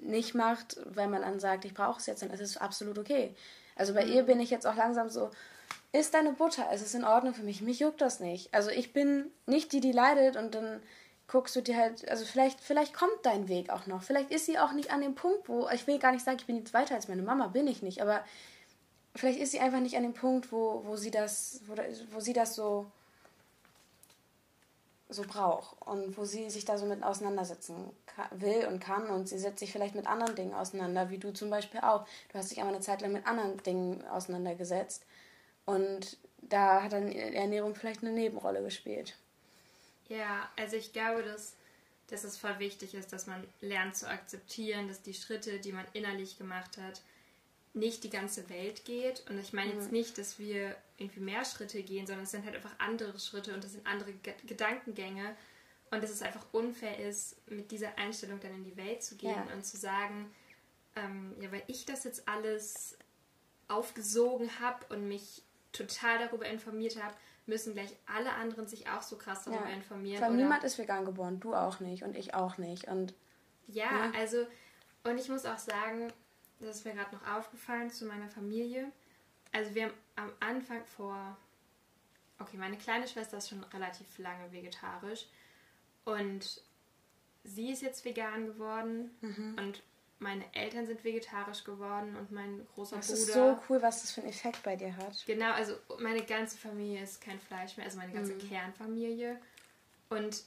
nicht 0.01 0.35
macht, 0.35 0.77
weil 0.85 1.09
man 1.09 1.23
dann 1.23 1.41
sagt, 1.41 1.65
ich 1.65 1.75
brauche 1.75 2.01
es 2.01 2.07
jetzt, 2.07 2.23
dann 2.23 2.31
ist 2.31 2.41
es 2.41 2.57
absolut 2.57 2.99
okay. 2.99 3.35
Also 3.77 3.95
bei 3.95 4.05
mhm. 4.05 4.13
ihr 4.13 4.23
bin 4.25 4.41
ich 4.41 4.51
jetzt 4.51 4.67
auch 4.67 4.77
langsam 4.77 5.09
so, 5.09 5.31
ist 5.93 6.15
deine 6.15 6.33
Butter, 6.33 6.67
es 6.73 6.83
ist 6.83 6.95
in 6.95 7.05
Ordnung 7.05 7.35
für 7.35 7.45
mich, 7.45 7.63
mich 7.63 7.79
juckt 7.79 8.01
das 8.01 8.19
nicht. 8.19 8.53
Also 8.53 8.71
ich 8.71 8.93
bin 8.93 9.31
nicht 9.47 9.73
die, 9.73 9.81
die 9.81 9.93
leidet 9.93 10.37
und 10.37 10.55
dann 10.55 10.83
guckst 11.29 11.55
du 11.55 11.63
dir 11.63 11.77
halt, 11.77 12.09
also 12.09 12.25
vielleicht, 12.25 12.61
vielleicht 12.61 12.93
kommt 12.93 13.17
dein 13.23 13.49
Weg 13.49 13.71
auch 13.71 13.87
noch. 13.87 14.03
Vielleicht 14.03 14.31
ist 14.31 14.47
sie 14.47 14.59
auch 14.59 14.73
nicht 14.73 14.93
an 14.93 15.01
dem 15.01 15.15
Punkt, 15.15 15.49
wo, 15.49 15.69
ich 15.73 15.87
will 15.87 15.99
gar 15.99 16.13
nicht 16.13 16.25
sagen, 16.25 16.39
ich 16.41 16.47
bin 16.47 16.57
jetzt 16.57 16.75
weiter 16.75 16.97
als 16.97 17.09
meine 17.09 17.23
Mama, 17.23 17.47
bin 17.47 17.67
ich 17.67 17.83
nicht, 17.83 18.03
aber 18.03 18.25
vielleicht 19.15 19.39
ist 19.39 19.53
sie 19.53 19.61
einfach 19.61 19.81
nicht 19.81 19.97
an 19.97 20.03
dem 20.03 20.15
Punkt, 20.15 20.51
wo, 20.51 20.83
wo 20.85 20.97
sie 20.97 21.11
das, 21.11 21.61
wo, 21.67 21.75
wo 22.11 22.21
sie 22.21 22.33
das 22.33 22.57
so 22.57 22.91
so 25.15 25.23
braucht 25.23 25.81
und 25.87 26.17
wo 26.17 26.25
sie 26.25 26.51
sich 26.51 26.65
da 26.65 26.77
so 26.77 26.87
mit 26.87 27.03
auseinandersetzen 27.03 27.91
will 28.33 28.67
und 28.67 28.81
kann 28.81 29.09
und 29.09 29.29
sie 29.29 29.39
setzt 29.39 29.61
sich 29.61 29.73
vielleicht 29.73 29.95
mit 29.95 30.07
anderen 30.07 30.35
Dingen 30.35 30.55
auseinander, 30.55 31.11
wie 31.11 31.19
du 31.19 31.33
zum 31.33 31.51
Beispiel 31.51 31.81
auch. 31.81 32.07
Du 32.31 32.39
hast 32.39 32.51
dich 32.51 32.61
aber 32.61 32.71
eine 32.71 32.81
Zeit 32.81 33.01
lang 33.01 33.13
mit 33.13 33.27
anderen 33.27 33.63
Dingen 33.63 34.07
auseinandergesetzt 34.09 35.05
und 35.65 36.19
da 36.43 36.83
hat 36.83 36.93
dann 36.93 37.11
Ernährung 37.11 37.75
vielleicht 37.75 38.03
eine 38.03 38.13
Nebenrolle 38.13 38.63
gespielt. 38.63 39.17
Ja, 40.09 40.49
also 40.59 40.77
ich 40.77 40.93
glaube, 40.93 41.23
dass, 41.23 41.55
dass 42.09 42.25
es 42.25 42.37
voll 42.37 42.59
wichtig 42.59 42.95
ist, 42.95 43.13
dass 43.13 43.27
man 43.27 43.43
lernt 43.61 43.97
zu 43.97 44.09
akzeptieren, 44.09 44.89
dass 44.89 45.03
die 45.03 45.15
Schritte, 45.15 45.59
die 45.59 45.73
man 45.73 45.87
innerlich 45.93 46.37
gemacht 46.37 46.77
hat, 46.79 47.01
nicht 47.73 48.05
die 48.05 48.11
ganze 48.11 48.49
Welt 48.51 48.85
geht. 48.85 49.25
Und 49.29 49.39
ich 49.39 49.53
meine 49.53 49.73
jetzt 49.73 49.87
mhm. 49.87 49.99
nicht, 49.99 50.19
dass 50.19 50.39
wir 50.39 50.77
irgendwie 50.97 51.21
mehr 51.21 51.45
Schritte 51.45 51.83
gehen, 51.83 52.07
sondern 52.07 52.25
es 52.25 52.31
sind 52.31 52.45
halt 52.45 52.55
einfach 52.55 52.75
andere 52.79 53.19
Schritte 53.19 53.55
und 53.55 53.65
das 53.65 53.73
sind 53.73 53.87
andere 53.87 54.13
Ge 54.13 54.35
Gedankengänge. 54.47 55.37
Und 55.91 56.03
dass 56.03 56.11
es 56.11 56.23
einfach 56.23 56.45
unfair 56.53 56.99
ist, 56.99 57.37
mit 57.49 57.71
dieser 57.71 57.97
Einstellung 57.99 58.41
dann 58.41 58.55
in 58.55 58.65
die 58.65 58.77
Welt 58.77 59.03
zu 59.03 59.17
gehen 59.17 59.37
ja. 59.47 59.55
und 59.55 59.65
zu 59.65 59.77
sagen, 59.77 60.33
ähm, 60.97 61.35
ja, 61.41 61.53
weil 61.53 61.63
ich 61.69 61.85
das 61.85 62.05
jetzt 62.05 62.29
alles 62.29 62.99
aufgesogen 63.69 64.51
habe 64.61 64.85
und 64.95 65.07
mich 65.07 65.43
total 65.73 66.19
darüber 66.19 66.47
informiert 66.47 67.01
habe, 67.03 67.15
müssen 67.47 67.75
gleich 67.75 67.95
alle 68.07 68.33
anderen 68.33 68.67
sich 68.67 68.89
auch 68.89 69.03
so 69.03 69.17
krass 69.17 69.45
darüber 69.45 69.69
ja. 69.69 69.75
informieren. 69.75 70.23
Weil 70.23 70.35
niemand 70.35 70.65
ist 70.65 70.79
vegan 70.79 71.05
geboren, 71.05 71.41
du 71.41 71.55
auch 71.55 71.81
nicht 71.81 72.03
und 72.03 72.17
ich 72.17 72.35
auch 72.35 72.59
nicht. 72.59 72.89
Und 72.89 73.15
ja, 73.67 73.85
ja, 73.85 74.13
also, 74.17 74.47
und 75.05 75.19
ich 75.19 75.29
muss 75.29 75.45
auch 75.45 75.59
sagen, 75.59 76.13
das 76.61 76.77
ist 76.77 76.85
mir 76.85 76.95
gerade 76.95 77.15
noch 77.15 77.27
aufgefallen 77.27 77.91
zu 77.91 78.07
meiner 78.07 78.29
Familie. 78.29 78.91
Also 79.53 79.75
wir 79.75 79.85
haben 79.85 79.95
am 80.17 80.33
Anfang 80.41 80.85
vor, 80.85 81.37
okay, 82.39 82.57
meine 82.57 82.77
kleine 82.77 83.09
Schwester 83.09 83.39
ist 83.39 83.49
schon 83.49 83.65
relativ 83.65 84.19
lange 84.19 84.53
vegetarisch 84.53 85.27
und 86.05 86.63
sie 87.45 87.71
ist 87.71 87.83
jetzt 87.83 88.05
vegan 88.05 88.47
geworden 88.47 89.11
mhm. 89.21 89.57
und 89.59 89.83
meine 90.19 90.45
Eltern 90.55 90.87
sind 90.87 91.05
vegetarisch 91.05 91.65
geworden 91.65 92.17
und 92.17 92.31
mein 92.33 92.67
großer 92.75 92.97
das 92.97 93.09
Bruder. 93.09 93.19
Das 93.21 93.29
ist 93.29 93.35
so 93.35 93.59
cool, 93.69 93.83
was 93.83 94.01
das 94.01 94.13
für 94.13 94.21
einen 94.21 94.31
Effekt 94.31 94.63
bei 94.63 94.77
dir 94.77 94.97
hat. 94.97 95.25
Genau, 95.27 95.53
also 95.53 95.75
meine 95.99 96.25
ganze 96.25 96.57
Familie 96.57 97.03
ist 97.03 97.21
kein 97.21 97.39
Fleisch 97.41 97.77
mehr, 97.77 97.87
also 97.87 97.99
meine 97.99 98.13
ganze 98.13 98.35
mhm. 98.35 98.49
Kernfamilie. 98.49 99.39
Und 100.09 100.45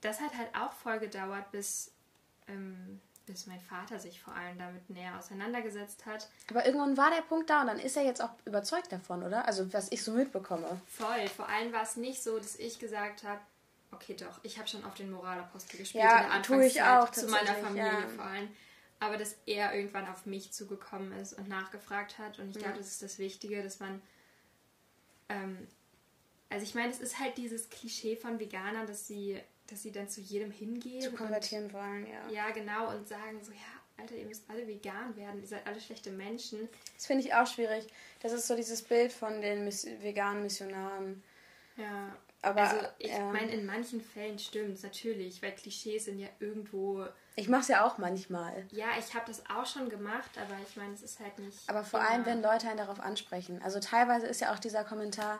das 0.00 0.20
hat 0.20 0.36
halt 0.36 0.54
auch 0.54 0.72
voll 0.72 0.98
gedauert, 1.00 1.50
bis, 1.50 1.92
ähm, 2.46 3.00
bis 3.32 3.46
mein 3.46 3.60
Vater 3.60 3.98
sich 3.98 4.20
vor 4.20 4.34
allem 4.34 4.58
damit 4.58 4.88
näher 4.90 5.18
auseinandergesetzt 5.18 6.06
hat. 6.06 6.28
Aber 6.50 6.66
irgendwann 6.66 6.96
war 6.96 7.10
der 7.10 7.22
Punkt 7.22 7.50
da 7.50 7.62
und 7.62 7.68
dann 7.68 7.78
ist 7.78 7.96
er 7.96 8.04
jetzt 8.04 8.22
auch 8.22 8.30
überzeugt 8.44 8.92
davon, 8.92 9.22
oder? 9.22 9.46
Also 9.46 9.72
was 9.72 9.90
ich 9.90 10.02
so 10.02 10.12
mitbekomme. 10.12 10.80
Voll. 10.86 11.28
Vor 11.28 11.48
allem 11.48 11.72
war 11.72 11.82
es 11.82 11.96
nicht 11.96 12.22
so, 12.22 12.38
dass 12.38 12.56
ich 12.56 12.78
gesagt 12.78 13.24
habe, 13.24 13.40
okay 13.92 14.16
doch, 14.18 14.40
ich 14.42 14.58
habe 14.58 14.68
schon 14.68 14.84
auf 14.84 14.94
den 14.94 15.10
Moralapostel 15.10 15.78
gespielt 15.78 16.04
ja, 16.04 16.18
in 16.18 16.22
der 16.24 16.32
Anfangszeit 16.32 16.56
tue 16.56 16.66
ich 16.66 16.82
auch, 16.82 17.10
zu 17.10 17.28
meiner 17.28 17.54
Familie 17.54 18.00
ja. 18.00 18.08
vor 18.08 18.24
allem 18.24 18.48
aber 19.00 19.16
dass 19.16 19.36
er 19.46 19.74
irgendwann 19.74 20.08
auf 20.08 20.26
mich 20.26 20.52
zugekommen 20.52 21.12
ist 21.12 21.32
und 21.34 21.48
nachgefragt 21.48 22.18
hat. 22.18 22.38
Und 22.38 22.50
ich 22.50 22.56
ja. 22.56 22.62
glaube, 22.62 22.78
das 22.78 22.88
ist 22.88 23.02
das 23.02 23.18
Wichtige, 23.18 23.62
dass 23.62 23.80
man. 23.80 24.02
Ähm, 25.28 25.68
also 26.50 26.64
ich 26.64 26.74
meine, 26.74 26.90
es 26.90 27.00
ist 27.00 27.18
halt 27.18 27.36
dieses 27.36 27.68
Klischee 27.68 28.16
von 28.16 28.40
Veganern, 28.40 28.86
dass 28.86 29.06
sie, 29.06 29.38
dass 29.68 29.82
sie 29.82 29.92
dann 29.92 30.08
zu 30.08 30.20
jedem 30.20 30.50
hingehen. 30.50 31.00
Zu 31.00 31.12
konvertieren 31.12 31.66
und, 31.66 31.72
wollen, 31.72 32.06
ja. 32.06 32.28
Ja, 32.30 32.50
genau, 32.50 32.90
und 32.90 33.06
sagen 33.06 33.42
so, 33.42 33.52
ja, 33.52 33.58
Alter, 33.96 34.14
ihr 34.14 34.26
müsst 34.26 34.48
alle 34.48 34.66
vegan 34.66 35.16
werden, 35.16 35.40
ihr 35.40 35.46
seid 35.46 35.66
alle 35.66 35.80
schlechte 35.80 36.10
Menschen. 36.10 36.68
Das 36.94 37.06
finde 37.06 37.24
ich 37.24 37.34
auch 37.34 37.46
schwierig. 37.46 37.86
Das 38.20 38.32
ist 38.32 38.46
so 38.46 38.56
dieses 38.56 38.82
Bild 38.82 39.12
von 39.12 39.40
den 39.40 39.64
Miss 39.64 39.86
veganen 40.00 40.42
Missionaren. 40.42 41.22
Ja. 41.76 42.16
Aber, 42.42 42.62
also 42.62 42.86
ich 42.98 43.10
ja. 43.10 43.32
meine, 43.32 43.50
in 43.52 43.66
manchen 43.66 44.00
Fällen 44.00 44.38
stimmt 44.38 44.76
es 44.76 44.82
natürlich, 44.84 45.42
weil 45.42 45.52
Klischees 45.52 46.04
sind 46.04 46.20
ja 46.20 46.28
irgendwo 46.38 47.06
ich 47.38 47.48
mache 47.48 47.60
es 47.60 47.68
ja 47.68 47.86
auch 47.86 47.98
manchmal. 47.98 48.66
Ja, 48.72 48.86
ich 48.98 49.14
habe 49.14 49.26
das 49.28 49.48
auch 49.48 49.64
schon 49.64 49.88
gemacht, 49.88 50.30
aber 50.36 50.56
ich 50.68 50.76
meine, 50.76 50.92
es 50.92 51.02
ist 51.02 51.20
halt 51.20 51.38
nicht. 51.38 51.70
Aber 51.70 51.84
vor 51.84 52.00
immer. 52.00 52.10
allem, 52.10 52.26
wenn 52.26 52.42
Leute 52.42 52.66
einen 52.66 52.78
darauf 52.78 52.98
ansprechen. 52.98 53.62
Also 53.62 53.78
teilweise 53.78 54.26
ist 54.26 54.40
ja 54.40 54.52
auch 54.52 54.58
dieser 54.58 54.82
Kommentar, 54.82 55.38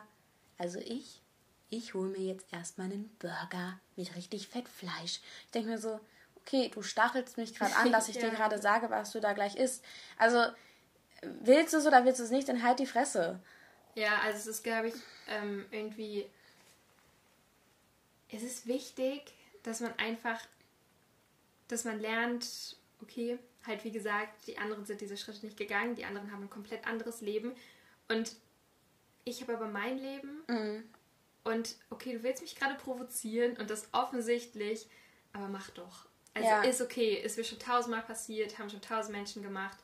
also 0.57 0.79
ich, 0.79 1.21
ich 1.69 1.93
hole 1.93 2.09
mir 2.09 2.25
jetzt 2.25 2.51
erstmal 2.51 2.87
einen 2.87 3.09
Burger 3.19 3.79
mit 3.95 4.15
richtig 4.15 4.47
Fettfleisch. 4.47 5.19
Ich 5.45 5.51
denke 5.53 5.69
mir 5.69 5.77
so, 5.77 5.99
okay, 6.37 6.69
du 6.73 6.81
stachelst 6.81 7.37
mich 7.37 7.55
gerade 7.55 7.75
an, 7.75 7.91
dass 7.91 8.09
ich 8.09 8.15
ja. 8.15 8.29
dir 8.29 8.31
gerade 8.31 8.61
sage, 8.61 8.89
was 8.89 9.11
du 9.11 9.19
da 9.19 9.33
gleich 9.33 9.55
isst. 9.55 9.83
Also 10.17 10.43
willst 11.21 11.73
du 11.73 11.77
es 11.77 11.85
oder 11.85 12.05
willst 12.05 12.19
du 12.19 12.23
es 12.23 12.31
nicht, 12.31 12.49
dann 12.49 12.63
halt 12.63 12.79
die 12.79 12.85
Fresse. 12.85 13.39
Ja, 13.95 14.19
also 14.19 14.37
es 14.37 14.47
ist, 14.47 14.63
glaube 14.63 14.89
ich, 14.89 14.95
ähm, 15.27 15.65
irgendwie. 15.71 16.25
Es 18.31 18.43
ist 18.43 18.67
wichtig, 18.67 19.33
dass 19.63 19.79
man 19.79 19.97
einfach 19.97 20.39
dass 21.69 21.85
man 21.85 21.99
lernt, 22.01 22.75
okay, 23.01 23.39
halt 23.65 23.85
wie 23.85 23.91
gesagt, 23.91 24.47
die 24.47 24.57
anderen 24.57 24.85
sind 24.85 24.99
diese 24.99 25.15
Schritte 25.15 25.45
nicht 25.45 25.57
gegangen, 25.57 25.95
die 25.95 26.03
anderen 26.03 26.31
haben 26.31 26.43
ein 26.43 26.49
komplett 26.49 26.85
anderes 26.85 27.21
Leben 27.21 27.53
und 28.09 28.35
ich 29.23 29.41
habe 29.41 29.55
aber 29.55 29.67
mein 29.67 29.97
Leben 29.97 30.43
mhm. 30.47 30.83
Und 31.43 31.75
okay, 31.89 32.13
du 32.13 32.23
willst 32.23 32.41
mich 32.41 32.55
gerade 32.55 32.75
provozieren 32.75 33.57
und 33.57 33.69
das 33.69 33.87
offensichtlich, 33.91 34.87
aber 35.33 35.47
mach 35.47 35.69
doch. 35.71 36.05
Also 36.33 36.47
ja. 36.47 36.61
ist 36.61 36.81
okay, 36.81 37.15
ist 37.15 37.37
mir 37.37 37.43
schon 37.43 37.59
tausendmal 37.59 38.03
passiert, 38.03 38.59
haben 38.59 38.69
schon 38.69 38.81
tausend 38.81 39.15
Menschen 39.15 39.41
gemacht 39.41 39.77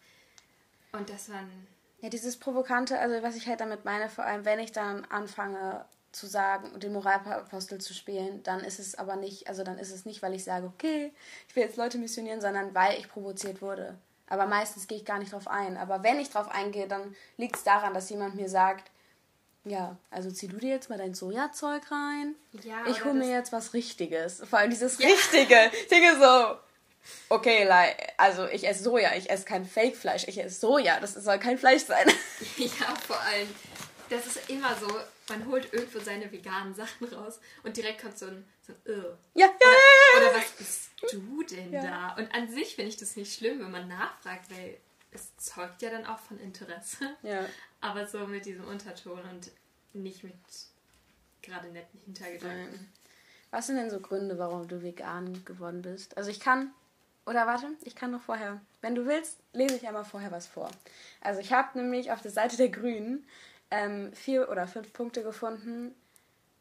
und 0.91 1.09
das 1.09 1.29
waren 1.29 1.67
ja, 2.01 2.09
dieses 2.09 2.37
Provokante, 2.37 2.99
also 2.99 3.23
was 3.23 3.35
ich 3.35 3.47
halt 3.47 3.61
damit 3.61 3.83
meine, 3.85 4.09
vor 4.09 4.25
allem 4.25 4.45
wenn 4.45 4.59
ich 4.59 4.71
dann 4.71 5.05
anfange, 5.05 5.85
zu 6.15 6.27
sagen, 6.27 6.79
den 6.79 6.93
Moralapostel 6.93 7.81
zu 7.81 7.93
spielen, 7.93 8.41
dann 8.43 8.61
ist 8.61 8.79
es 8.79 8.95
aber 8.95 9.17
nicht, 9.17 9.49
also 9.49 9.63
dann 9.63 9.77
ist 9.77 9.91
es 9.91 10.05
nicht, 10.05 10.21
weil 10.21 10.33
ich 10.33 10.43
sage, 10.45 10.65
okay, 10.65 11.11
ich 11.47 11.55
will 11.55 11.63
jetzt 11.63 11.77
Leute 11.77 11.97
missionieren, 11.97 12.39
sondern 12.41 12.73
weil 12.73 12.97
ich 12.97 13.09
provoziert 13.09 13.61
wurde. 13.61 13.97
Aber 14.27 14.47
meistens 14.47 14.87
gehe 14.87 14.97
ich 14.97 15.05
gar 15.05 15.19
nicht 15.19 15.33
drauf 15.33 15.47
ein. 15.47 15.77
Aber 15.77 16.03
wenn 16.03 16.19
ich 16.19 16.29
drauf 16.29 16.49
eingehe, 16.49 16.87
dann 16.87 17.15
liegt 17.37 17.57
es 17.57 17.63
daran, 17.63 17.93
dass 17.93 18.09
jemand 18.09 18.35
mir 18.35 18.49
sagt, 18.49 18.89
ja, 19.65 19.97
also 20.11 20.31
zieh 20.31 20.47
du 20.47 20.57
dir 20.57 20.69
jetzt 20.69 20.89
mal 20.89 20.97
dein 20.97 21.15
Sojazeug 21.15 21.91
rein. 21.91 22.35
Ja, 22.63 22.85
ich 22.87 23.03
hole 23.03 23.15
mir 23.15 23.29
jetzt 23.29 23.51
was 23.51 23.73
Richtiges. 23.73 24.41
Vor 24.47 24.59
allem 24.59 24.69
dieses 24.69 24.99
ja. 24.99 25.07
Richtige. 25.07 25.71
Ich 25.73 25.87
denke 25.87 26.19
so, 26.19 26.57
okay, 27.29 27.67
also 28.17 28.47
ich 28.47 28.67
esse 28.67 28.83
Soja, 28.83 29.15
ich 29.15 29.29
esse 29.29 29.45
kein 29.45 29.65
Fake-Fleisch, 29.65 30.27
ich 30.27 30.37
esse 30.37 30.59
Soja, 30.59 30.99
das 30.99 31.15
soll 31.15 31.39
kein 31.39 31.57
Fleisch 31.57 31.83
sein. 31.83 32.07
Ja, 32.57 32.95
vor 33.07 33.19
allem, 33.19 33.49
das 34.09 34.27
ist 34.27 34.49
immer 34.49 34.75
so, 34.75 34.87
man 35.29 35.47
holt 35.47 35.73
irgendwo 35.73 35.99
seine 35.99 36.31
veganen 36.31 36.75
Sachen 36.75 37.07
raus 37.07 37.39
und 37.63 37.75
direkt 37.75 38.01
kommt 38.01 38.17
so 38.17 38.27
ein, 38.27 38.45
so 38.65 38.73
ein 38.73 38.97
Ugh. 38.97 39.17
Ja, 39.33 39.47
ja, 39.47 39.51
oder, 39.59 39.67
ja, 39.67 40.21
ja, 40.21 40.29
oder 40.29 40.37
was 40.37 40.51
bist 40.51 40.89
du 41.11 41.43
denn 41.43 41.73
ja. 41.73 41.83
da? 41.83 42.15
Und 42.21 42.33
an 42.33 42.49
sich 42.51 42.75
finde 42.75 42.89
ich 42.89 42.97
das 42.97 43.15
nicht 43.15 43.35
schlimm, 43.35 43.59
wenn 43.59 43.71
man 43.71 43.87
nachfragt, 43.87 44.49
weil 44.51 44.77
es 45.11 45.35
zeugt 45.37 45.81
ja 45.81 45.89
dann 45.89 46.05
auch 46.05 46.19
von 46.19 46.39
Interesse. 46.39 47.15
Ja. 47.23 47.45
Aber 47.85 48.07
so 48.07 48.25
mit 48.25 48.45
diesem 48.45 48.65
Unterton 48.65 49.19
und 49.31 49.51
nicht 49.93 50.23
mit 50.23 50.33
gerade 51.43 51.67
netten 51.67 51.99
Hintergedanken. 52.05 52.91
Was 53.51 53.67
sind 53.67 53.75
denn 53.75 53.91
so 53.91 53.99
Gründe, 53.99 54.39
warum 54.39 54.67
du 54.67 54.81
vegan 54.81 55.45
geworden 55.45 55.83
bist? 55.83 56.17
Also 56.17 56.31
ich 56.31 56.39
kann, 56.39 56.71
oder 57.27 57.45
warte, 57.45 57.67
ich 57.83 57.95
kann 57.95 58.09
noch 58.09 58.23
vorher, 58.23 58.59
wenn 58.81 58.95
du 58.95 59.05
willst, 59.05 59.37
lese 59.53 59.75
ich 59.75 59.87
einmal 59.87 60.03
vorher 60.03 60.31
was 60.31 60.47
vor. 60.47 60.71
Also 61.21 61.41
ich 61.41 61.53
habe 61.53 61.77
nämlich 61.77 62.11
auf 62.11 62.21
der 62.21 62.31
Seite 62.31 62.57
der 62.57 62.69
Grünen 62.69 63.27
ähm, 63.69 64.11
vier 64.13 64.49
oder 64.49 64.67
fünf 64.67 64.91
Punkte 64.91 65.21
gefunden, 65.21 65.93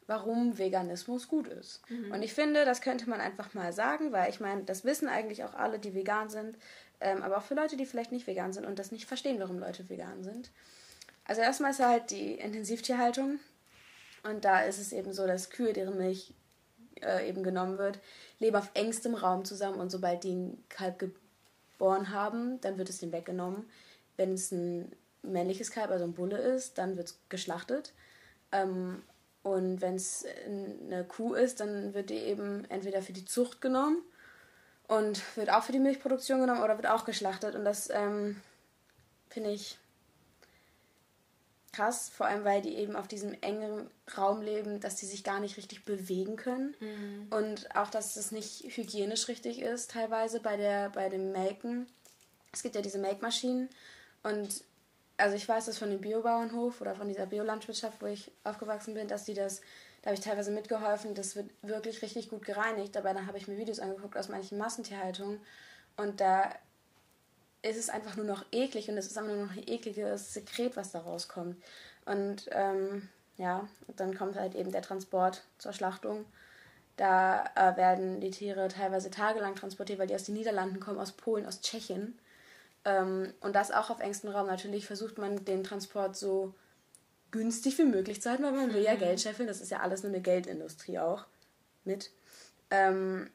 warum 0.05 0.59
Veganismus 0.59 1.27
gut 1.27 1.47
ist. 1.47 1.81
Mhm. 1.89 2.11
Und 2.11 2.21
ich 2.21 2.35
finde, 2.35 2.65
das 2.65 2.81
könnte 2.81 3.09
man 3.09 3.19
einfach 3.19 3.55
mal 3.55 3.73
sagen, 3.73 4.11
weil 4.11 4.29
ich 4.29 4.39
meine, 4.39 4.63
das 4.63 4.85
wissen 4.85 5.07
eigentlich 5.07 5.43
auch 5.43 5.55
alle, 5.55 5.79
die 5.79 5.95
vegan 5.95 6.29
sind, 6.29 6.55
ähm, 6.99 7.23
aber 7.23 7.37
auch 7.37 7.43
für 7.43 7.55
Leute, 7.55 7.77
die 7.77 7.87
vielleicht 7.87 8.11
nicht 8.11 8.27
vegan 8.27 8.53
sind 8.53 8.65
und 8.65 8.77
das 8.77 8.91
nicht 8.91 9.07
verstehen, 9.07 9.39
warum 9.39 9.57
Leute 9.57 9.89
vegan 9.89 10.23
sind. 10.23 10.51
Also 11.25 11.41
erstmal 11.41 11.71
ist 11.71 11.79
halt 11.79 12.11
die 12.11 12.35
Intensivtierhaltung 12.35 13.39
und 14.23 14.45
da 14.45 14.61
ist 14.61 14.79
es 14.79 14.91
eben 14.91 15.13
so, 15.13 15.27
dass 15.27 15.49
Kühe, 15.49 15.73
deren 15.73 15.97
Milch 15.97 16.33
äh, 17.01 17.27
eben 17.27 17.43
genommen 17.43 17.77
wird, 17.77 17.99
leben 18.39 18.55
auf 18.55 18.69
engstem 18.73 19.15
Raum 19.15 19.45
zusammen 19.45 19.79
und 19.79 19.89
sobald 19.89 20.23
die 20.23 20.33
ein 20.33 20.63
Kalb 20.69 20.99
geboren 20.99 22.11
haben, 22.11 22.61
dann 22.61 22.77
wird 22.77 22.89
es 22.89 22.99
denen 22.99 23.11
weggenommen. 23.11 23.69
Wenn 24.17 24.33
es 24.33 24.51
ein 24.51 24.91
männliches 25.23 25.71
Kalb, 25.71 25.91
also 25.91 26.05
ein 26.05 26.13
Bulle 26.13 26.37
ist, 26.37 26.77
dann 26.77 26.97
wird 26.97 27.07
es 27.07 27.19
geschlachtet. 27.29 27.93
Ähm, 28.51 29.03
und 29.43 29.81
wenn 29.81 29.95
es 29.95 30.25
eine 30.45 31.03
Kuh 31.03 31.33
ist, 31.33 31.59
dann 31.59 31.93
wird 31.93 32.09
die 32.09 32.17
eben 32.17 32.65
entweder 32.69 33.01
für 33.01 33.13
die 33.13 33.25
Zucht 33.25 33.61
genommen 33.61 34.01
und 34.87 35.21
wird 35.35 35.51
auch 35.51 35.63
für 35.63 35.71
die 35.71 35.79
Milchproduktion 35.79 36.41
genommen 36.41 36.63
oder 36.63 36.77
wird 36.77 36.87
auch 36.87 37.05
geschlachtet. 37.05 37.55
Und 37.55 37.65
das 37.65 37.89
ähm, 37.91 38.41
finde 39.29 39.51
ich 39.51 39.77
krass, 41.75 42.09
vor 42.09 42.25
allem 42.25 42.43
weil 42.43 42.61
die 42.61 42.75
eben 42.75 42.95
auf 42.95 43.07
diesem 43.07 43.33
engen 43.41 43.89
Raum 44.17 44.41
leben, 44.41 44.79
dass 44.79 44.95
die 44.95 45.05
sich 45.05 45.23
gar 45.23 45.39
nicht 45.39 45.57
richtig 45.57 45.85
bewegen 45.85 46.35
können. 46.35 46.75
Mhm. 46.79 47.27
Und 47.31 47.75
auch, 47.75 47.89
dass 47.89 48.15
es 48.15 48.31
nicht 48.31 48.63
hygienisch 48.75 49.27
richtig 49.27 49.61
ist, 49.61 49.91
teilweise 49.91 50.39
bei, 50.39 50.57
der, 50.57 50.89
bei 50.89 51.09
dem 51.09 51.31
Melken. 51.31 51.87
Es 52.51 52.63
gibt 52.63 52.75
ja 52.75 52.81
diese 52.81 52.99
Melkmaschinen 52.99 53.69
und 54.23 54.63
also 55.17 55.35
ich 55.35 55.47
weiß 55.47 55.65
das 55.65 55.77
von 55.77 55.89
dem 55.89 56.01
Biobauernhof 56.01 56.81
oder 56.81 56.95
von 56.95 57.07
dieser 57.07 57.25
Biolandwirtschaft, 57.25 58.01
wo 58.01 58.05
ich 58.05 58.31
aufgewachsen 58.43 58.93
bin, 58.93 59.07
dass 59.07 59.23
die 59.23 59.33
das, 59.33 59.61
da 60.01 60.07
habe 60.07 60.15
ich 60.15 60.25
teilweise 60.25 60.51
mitgeholfen, 60.51 61.15
das 61.15 61.35
wird 61.35 61.49
wirklich 61.61 62.01
richtig 62.01 62.29
gut 62.29 62.43
gereinigt. 62.45 62.95
Dabei 62.95 63.13
habe 63.13 63.37
ich 63.37 63.47
mir 63.47 63.57
Videos 63.57 63.79
angeguckt 63.79 64.17
aus 64.17 64.29
manchen 64.29 64.57
Massentierhaltungen 64.57 65.39
und 65.97 66.19
da 66.19 66.53
ist 67.65 67.77
es 67.77 67.89
einfach 67.89 68.15
nur 68.15 68.25
noch 68.25 68.45
eklig 68.51 68.89
und 68.89 68.97
es 68.97 69.07
ist 69.07 69.17
einfach 69.17 69.33
nur 69.33 69.45
noch 69.45 69.53
ein 69.53 69.67
ekliges 69.67 70.33
Sekret, 70.33 70.77
was 70.77 70.91
da 70.91 70.99
rauskommt. 70.99 71.57
Und 72.05 72.47
ähm, 72.51 73.09
ja, 73.37 73.67
dann 73.95 74.15
kommt 74.15 74.35
halt 74.35 74.55
eben 74.55 74.71
der 74.71 74.83
Transport 74.83 75.43
zur 75.57 75.73
Schlachtung. 75.73 76.25
Da 76.95 77.43
äh, 77.55 77.75
werden 77.75 78.21
die 78.21 78.31
Tiere 78.31 78.67
teilweise 78.67 79.09
tagelang 79.09 79.55
transportiert, 79.55 79.99
weil 79.99 80.07
die 80.07 80.15
aus 80.15 80.23
den 80.23 80.35
Niederlanden 80.35 80.79
kommen, 80.79 80.99
aus 80.99 81.11
Polen, 81.11 81.45
aus 81.45 81.61
Tschechien. 81.61 82.17
Ähm, 82.85 83.33
und 83.41 83.55
das 83.55 83.71
auch 83.71 83.89
auf 83.89 83.99
engstem 83.99 84.29
Raum. 84.29 84.47
Natürlich 84.47 84.85
versucht 84.85 85.17
man 85.17 85.43
den 85.43 85.63
Transport 85.63 86.15
so 86.15 86.53
günstig 87.31 87.77
wie 87.79 87.85
möglich 87.85 88.21
zu 88.21 88.29
halten, 88.29 88.43
weil 88.43 88.53
man 88.53 88.73
will 88.73 88.83
ja 88.83 88.93
mhm. 88.93 88.99
Geld 88.99 89.19
scheffeln. 89.19 89.47
Das 89.47 89.59
ist 89.59 89.71
ja 89.71 89.79
alles 89.79 90.03
nur 90.03 90.11
eine 90.11 90.21
Geldindustrie 90.21 90.99
auch 90.99 91.25
mit. 91.83 92.11
Ähm, 92.69 93.29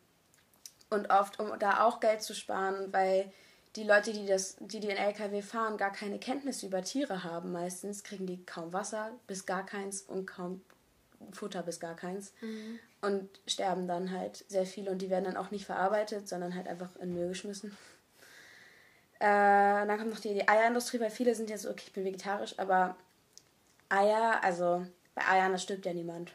und 0.89 1.11
oft, 1.11 1.39
um 1.41 1.53
da 1.59 1.85
auch 1.85 2.01
Geld 2.01 2.23
zu 2.23 2.35
sparen, 2.35 2.93
weil 2.93 3.31
die 3.77 3.85
Leute, 3.85 4.13
die, 4.13 4.27
das, 4.27 4.57
die 4.61 4.81
den 4.81 4.97
LKW 4.97 5.43
fahren, 5.43 5.77
gar 5.77 5.93
keine 5.93 6.19
Kenntnis 6.19 6.63
über 6.63 6.83
Tiere 6.83 7.23
haben. 7.23 7.53
Meistens 7.53 8.03
kriegen 8.03 8.27
die 8.27 8.45
kaum 8.45 8.73
Wasser 8.73 9.13
bis 9.27 9.47
gar 9.47 9.65
keins 9.65 10.03
und 10.03 10.27
kaum 10.27 10.63
Futter 11.33 11.63
bis 11.63 11.79
gar 11.79 11.95
keins. 11.95 12.33
Mhm. 12.41 12.79
Und 13.01 13.29
sterben 13.47 13.87
dann 13.87 14.11
halt 14.11 14.45
sehr 14.49 14.67
viele 14.67 14.91
und 14.91 14.99
die 15.01 15.09
werden 15.09 15.25
dann 15.25 15.37
auch 15.37 15.51
nicht 15.51 15.67
verarbeitet, 15.67 16.29
sondern 16.29 16.55
halt 16.55 16.67
einfach 16.69 16.95
in 16.97 17.15
Müll 17.15 17.29
geschmissen. 17.29 17.77
Äh, 19.21 19.87
dann 19.87 19.99
kommt 19.99 20.11
noch 20.11 20.21
die, 20.21 20.35
die 20.35 20.49
Eierindustrie, 20.49 20.99
weil 20.99 21.11
viele 21.11 21.35
sind 21.35 21.51
ja 21.51 21.57
so, 21.57 21.71
okay, 21.71 21.85
ich 21.87 21.93
bin 21.93 22.05
vegetarisch, 22.05 22.59
aber 22.59 22.97
Eier, 23.89 24.43
also 24.43 24.85
bei 25.15 25.27
Eiern, 25.27 25.53
da 25.53 25.59
stirbt 25.59 25.87
ja 25.87 25.93
niemand. 25.93 26.33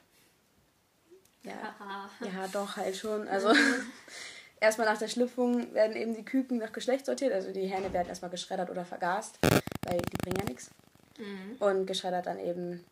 Ja, 1.44 1.76
ja 2.22 2.48
doch, 2.52 2.78
halt 2.78 2.96
schon. 2.96 3.28
Also 3.28 3.54
erstmal 4.60 4.88
nach 4.88 4.98
der 4.98 5.08
Schlüpfung 5.08 5.74
werden 5.74 5.96
eben 5.96 6.16
die 6.16 6.26
Küken 6.26 6.58
nach 6.58 6.74
Geschlecht 6.74 7.06
sortiert. 7.06 7.34
Also 7.34 7.52
die 7.52 7.68
Hähne 7.68 7.92
werden 7.94 8.10
erstmal 8.10 8.32
geschreddert 8.32 8.70
oder 8.70 8.86
vergast, 8.86 9.40
weil 9.84 9.98
die 9.98 10.18
bringen 10.18 10.38
ja 10.40 10.46
nichts. 10.46 10.70
Mhm. 11.18 11.56
Und 11.60 11.86
geschreddert 11.86 12.26
dann 12.26 12.40
eben 12.40 12.84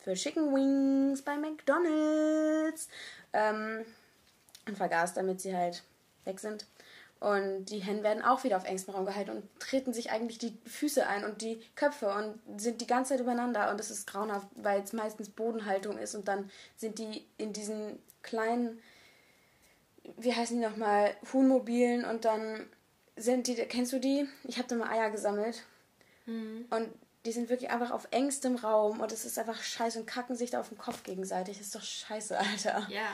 für 0.00 0.14
Chicken 0.14 0.54
Wings 0.54 1.22
bei 1.22 1.36
McDonalds. 1.36 2.88
Ähm, 3.32 3.84
und 4.66 4.76
vergast, 4.76 5.16
damit 5.16 5.40
sie 5.40 5.56
halt 5.56 5.82
weg 6.24 6.38
sind. 6.38 6.66
Und 7.20 7.66
die 7.66 7.78
Hennen 7.78 8.02
werden 8.02 8.24
auch 8.24 8.42
wieder 8.42 8.56
auf 8.56 8.64
engstem 8.64 8.94
Raum 8.94 9.06
gehalten 9.06 9.30
und 9.30 9.60
treten 9.60 9.92
sich 9.92 10.10
eigentlich 10.10 10.38
die 10.38 10.58
Füße 10.66 11.06
ein 11.06 11.24
und 11.24 11.40
die 11.40 11.62
Köpfe 11.76 12.12
und 12.12 12.60
sind 12.60 12.80
die 12.80 12.86
ganze 12.88 13.10
Zeit 13.10 13.20
übereinander. 13.20 13.70
Und 13.70 13.78
das 13.78 13.92
ist 13.92 14.08
grauenhaft, 14.08 14.48
weil 14.56 14.82
es 14.82 14.92
meistens 14.92 15.28
Bodenhaltung 15.28 15.98
ist. 15.98 16.16
Und 16.16 16.26
dann 16.26 16.50
sind 16.76 16.98
die 16.98 17.24
in 17.38 17.52
diesen 17.52 18.00
kleinen, 18.22 18.80
wie 20.16 20.34
heißen 20.34 20.56
die 20.56 20.66
nochmal, 20.66 21.14
Huhnmobilen. 21.32 22.04
Und 22.04 22.24
dann 22.24 22.66
sind 23.16 23.46
die, 23.46 23.54
kennst 23.54 23.92
du 23.92 23.98
die? 23.98 24.28
Ich 24.44 24.58
habe 24.58 24.68
da 24.68 24.76
mal 24.76 24.90
Eier 24.90 25.10
gesammelt. 25.10 25.64
Mhm. 26.26 26.66
Und 26.70 26.88
die 27.24 27.32
sind 27.32 27.48
wirklich 27.48 27.70
einfach 27.70 27.90
auf 27.90 28.08
engstem 28.10 28.56
Raum. 28.56 29.00
Und 29.00 29.12
es 29.12 29.24
ist 29.24 29.38
einfach 29.38 29.62
scheiße 29.62 30.00
und 30.00 30.06
kacken 30.06 30.36
sich 30.36 30.50
da 30.50 30.60
auf 30.60 30.68
den 30.68 30.78
Kopf 30.78 31.02
gegenseitig. 31.02 31.58
Das 31.58 31.66
ist 31.66 31.74
doch 31.74 31.82
scheiße, 31.82 32.38
Alter. 32.38 32.86
Ja. 32.90 33.08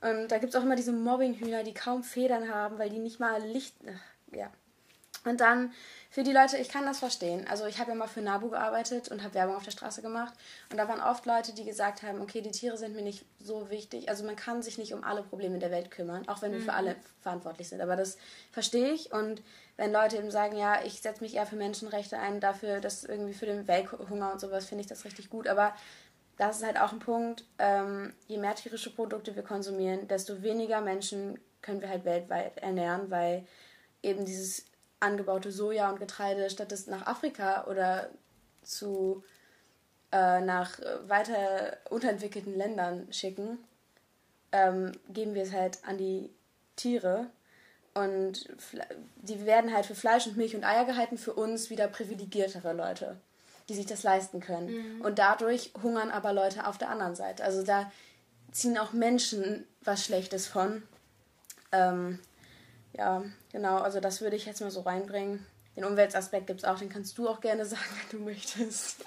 Und 0.00 0.28
da 0.28 0.38
gibt 0.38 0.54
es 0.54 0.58
auch 0.58 0.64
immer 0.64 0.76
diese 0.76 0.92
Mobbinghühner, 0.92 1.62
die 1.62 1.74
kaum 1.74 2.02
Federn 2.02 2.48
haben, 2.48 2.78
weil 2.78 2.90
die 2.90 2.98
nicht 2.98 3.20
mal 3.20 3.42
Licht. 3.42 3.74
Ach, 3.86 4.34
ja. 4.34 4.50
Und 5.24 5.40
dann 5.40 5.72
für 6.12 6.24
die 6.24 6.32
Leute, 6.32 6.56
ich 6.56 6.68
kann 6.68 6.84
das 6.84 6.98
verstehen. 6.98 7.46
Also 7.48 7.66
ich 7.66 7.78
habe 7.78 7.90
ja 7.90 7.94
mal 7.94 8.08
für 8.08 8.20
Nabu 8.20 8.50
gearbeitet 8.50 9.08
und 9.08 9.22
habe 9.22 9.34
Werbung 9.34 9.54
auf 9.54 9.62
der 9.62 9.70
Straße 9.70 10.02
gemacht. 10.02 10.34
Und 10.70 10.76
da 10.76 10.88
waren 10.88 11.00
oft 11.00 11.24
Leute, 11.24 11.54
die 11.54 11.64
gesagt 11.64 12.02
haben, 12.02 12.20
okay, 12.20 12.40
die 12.40 12.50
Tiere 12.50 12.76
sind 12.76 12.96
mir 12.96 13.02
nicht 13.02 13.24
so 13.38 13.70
wichtig. 13.70 14.08
Also 14.08 14.24
man 14.24 14.34
kann 14.34 14.60
sich 14.62 14.76
nicht 14.76 14.92
um 14.92 15.04
alle 15.04 15.22
Probleme 15.22 15.60
der 15.60 15.70
Welt 15.70 15.92
kümmern, 15.92 16.28
auch 16.28 16.42
wenn 16.42 16.52
wir 16.52 16.58
für 16.58 16.72
mhm. 16.72 16.76
alle 16.76 16.96
verantwortlich 17.20 17.68
sind. 17.68 17.80
Aber 17.80 17.94
das 17.94 18.18
verstehe 18.50 18.92
ich. 18.92 19.12
Und 19.12 19.40
wenn 19.76 19.92
Leute 19.92 20.16
eben 20.16 20.32
sagen, 20.32 20.56
ja, 20.56 20.82
ich 20.84 21.00
setze 21.00 21.22
mich 21.22 21.36
eher 21.36 21.46
für 21.46 21.56
Menschenrechte 21.56 22.18
ein, 22.18 22.40
dafür, 22.40 22.80
dass 22.80 23.04
irgendwie 23.04 23.34
für 23.34 23.46
den 23.46 23.68
Welthunger 23.68 24.32
und 24.32 24.40
sowas, 24.40 24.66
finde 24.66 24.82
ich 24.82 24.88
das 24.88 25.04
richtig 25.04 25.30
gut. 25.30 25.46
Aber 25.46 25.74
das 26.38 26.56
ist 26.56 26.66
halt 26.66 26.80
auch 26.80 26.92
ein 26.92 26.98
Punkt, 26.98 27.44
ähm, 27.58 28.14
je 28.26 28.38
mehr 28.38 28.54
tierische 28.54 28.92
Produkte 28.92 29.36
wir 29.36 29.42
konsumieren, 29.42 30.08
desto 30.08 30.42
weniger 30.42 30.80
Menschen 30.80 31.38
können 31.62 31.82
wir 31.82 31.88
halt 31.88 32.04
weltweit 32.04 32.56
ernähren, 32.56 33.10
weil 33.10 33.46
eben 34.02 34.24
dieses 34.24 34.64
angebaute 35.00 35.50
Soja 35.50 35.90
und 35.90 35.98
Getreide, 35.98 36.50
statt 36.50 36.72
es 36.72 36.86
nach 36.86 37.06
Afrika 37.06 37.64
oder 37.66 38.10
zu 38.62 39.24
äh, 40.12 40.40
nach 40.40 40.78
weiter 41.06 41.78
unterentwickelten 41.88 42.54
Ländern 42.54 43.12
schicken, 43.12 43.58
ähm, 44.52 44.92
geben 45.08 45.34
wir 45.34 45.42
es 45.42 45.52
halt 45.52 45.78
an 45.86 45.98
die 45.98 46.30
Tiere. 46.76 47.26
Und 47.92 48.48
die 49.16 49.46
werden 49.46 49.74
halt 49.74 49.86
für 49.86 49.96
Fleisch 49.96 50.26
und 50.26 50.36
Milch 50.36 50.54
und 50.54 50.64
Eier 50.64 50.84
gehalten, 50.84 51.18
für 51.18 51.34
uns 51.34 51.70
wieder 51.70 51.88
privilegiertere 51.88 52.72
Leute 52.72 53.16
die 53.70 53.76
sich 53.76 53.86
das 53.86 54.02
leisten 54.02 54.40
können. 54.40 54.96
Mhm. 54.96 55.00
Und 55.00 55.20
dadurch 55.20 55.72
hungern 55.80 56.10
aber 56.10 56.32
Leute 56.32 56.66
auf 56.66 56.76
der 56.76 56.90
anderen 56.90 57.14
Seite. 57.14 57.44
Also 57.44 57.62
da 57.62 57.90
ziehen 58.50 58.76
auch 58.76 58.92
Menschen 58.92 59.64
was 59.82 60.04
Schlechtes 60.04 60.48
von. 60.48 60.82
Ähm, 61.70 62.18
ja, 62.92 63.24
genau, 63.52 63.78
also 63.78 64.00
das 64.00 64.20
würde 64.20 64.36
ich 64.36 64.46
jetzt 64.46 64.60
mal 64.60 64.70
so 64.70 64.80
reinbringen. 64.80 65.44
Den 65.76 65.84
Umweltaspekt 65.84 66.46
gibt 66.46 66.60
es 66.60 66.64
auch, 66.64 66.78
den 66.78 66.88
kannst 66.88 67.16
du 67.18 67.28
auch 67.28 67.40
gerne 67.40 67.64
sagen, 67.66 67.82
wenn 68.00 68.18
du 68.18 68.24
möchtest. 68.24 69.04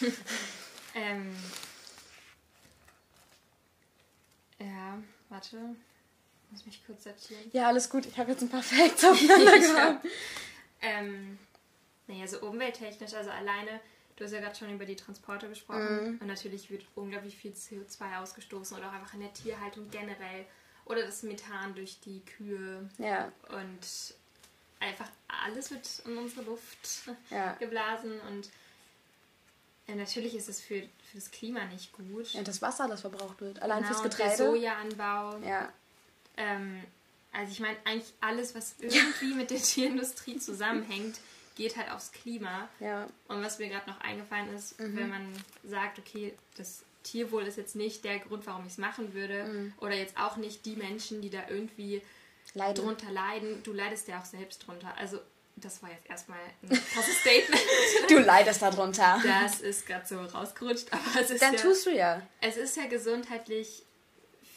ähm, 0.94 1.34
ja, 4.58 4.98
warte. 5.28 5.56
Muss 6.50 6.66
mich 6.66 6.84
kurz 6.84 7.04
sortieren. 7.04 7.50
Ja, 7.52 7.68
alles 7.68 7.88
gut. 7.88 8.04
Ich 8.04 8.18
habe 8.18 8.32
jetzt 8.32 8.42
ein 8.42 8.50
paar 8.50 8.62
Facts 8.62 9.04
aufeinander 9.10 9.58
gehabt. 9.58 10.06
ähm, 10.82 11.38
naja, 12.06 12.26
so 12.26 12.40
umwelttechnisch, 12.40 13.14
also 13.14 13.30
alleine 13.30 13.80
Du 14.16 14.24
hast 14.24 14.32
ja 14.32 14.40
gerade 14.40 14.54
schon 14.54 14.72
über 14.72 14.84
die 14.84 14.96
Transporte 14.96 15.48
gesprochen. 15.48 16.12
Mhm. 16.12 16.18
Und 16.20 16.26
natürlich 16.26 16.70
wird 16.70 16.84
unglaublich 16.94 17.36
viel 17.36 17.52
CO2 17.52 18.22
ausgestoßen 18.22 18.76
oder 18.76 18.88
auch 18.88 18.92
einfach 18.92 19.14
in 19.14 19.20
der 19.20 19.32
Tierhaltung 19.32 19.90
generell. 19.90 20.44
Oder 20.84 21.02
das 21.04 21.22
Methan 21.22 21.74
durch 21.74 22.00
die 22.00 22.20
Kühe. 22.20 22.88
Ja. 22.98 23.30
Und 23.48 24.14
einfach 24.80 25.08
alles 25.28 25.70
wird 25.70 26.02
in 26.06 26.18
unsere 26.18 26.42
Luft 26.42 27.02
ja. 27.30 27.52
geblasen. 27.58 28.20
Und 28.28 28.50
ja, 29.86 29.94
natürlich 29.94 30.34
ist 30.34 30.48
es 30.48 30.60
für, 30.60 30.80
für 30.80 31.16
das 31.16 31.30
Klima 31.30 31.64
nicht 31.66 31.92
gut. 31.92 32.32
Ja, 32.32 32.42
das 32.42 32.62
Wasser, 32.62 32.88
das 32.88 33.02
verbraucht 33.02 33.40
wird. 33.40 33.62
Allein 33.62 33.82
genau, 33.82 33.88
fürs 33.88 34.02
Getreide. 34.02 34.36
Sojaanbau. 34.36 35.38
Ja. 35.38 35.72
Ähm, 36.36 36.82
also 37.32 37.50
ich 37.50 37.60
meine, 37.60 37.76
eigentlich 37.84 38.12
alles, 38.20 38.54
was 38.54 38.76
irgendwie 38.78 39.34
mit 39.34 39.50
der 39.50 39.58
Tierindustrie 39.60 40.38
zusammenhängt, 40.38 41.18
geht 41.54 41.76
halt 41.76 41.90
aufs 41.90 42.12
Klima. 42.12 42.68
Ja. 42.80 43.06
Und 43.28 43.42
was 43.42 43.58
mir 43.58 43.68
gerade 43.68 43.88
noch 43.88 44.00
eingefallen 44.00 44.54
ist, 44.54 44.78
mhm. 44.78 44.96
wenn 44.96 45.08
man 45.08 45.44
sagt, 45.64 45.98
okay, 45.98 46.34
das 46.56 46.84
Tierwohl 47.02 47.44
ist 47.44 47.56
jetzt 47.56 47.76
nicht 47.76 48.04
der 48.04 48.18
Grund, 48.18 48.46
warum 48.46 48.66
ich 48.66 48.72
es 48.72 48.78
machen 48.78 49.14
würde, 49.14 49.44
mhm. 49.44 49.74
oder 49.80 49.94
jetzt 49.94 50.16
auch 50.16 50.36
nicht 50.36 50.64
die 50.66 50.76
Menschen, 50.76 51.20
die 51.20 51.30
da 51.30 51.48
irgendwie 51.48 52.02
leiden. 52.54 52.84
drunter 52.84 53.10
leiden. 53.10 53.62
Du 53.62 53.72
leidest 53.72 54.08
ja 54.08 54.20
auch 54.20 54.24
selbst 54.24 54.66
drunter. 54.66 54.94
Also 54.96 55.18
das 55.56 55.82
war 55.82 55.90
jetzt 55.90 56.08
erstmal 56.08 56.40
ein 56.62 56.68
krasses 56.68 57.18
Statement. 57.20 57.62
du 58.08 58.18
leidest 58.18 58.62
darunter. 58.62 59.20
Das 59.22 59.60
ist 59.60 59.86
gerade 59.86 60.06
so 60.06 60.20
rausgerutscht, 60.20 60.92
aber 60.92 61.20
es 61.20 61.30
ist 61.30 61.42
Dann 61.42 61.54
ja, 61.54 61.60
tust 61.60 61.86
du 61.86 61.90
ja. 61.90 62.22
Es 62.40 62.56
ist 62.56 62.76
ja 62.76 62.86
gesundheitlich 62.86 63.84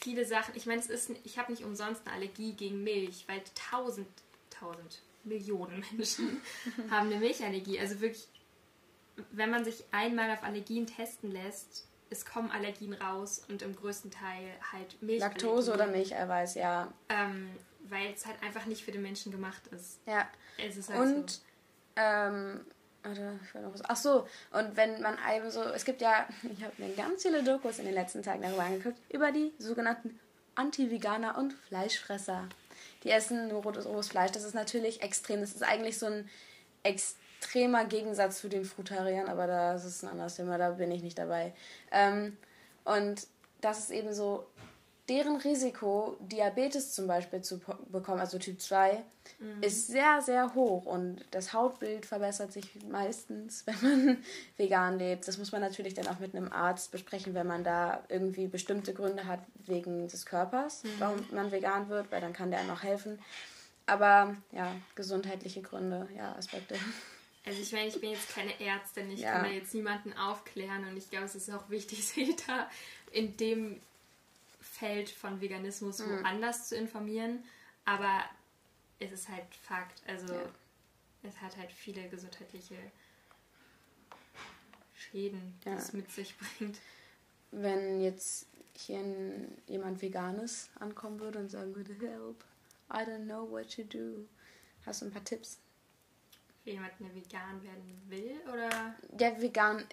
viele 0.02 0.26
Sachen. 0.26 0.56
Ich 0.56 0.66
meine, 0.66 0.80
es 0.80 0.88
ist, 0.88 1.12
ich 1.24 1.38
habe 1.38 1.52
nicht 1.52 1.64
umsonst 1.64 2.02
eine 2.06 2.16
Allergie 2.16 2.54
gegen 2.54 2.84
Milch, 2.84 3.26
weil 3.28 3.42
tausend, 3.72 4.08
tausend, 4.50 5.02
Millionen 5.24 5.84
Menschen 5.92 6.42
haben 6.92 7.08
eine 7.08 7.20
Milchallergie. 7.20 7.80
Also 7.80 8.00
wirklich, 8.00 8.28
wenn 9.32 9.50
man 9.50 9.66
sich 9.66 9.84
einmal 9.92 10.30
auf 10.32 10.44
Allergien 10.44 10.88
testen 10.88 11.32
lässt, 11.32 11.88
es 12.10 12.26
kommen 12.26 12.52
Allergien 12.52 12.94
raus 12.94 13.44
und 13.50 13.62
im 13.62 13.76
größten 13.76 14.12
Teil 14.12 14.50
halt 14.72 15.02
Milch. 15.02 15.20
Laktose 15.20 15.74
oder 15.74 15.88
Milcheiweiß, 15.88 16.56
ja. 16.56 16.92
Ähm, 17.10 17.50
weil 17.90 18.14
es 18.14 18.26
halt 18.26 18.42
einfach 18.44 18.66
nicht 18.66 18.84
für 18.84 18.92
den 18.92 19.02
Menschen 19.02 19.32
gemacht 19.32 19.68
ist. 19.68 20.00
Ja. 20.06 20.28
Es 20.58 20.78
ist 20.78 20.90
halt 20.90 21.00
und, 21.02 21.32
so. 21.32 21.40
ähm, 21.98 22.66
warte, 23.04 23.40
ich 23.44 23.54
noch 23.62 23.74
was. 23.74 23.82
Ach 23.86 23.96
so, 23.96 24.28
und 24.52 24.76
wenn 24.76 25.02
man 25.02 25.18
eben 25.36 25.50
so, 25.52 25.62
es 25.62 25.86
gibt 25.86 26.02
ja, 26.02 26.28
ich 26.44 26.64
habe 26.64 26.74
mir 26.78 26.94
ganz 26.96 27.24
viele 27.24 27.44
Dokus 27.44 27.80
in 27.80 27.86
den 27.86 27.94
letzten 27.94 28.24
Tagen 28.24 28.42
darüber 28.42 28.64
angeguckt, 28.64 29.00
über 29.10 29.32
die 29.32 29.54
sogenannten 29.58 30.20
Anti-Veganer 30.56 31.38
und 31.38 31.54
Fleischfresser 31.54 32.48
die 33.06 33.12
essen 33.12 33.48
nur 33.48 33.62
rotes, 33.62 33.86
rohes 33.86 34.10
Fleisch. 34.10 34.32
Das 34.32 34.44
ist 34.44 34.56
natürlich 34.56 35.02
extrem. 35.02 35.40
Das 35.40 35.54
ist 35.54 35.64
eigentlich 35.64 35.98
so 35.98 36.08
ein 36.08 36.28
extremer 37.46 37.86
Gegensatz 37.86 38.40
zu 38.40 38.50
den 38.50 38.66
Frutariern, 38.66 39.28
aber 39.28 39.48
das 39.48 39.86
ist 39.86 40.04
ein 40.04 40.10
anderes 40.10 40.36
Thema, 40.36 40.58
da 40.58 40.72
bin 40.72 40.92
ich 40.92 41.04
nicht 41.04 41.18
dabei. 41.18 41.54
Ähm, 41.92 42.38
und 42.84 43.28
das 43.62 43.80
ist 43.80 43.92
eben 43.92 44.14
so 44.14 44.46
deren 45.08 45.36
Risiko, 45.38 46.18
Diabetes 46.20 46.94
zum 46.94 47.06
Beispiel 47.06 47.42
zu 47.42 47.60
bekommen, 47.90 48.20
also 48.20 48.40
Typ 48.40 48.60
2, 48.60 49.04
mhm. 49.40 49.62
ist 49.62 49.88
sehr, 49.88 50.22
sehr 50.22 50.56
hoch. 50.56 50.86
Und 50.86 51.24
das 51.30 51.54
Hautbild 51.54 52.08
verbessert 52.08 52.52
sich 52.52 52.84
meistens, 52.90 53.64
wenn 53.68 53.82
man 53.82 54.18
vegan 54.58 54.98
lebt. 54.98 55.28
Das 55.28 55.38
muss 55.38 55.52
man 55.52 55.62
natürlich 55.62 55.94
dann 55.94 56.08
auch 56.08 56.20
mit 56.20 56.36
einem 56.36 56.52
Arzt 56.52 56.92
besprechen, 56.92 57.36
wenn 57.36 57.48
man 57.48 57.64
da 57.64 58.04
irgendwie 58.10 58.48
bestimmte 58.48 58.94
Gründe 58.94 59.28
hat 59.28 59.42
wegen 59.66 60.08
des 60.08 60.26
Körpers, 60.26 60.84
mhm. 60.84 60.90
warum 60.98 61.26
man 61.32 61.52
vegan 61.52 61.90
wird, 61.90 62.12
weil 62.12 62.22
dann 62.22 62.34
kann 62.34 62.50
der 62.50 62.62
einem 62.62 62.72
auch 62.72 62.84
helfen. 62.84 63.20
Aber 63.86 64.36
ja, 64.52 64.76
gesundheitliche 64.96 65.62
Gründe, 65.62 66.08
ja, 66.18 66.36
Aspekte. 66.36 66.76
Also 67.46 67.62
ich 67.62 67.72
meine, 67.72 67.88
ich 67.88 68.02
bin 68.02 68.12
jetzt 68.12 68.34
keine 68.34 68.60
Ärztin, 68.60 69.12
ich 69.12 69.20
ja. 69.20 69.34
kann 69.34 69.44
da 69.44 69.50
jetzt 69.50 69.74
niemanden 69.74 70.14
aufklären 70.14 70.88
und 70.88 70.98
ich 70.98 71.10
glaube, 71.10 71.26
es 71.26 71.36
ist 71.36 71.50
auch 71.52 71.70
wichtig, 71.70 72.06
sich 72.08 72.36
da 72.48 72.70
in 73.12 73.38
dem 73.38 73.80
Feld 74.60 75.10
von 75.10 75.42
Veganismus 75.42 76.00
mhm. 76.00 76.24
woanders 76.24 76.70
zu 76.70 76.76
informieren. 76.76 77.44
Aber 77.86 78.24
es 79.00 79.12
ist 79.12 79.30
halt 79.30 79.46
Fakt. 79.62 80.02
Also 80.08 80.34
ja. 80.34 80.50
es 81.24 81.40
hat 81.40 81.56
halt 81.58 81.72
viele 81.72 82.10
gesundheitliche 82.10 82.78
Schäden, 84.96 85.60
die 85.64 85.70
ja. 85.70 85.76
es 85.76 85.94
mit 85.94 86.12
sich 86.12 86.36
bringt. 86.38 86.80
Wenn 87.52 88.02
jetzt 88.02 88.48
hier 88.74 89.04
jemand 89.68 90.02
Veganes 90.02 90.70
ankommen 90.80 91.20
würde 91.20 91.40
und 91.40 91.50
sagen 91.50 91.76
würde, 91.76 91.94
help, 91.94 92.44
I 92.92 92.98
don't 92.98 93.26
know 93.26 93.50
what 93.50 93.74
to 93.76 93.84
do. 93.84 94.28
Hast 94.86 95.02
du 95.02 95.06
ein 95.06 95.12
paar 95.12 95.24
Tipps? 95.24 95.60
Für 96.66 96.72
jemanden, 96.72 97.04
der 97.06 97.16
vegan 97.16 97.64
werden 97.64 98.02
will, 98.08 98.42
oder? 98.52 98.96
Der 99.12 99.40
vegan 99.40 99.86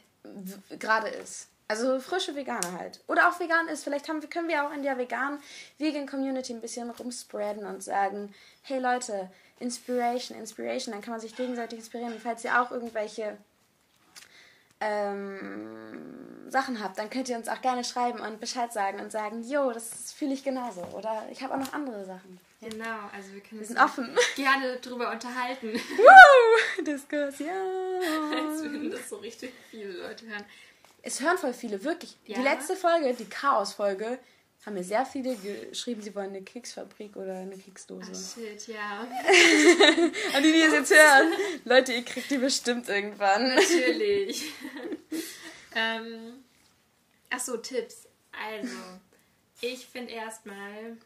gerade 0.78 1.08
ist. 1.08 1.48
Also 1.68 2.00
frische 2.00 2.34
Veganer 2.34 2.72
halt. 2.78 3.00
Oder 3.08 3.28
auch 3.28 3.38
vegan 3.38 3.68
ist. 3.68 3.84
Vielleicht 3.84 4.08
haben, 4.08 4.26
können 4.30 4.48
wir 4.48 4.66
auch 4.66 4.72
in 4.72 4.82
der 4.82 4.96
veganen 4.96 5.38
Vegan 5.78 6.06
Community 6.06 6.54
ein 6.54 6.62
bisschen 6.62 6.90
rumspreaden 6.90 7.66
und 7.66 7.82
sagen, 7.82 8.34
hey 8.62 8.78
Leute, 8.78 9.30
Inspiration, 9.60 10.38
Inspiration. 10.38 10.92
Dann 10.92 11.02
kann 11.02 11.12
man 11.12 11.20
sich 11.20 11.36
gegenseitig 11.36 11.78
inspirieren. 11.78 12.14
Und 12.14 12.22
falls 12.22 12.42
ihr 12.42 12.60
auch 12.60 12.70
irgendwelche 12.70 13.36
ähm, 14.82 16.50
Sachen 16.52 16.82
habt, 16.82 16.98
dann 16.98 17.08
könnt 17.08 17.28
ihr 17.28 17.36
uns 17.36 17.48
auch 17.48 17.60
gerne 17.62 17.84
schreiben 17.84 18.20
und 18.20 18.40
Bescheid 18.40 18.72
sagen 18.72 19.00
und 19.00 19.10
sagen, 19.10 19.42
yo, 19.42 19.72
das 19.72 20.12
fühle 20.12 20.34
ich 20.34 20.44
genauso. 20.44 20.82
Oder 20.96 21.26
ich 21.30 21.42
habe 21.42 21.54
auch 21.54 21.58
noch 21.58 21.72
andere 21.72 22.04
Sachen. 22.04 22.38
Genau, 22.60 23.10
also 23.12 23.32
wir 23.32 23.40
können 23.40 23.60
wir 23.60 23.66
sind 23.66 23.80
offen. 23.80 24.14
gerne 24.36 24.76
drüber 24.76 25.10
unterhalten. 25.10 25.72
Woo! 25.72 26.82
Diskussion. 26.84 27.48
Als 27.50 28.62
würden 28.62 28.90
das 28.90 29.08
so 29.08 29.16
richtig 29.16 29.52
viele 29.70 29.92
Leute 29.92 30.26
hören. 30.26 30.44
Es 31.02 31.20
hören 31.20 31.38
voll 31.38 31.54
viele, 31.54 31.82
wirklich. 31.82 32.16
Ja. 32.26 32.36
Die 32.36 32.42
letzte 32.42 32.76
Folge, 32.76 33.12
die 33.14 33.28
Chaos-Folge, 33.28 34.18
haben 34.64 34.74
mir 34.74 34.84
sehr 34.84 35.04
viele 35.04 35.34
geschrieben, 35.36 36.02
sie 36.02 36.14
wollen 36.14 36.30
eine 36.30 36.42
Keksfabrik 36.42 37.16
oder 37.16 37.34
eine 37.38 37.56
Keksdose. 37.58 38.12
Ach 38.14 38.34
shit, 38.40 38.68
ja. 38.68 39.00
An 40.34 40.42
die, 40.42 40.52
die 40.52 40.60
es 40.62 40.72
jetzt 40.72 40.92
hören. 40.92 41.32
Leute, 41.64 41.92
ihr 41.94 42.04
kriegt 42.04 42.30
die 42.30 42.38
bestimmt 42.38 42.88
irgendwann. 42.88 43.48
Natürlich. 43.54 44.44
ähm, 45.74 46.44
ach 47.30 47.40
so, 47.40 47.56
Tipps. 47.56 48.06
Also, 48.32 48.76
ich 49.60 49.86
finde 49.86 50.12
erstmal 50.12 50.96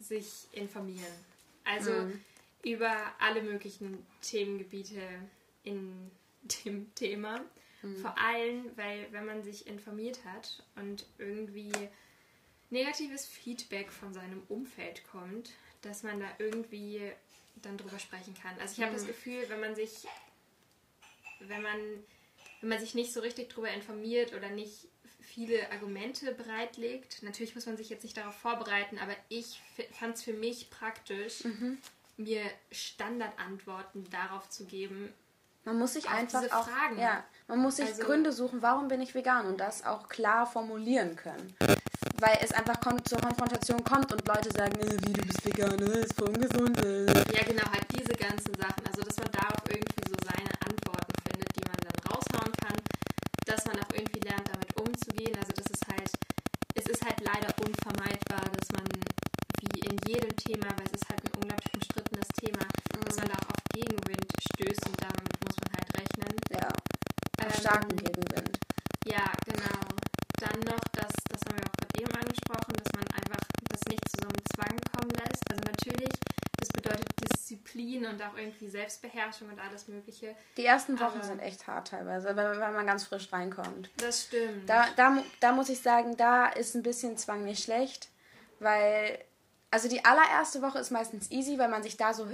sich 0.00 0.46
informieren. 0.52 1.12
Also 1.64 1.92
Mhm. 1.92 2.20
über 2.64 2.92
alle 3.18 3.40
möglichen 3.42 4.04
Themengebiete 4.20 5.00
in 5.64 6.10
dem 6.64 6.92
Thema. 6.94 7.40
Mhm. 7.82 7.96
Vor 7.96 8.18
allem, 8.18 8.70
weil 8.76 9.06
wenn 9.12 9.26
man 9.26 9.42
sich 9.42 9.66
informiert 9.66 10.18
hat 10.24 10.62
und 10.76 11.06
irgendwie 11.18 11.72
negatives 12.72 13.26
Feedback 13.26 13.92
von 13.92 14.12
seinem 14.12 14.42
Umfeld 14.48 15.02
kommt, 15.10 15.50
dass 15.82 16.02
man 16.02 16.18
da 16.20 16.26
irgendwie 16.38 17.12
dann 17.56 17.76
drüber 17.76 17.98
sprechen 17.98 18.34
kann. 18.40 18.58
Also 18.60 18.74
ich 18.76 18.82
habe 18.82 18.92
das 18.94 19.02
Mhm. 19.04 19.08
Gefühl, 19.08 19.44
wenn 19.48 19.60
man 19.60 19.74
sich, 19.74 20.06
wenn 21.40 21.62
man, 21.62 21.78
wenn 22.60 22.68
man 22.68 22.78
sich 22.80 22.94
nicht 22.94 23.12
so 23.12 23.20
richtig 23.20 23.50
drüber 23.50 23.70
informiert 23.70 24.32
oder 24.34 24.48
nicht 24.48 24.88
viele 25.20 25.70
Argumente 25.70 26.32
bereitlegt, 26.34 27.22
natürlich 27.22 27.54
muss 27.54 27.66
man 27.66 27.76
sich 27.76 27.88
jetzt 27.90 28.02
nicht 28.04 28.16
darauf 28.16 28.34
vorbereiten, 28.34 28.98
aber 28.98 29.14
ich 29.28 29.60
fand 29.98 30.16
es 30.16 30.22
für 30.22 30.32
mich 30.32 30.70
praktisch, 30.70 31.44
Mhm. 31.44 31.78
mir 32.16 32.42
Standardantworten 32.70 34.08
darauf 34.10 34.48
zu 34.48 34.64
geben, 34.64 35.12
Man 35.64 35.78
muss 35.78 35.92
sich 35.92 36.08
einfach 36.08 36.42
auch, 36.52 36.68
Fragen. 36.68 36.98
ja, 36.98 37.24
man 37.46 37.60
muss 37.60 37.76
sich 37.76 37.86
Also- 37.86 38.02
Gründe 38.02 38.32
suchen, 38.32 38.62
warum 38.62 38.88
bin 38.88 39.00
ich 39.00 39.14
vegan 39.14 39.46
und 39.46 39.58
das 39.58 39.84
auch 39.84 40.08
klar 40.08 40.44
formulieren 40.46 41.14
können. 41.16 41.56
Weil 42.20 42.38
es 42.40 42.52
einfach 42.52 42.78
zur 43.04 43.18
Konfrontation 43.18 43.82
kommt 43.84 44.12
und 44.12 44.26
Leute 44.26 44.50
sagen, 44.50 44.78
äh, 44.80 44.96
wie 45.06 45.12
du 45.12 45.22
bist 45.26 45.44
vegan, 45.44 45.78
äh, 45.80 46.00
ist 46.04 46.14
voll 46.14 46.28
ungesund. 46.28 46.78
Äh. 46.84 47.06
Ja, 47.06 47.42
genau, 47.44 47.66
halt 47.70 47.86
diese 47.90 48.14
ganzen 48.14 48.54
Sachen. 48.54 48.86
Also, 48.86 49.02
dass 49.02 49.16
man 49.16 49.30
darauf 49.32 49.62
irgendwie 49.68 50.06
so 50.08 50.16
seine 50.22 50.52
Antworten 50.66 51.12
findet, 51.26 51.48
die 51.56 51.64
man 51.66 51.78
dann 51.82 51.98
raushauen 52.12 52.52
kann. 52.62 52.78
Dass 53.46 53.64
man 53.66 53.76
auch 53.80 53.92
irgendwie 53.94 54.20
lernt, 54.20 54.46
damit 54.48 54.70
umzugehen. 54.78 55.34
Also, 55.36 55.52
das 55.56 55.66
ist 55.66 55.84
halt, 55.90 56.10
es 56.74 56.86
ist 56.86 57.04
halt 57.04 57.20
leider 57.20 57.50
unvermeidbar, 57.58 58.42
dass 58.56 58.68
man 58.72 58.86
wie 59.62 59.80
in 59.80 59.96
jedem 60.06 60.34
Thema, 60.36 60.66
weil 60.76 60.86
es 60.86 61.00
ist 61.02 61.08
halt 61.08 61.22
ein 61.24 61.34
unglaublich 61.40 61.74
umstrittenes 61.74 62.28
Thema, 62.38 62.64
dass 63.06 63.16
man 63.16 63.28
da 63.28 63.34
auch 63.34 63.50
auf 63.54 63.62
Gegenwind 63.74 64.26
stößt 64.52 64.86
und 64.88 64.98
damit 65.00 65.32
muss 65.44 65.56
man 65.62 65.70
halt 65.74 65.90
rechnen. 65.98 66.34
Ja, 66.50 66.68
Ähm, 67.38 67.46
auf 67.46 67.56
starken 67.58 67.96
Gegenwind. 67.96 68.58
Ja, 69.06 69.30
genau. 69.46 69.86
Dann 70.38 70.58
noch, 70.66 70.82
das, 70.92 71.12
das 71.30 71.40
haben 71.46 71.58
wir 71.58 71.66
auch 71.66 71.76
gerade 71.78 72.02
eben 72.02 72.14
angesprochen, 72.18 72.74
dass 72.74 72.90
man 72.94 73.06
einfach 73.14 73.42
das 73.70 73.80
nicht 73.88 74.02
zu 74.10 74.16
so 74.22 74.28
einem 74.28 74.42
Zwang 74.54 74.76
kommen 74.90 75.10
lässt. 75.22 75.42
Also 75.50 75.62
natürlich, 75.62 76.14
das 76.58 76.68
bedeutet 76.68 77.08
Disziplin 77.22 78.01
und 78.12 78.22
auch 78.22 78.36
irgendwie 78.36 78.68
Selbstbeherrschung 78.68 79.48
und 79.50 79.58
alles 79.58 79.88
Mögliche. 79.88 80.34
Die 80.56 80.64
ersten 80.64 80.98
Wochen 81.00 81.18
Aber- 81.18 81.24
sind 81.24 81.40
echt 81.40 81.66
hart 81.66 81.88
teilweise, 81.88 82.36
weil, 82.36 82.58
weil 82.60 82.72
man 82.72 82.86
ganz 82.86 83.04
frisch 83.04 83.32
reinkommt. 83.32 83.90
Das 83.98 84.22
stimmt. 84.24 84.68
Da, 84.68 84.86
da, 84.96 85.22
da 85.40 85.52
muss 85.52 85.68
ich 85.68 85.80
sagen, 85.80 86.16
da 86.16 86.46
ist 86.46 86.74
ein 86.74 86.82
bisschen 86.82 87.16
Zwang 87.16 87.44
nicht 87.44 87.64
schlecht, 87.64 88.08
weil, 88.60 89.18
also 89.70 89.88
die 89.88 90.04
allererste 90.04 90.62
Woche 90.62 90.78
ist 90.78 90.90
meistens 90.90 91.30
easy, 91.30 91.58
weil 91.58 91.68
man 91.68 91.82
sich 91.82 91.96
da 91.96 92.14
so 92.14 92.26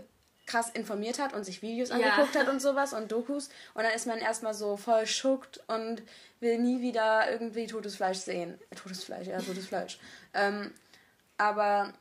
krass 0.47 0.71
informiert 0.71 1.19
hat 1.19 1.35
und 1.35 1.45
sich 1.45 1.61
Videos 1.61 1.91
Ja. 1.91 1.97
angeguckt 1.97 2.35
hat 2.35 2.49
und 2.49 2.61
sowas 2.63 2.93
und 2.95 3.13
Dokus 3.13 3.49
und 3.75 3.83
dann 3.83 3.93
ist 3.93 4.07
man 4.07 4.19
erstmal 4.19 4.55
so 4.55 4.77
voll 4.79 5.07
schuckt 5.07 5.61
und 5.69 6.03
will 6.41 6.59
nie 6.59 6.81
wieder 6.81 7.31
irgendwie 7.31 7.67
totes 7.67 7.97
Fleisch 7.97 8.19
sehen. 8.19 8.59
Äh, 8.71 8.75
Totes 8.77 9.05
Fleisch, 9.05 9.27
ja, 9.27 9.39
totes 9.41 9.67
Fleisch. 9.67 9.99
Ähm, 10.33 10.73
aber 11.37 11.93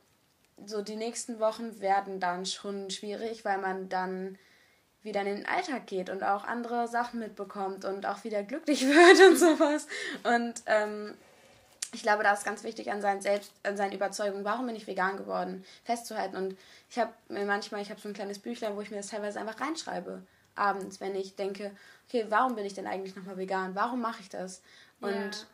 so 0.66 0.82
die 0.82 0.96
nächsten 0.96 1.40
Wochen 1.40 1.80
werden 1.82 2.20
dann 2.20 2.46
schon 2.46 2.90
schwierig, 2.90 3.46
weil 3.46 3.60
man 3.60 3.90
dann 3.90 4.38
wieder 5.04 5.22
in 5.22 5.28
den 5.28 5.46
Alltag 5.46 5.88
geht 5.88 6.10
und 6.10 6.24
auch 6.24 6.44
andere 6.44 6.88
Sachen 6.88 7.20
mitbekommt 7.20 7.86
und 7.86 8.06
auch 8.06 8.24
wieder 8.24 8.44
glücklich 8.44 8.82
wird 8.88 9.30
und 9.30 9.38
sowas. 9.38 9.88
Und 10.24 10.62
ähm, 10.66 11.16
ich 11.94 12.02
glaube, 12.02 12.24
da 12.24 12.34
ist 12.34 12.44
ganz 12.44 12.64
wichtig, 12.64 12.92
an 12.92 13.02
seinen 13.02 13.22
Selbst, 13.22 13.54
an 13.64 13.78
seinen 13.78 13.94
Überzeugungen, 13.94 14.44
warum 14.44 14.66
bin 14.66 14.76
ich 14.76 14.88
vegan 14.88 15.18
geworden, 15.18 15.64
festzuhalten. 15.86 16.36
Und 16.36 16.58
ich 16.90 17.00
habe 17.00 17.14
mir 17.30 17.46
manchmal, 17.46 17.82
ich 17.82 17.90
habe 17.90 18.02
so 18.02 18.10
ein 18.10 18.14
kleines 18.14 18.40
Büchlein, 18.40 18.76
wo 18.76 18.82
ich 18.82 18.92
mir 18.92 18.98
das 18.98 19.08
teilweise 19.08 19.40
einfach 19.40 19.62
reinschreibe, 19.62 20.24
abends, 20.56 21.00
wenn 21.00 21.16
ich 21.16 21.36
denke, 21.36 21.72
okay, 22.08 22.26
warum 22.30 22.56
bin 22.56 22.66
ich 22.66 22.74
denn 22.74 22.88
eigentlich 22.88 23.16
nochmal 23.16 23.38
vegan? 23.38 23.76
Warum 23.76 24.02
mache 24.02 24.22
ich 24.22 24.30
das? 24.30 24.62
Und. 25.00 25.48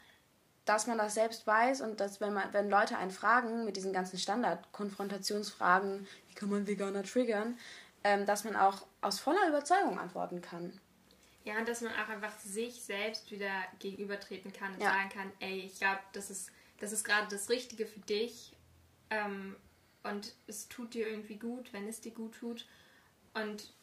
Dass 0.66 0.88
man 0.88 0.98
das 0.98 1.14
selbst 1.14 1.46
weiß 1.46 1.82
und 1.82 2.00
dass, 2.00 2.22
wenn, 2.22 2.34
man, 2.34 2.54
wenn 2.54 2.70
Leute 2.70 2.98
einen 2.98 3.12
fragen 3.12 3.66
mit 3.66 3.76
diesen 3.76 3.94
ganzen 3.94 4.18
Standard-Konfrontationsfragen, 4.18 6.08
wie 6.30 6.34
kann 6.36 6.50
man 6.50 6.68
Veganer 6.68 7.04
triggern, 7.04 7.58
ähm, 8.04 8.26
dass 8.26 8.44
man 8.44 8.56
auch 8.56 8.86
aus 9.02 9.20
voller 9.20 9.48
Überzeugung 9.50 10.00
antworten 10.00 10.42
kann. 10.42 10.80
Ja, 11.44 11.58
und 11.58 11.68
dass 11.68 11.82
man 11.82 11.92
auch 11.94 12.08
einfach 12.08 12.38
sich 12.40 12.82
selbst 12.82 13.30
wieder 13.32 13.52
gegenübertreten 13.80 14.54
kann 14.54 14.74
und 14.74 14.82
Ja. 14.82 14.92
sagen 14.92 15.10
kann, 15.10 15.32
ey, 15.40 15.60
ich 15.66 15.78
glaube, 15.78 16.00
das 16.14 16.30
ist, 16.30 16.50
das 16.80 16.92
ist 16.94 17.04
gerade 17.04 17.28
das 17.30 17.50
Richtige 17.50 17.86
für 17.86 18.00
dich 18.00 18.54
ähm, 19.10 19.56
und 20.04 20.36
es 20.48 20.70
tut 20.70 20.94
dir 20.94 21.08
irgendwie 21.08 21.38
gut, 21.38 21.74
wenn 21.74 21.88
es 21.88 22.00
dir 22.00 22.14
gut 22.14 22.36
tut 22.36 22.66
und 23.34 23.74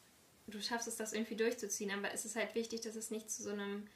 du 0.47 0.59
schaffst 0.61 0.87
es, 0.87 0.97
das 0.97 1.13
irgendwie 1.13 1.35
durchzuziehen. 1.35 1.91
Aber 1.91 2.11
es 2.11 2.25
ist 2.25 2.35
halt 2.35 2.55
wichtig, 2.55 2.81
dass 2.81 2.95
es 2.95 3.11
nicht 3.11 3.29
zu 3.29 3.43
so 3.43 3.51
einem 3.51 3.87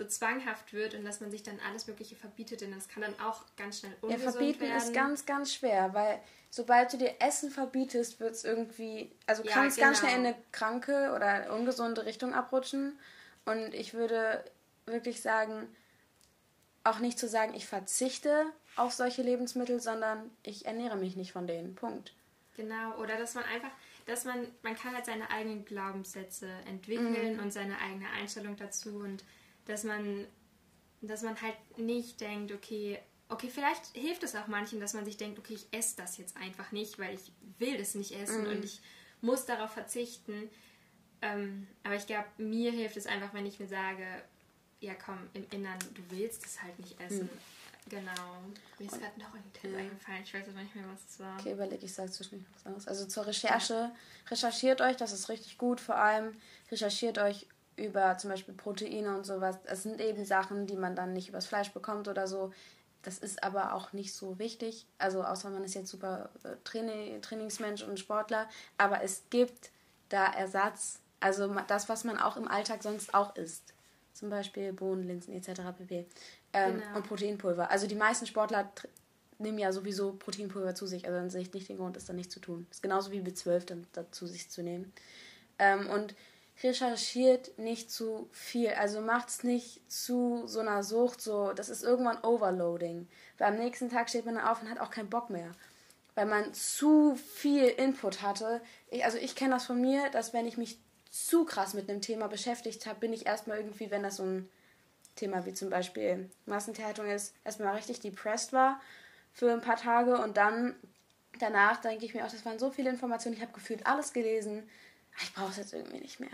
so 0.00 0.06
zwanghaft 0.06 0.72
wird 0.72 0.94
und 0.94 1.04
dass 1.04 1.20
man 1.20 1.30
sich 1.30 1.42
dann 1.42 1.60
alles 1.68 1.86
Mögliche 1.86 2.16
verbietet, 2.16 2.62
denn 2.62 2.72
das 2.72 2.88
kann 2.88 3.02
dann 3.02 3.18
auch 3.20 3.42
ganz 3.56 3.80
schnell 3.80 3.92
Ja, 3.92 3.98
ungesund 4.08 4.32
verbieten 4.32 4.60
werden. 4.62 4.76
ist 4.78 4.94
ganz, 4.94 5.26
ganz 5.26 5.52
schwer, 5.54 5.92
weil 5.92 6.20
sobald 6.48 6.92
du 6.92 6.96
dir 6.96 7.14
Essen 7.20 7.50
verbietest, 7.50 8.18
wird 8.18 8.32
es 8.32 8.44
irgendwie, 8.44 9.12
also 9.26 9.42
Ja, 9.42 9.52
kann 9.52 9.66
es 9.66 9.76
ganz 9.76 10.00
genau. 10.00 10.10
schnell 10.12 10.20
in 10.22 10.26
eine 10.26 10.42
kranke 10.52 11.12
oder 11.14 11.52
ungesunde 11.54 12.06
Richtung 12.06 12.32
abrutschen. 12.32 12.98
Und 13.44 13.74
ich 13.74 13.92
würde 13.94 14.42
wirklich 14.86 15.20
sagen, 15.20 15.68
auch 16.82 16.98
nicht 16.98 17.18
zu 17.18 17.28
sagen, 17.28 17.52
ich 17.54 17.66
verzichte 17.66 18.46
auf 18.76 18.92
solche 18.94 19.22
Lebensmittel, 19.22 19.80
sondern 19.80 20.30
ich 20.42 20.64
ernähre 20.64 20.96
mich 20.96 21.14
nicht 21.14 21.32
von 21.32 21.46
denen. 21.46 21.74
Punkt. 21.74 22.14
Genau, 22.56 22.96
oder 22.98 23.16
dass 23.16 23.34
man 23.34 23.44
einfach, 23.44 23.70
dass 24.06 24.24
man, 24.24 24.46
man 24.62 24.74
kann 24.76 24.94
halt 24.94 25.04
seine 25.06 25.30
eigenen 25.30 25.64
Glaubenssätze 25.64 26.48
entwickeln 26.66 27.36
Mhm. 27.36 27.42
und 27.42 27.52
seine 27.52 27.78
eigene 27.80 28.08
Einstellung 28.18 28.56
dazu 28.56 28.96
und 28.96 29.24
dass 29.66 29.84
man, 29.84 30.26
dass 31.00 31.22
man 31.22 31.40
halt 31.40 31.56
nicht 31.78 32.20
denkt, 32.20 32.52
okay, 32.52 32.98
okay, 33.28 33.48
vielleicht 33.48 33.86
hilft 33.94 34.22
es 34.22 34.34
auch 34.34 34.48
manchen, 34.48 34.80
dass 34.80 34.92
man 34.94 35.04
sich 35.04 35.16
denkt, 35.16 35.38
okay, 35.38 35.54
ich 35.54 35.66
esse 35.72 35.96
das 35.96 36.18
jetzt 36.18 36.36
einfach 36.36 36.72
nicht, 36.72 36.98
weil 36.98 37.14
ich 37.14 37.32
will 37.58 37.78
das 37.78 37.94
nicht 37.94 38.12
essen 38.12 38.44
Mhm. 38.44 38.50
und 38.50 38.64
ich 38.64 38.80
muss 39.20 39.46
darauf 39.46 39.70
verzichten. 39.72 40.50
Ähm, 41.22 41.66
aber 41.84 41.94
ich 41.96 42.06
glaube, 42.06 42.26
mir 42.38 42.72
hilft 42.72 42.96
es 42.96 43.06
einfach, 43.06 43.32
wenn 43.34 43.46
ich 43.46 43.60
mir 43.60 43.68
sage, 43.68 44.04
ja 44.80 44.94
komm, 44.94 45.18
im 45.34 45.46
Innern, 45.50 45.78
du 45.94 46.02
willst 46.08 46.44
es 46.46 46.62
halt 46.62 46.78
nicht 46.78 46.98
essen. 47.00 47.28
Genau. 47.88 48.12
Mir 48.78 48.86
ist 48.86 48.98
gerade 49.00 49.18
noch 49.20 49.34
ein 49.34 49.42
Tipp 49.52 49.72
Ja. 49.72 49.78
eingefallen, 49.78 50.22
ich 50.22 50.32
weiß 50.34 50.48
aber 50.48 50.62
nicht 50.62 50.74
mehr, 50.74 50.84
was 50.92 51.00
es 51.10 51.20
war. 51.20 51.38
Okay, 51.38 51.52
überlege 51.52 51.84
ich, 51.84 51.92
sage 51.94 52.10
zwischendurch 52.10 52.48
was 52.54 52.66
anderes. 52.66 52.88
Also 52.88 53.06
zur 53.06 53.26
Recherche, 53.26 53.90
recherchiert 54.30 54.80
euch, 54.80 54.96
das 54.96 55.12
ist 55.12 55.28
richtig 55.28 55.58
gut. 55.58 55.80
Vor 55.80 55.96
allem 55.96 56.34
recherchiert 56.70 57.18
euch 57.18 57.46
über 57.76 58.16
zum 58.18 58.30
Beispiel 58.30 58.54
Proteine 58.54 59.16
und 59.16 59.24
sowas. 59.24 59.58
Das 59.66 59.82
sind 59.82 60.00
eben 60.00 60.24
Sachen, 60.24 60.66
die 60.66 60.76
man 60.76 60.94
dann 60.94 61.12
nicht 61.12 61.28
übers 61.28 61.46
Fleisch 61.46 61.72
bekommt 61.72 62.08
oder 62.08 62.26
so. 62.26 62.52
Das 63.02 63.18
ist 63.18 63.42
aber 63.42 63.74
auch 63.74 63.92
nicht 63.92 64.12
so 64.12 64.38
wichtig. 64.38 64.86
Also 64.98 65.22
außer 65.24 65.48
man 65.50 65.64
ist 65.64 65.74
jetzt 65.74 65.90
super 65.90 66.28
äh, 66.44 66.56
Training, 66.64 67.22
Trainingsmensch 67.22 67.82
und 67.82 67.98
Sportler. 67.98 68.48
Aber 68.76 69.02
es 69.02 69.24
gibt 69.30 69.70
da 70.10 70.26
Ersatz. 70.26 71.00
Also 71.20 71.54
das, 71.66 71.88
was 71.88 72.04
man 72.04 72.18
auch 72.18 72.36
im 72.36 72.48
Alltag 72.48 72.82
sonst 72.82 73.14
auch 73.14 73.36
isst. 73.36 73.72
Zum 74.12 74.28
Beispiel 74.28 74.72
Bohnen, 74.72 75.04
Linsen 75.04 75.34
etc. 75.34 75.62
pp. 75.78 76.06
Ähm, 76.52 76.80
Genau. 76.80 76.96
Und 76.96 77.06
Proteinpulver. 77.06 77.70
Also 77.70 77.86
die 77.86 77.94
meisten 77.94 78.26
Sportler 78.26 78.70
nehmen 79.38 79.58
ja 79.58 79.72
sowieso 79.72 80.12
Proteinpulver 80.12 80.74
zu 80.74 80.86
sich. 80.86 81.06
Also 81.06 81.18
dann 81.18 81.30
sehe 81.30 81.40
ich 81.42 81.52
nicht 81.52 81.68
den 81.68 81.78
Grund, 81.78 81.96
das 81.96 82.04
dann 82.04 82.16
nicht 82.16 82.30
zu 82.30 82.40
tun. 82.40 82.66
ist 82.70 82.82
genauso 82.82 83.10
wie 83.12 83.20
B12 83.20 83.64
dann 83.64 83.86
dazu 83.92 84.26
sich 84.26 84.50
zu 84.50 84.62
nehmen. 84.62 84.92
Ähm, 85.58 85.88
und 85.88 86.14
recherchiert 86.62 87.58
nicht 87.58 87.90
zu 87.90 88.28
viel. 88.32 88.70
Also 88.70 89.00
macht's 89.00 89.44
nicht 89.44 89.90
zu 89.90 90.46
so 90.46 90.60
einer 90.60 90.82
Sucht, 90.82 91.20
so, 91.20 91.52
das 91.52 91.68
ist 91.68 91.82
irgendwann 91.82 92.22
Overloading. 92.22 93.08
Weil 93.38 93.48
am 93.48 93.58
nächsten 93.58 93.90
Tag 93.90 94.08
steht 94.08 94.26
man 94.26 94.34
dann 94.36 94.46
auf 94.46 94.62
und 94.62 94.70
hat 94.70 94.80
auch 94.80 94.90
keinen 94.90 95.10
Bock 95.10 95.30
mehr. 95.30 95.52
Weil 96.14 96.26
man 96.26 96.52
zu 96.52 97.16
viel 97.16 97.66
Input 97.66 98.22
hatte. 98.22 98.60
Ich, 98.90 99.04
also 99.04 99.18
ich 99.18 99.34
kenne 99.34 99.54
das 99.54 99.64
von 99.64 99.80
mir, 99.80 100.10
dass 100.10 100.32
wenn 100.32 100.46
ich 100.46 100.56
mich 100.56 100.78
zu 101.10 101.44
krass 101.44 101.74
mit 101.74 101.88
einem 101.88 102.02
Thema 102.02 102.28
beschäftigt 102.28 102.86
habe, 102.86 103.00
bin 103.00 103.12
ich 103.12 103.26
erstmal 103.26 103.58
irgendwie, 103.58 103.90
wenn 103.90 104.02
das 104.02 104.16
so 104.16 104.24
ein 104.24 104.48
Thema 105.16 105.44
wie 105.44 105.52
zum 105.52 105.70
Beispiel 105.70 106.30
Massentierhaltung 106.46 107.06
ist, 107.06 107.34
erstmal 107.44 107.74
richtig 107.74 108.00
depressed 108.00 108.52
war 108.52 108.80
für 109.32 109.52
ein 109.52 109.60
paar 109.60 109.76
Tage 109.76 110.18
und 110.18 110.36
dann 110.36 110.74
danach 111.38 111.80
denke 111.80 112.04
ich 112.04 112.14
mir 112.14 112.24
auch, 112.24 112.30
das 112.30 112.44
waren 112.44 112.58
so 112.58 112.70
viele 112.70 112.90
Informationen, 112.90 113.36
ich 113.36 113.42
habe 113.42 113.52
gefühlt 113.52 113.86
alles 113.86 114.12
gelesen, 114.12 114.68
ich 115.22 115.32
brauche 115.32 115.50
es 115.50 115.56
jetzt 115.56 115.72
irgendwie 115.72 116.00
nicht 116.00 116.20
mehr. 116.20 116.30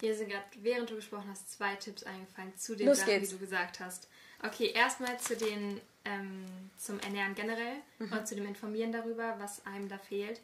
Hier 0.00 0.16
sind 0.16 0.30
gerade, 0.30 0.44
während 0.56 0.90
du 0.90 0.96
gesprochen 0.96 1.28
hast, 1.30 1.52
zwei 1.52 1.76
Tipps 1.76 2.02
eingefallen 2.02 2.56
zu 2.56 2.74
den 2.74 2.88
Los 2.88 2.98
Sachen, 2.98 3.10
geht's. 3.10 3.28
die 3.28 3.36
du 3.36 3.40
gesagt 3.40 3.78
hast. 3.78 4.08
Okay, 4.42 4.72
erstmal 4.74 5.18
zu 5.20 5.36
den 5.36 5.80
ähm, 6.04 6.70
zum 6.76 6.98
Ernähren 6.98 7.36
generell 7.36 7.76
mhm. 8.00 8.12
und 8.12 8.26
zu 8.26 8.34
dem 8.34 8.46
Informieren 8.46 8.90
darüber, 8.90 9.36
was 9.38 9.64
einem 9.64 9.88
da 9.88 9.98
fehlt. 9.98 10.40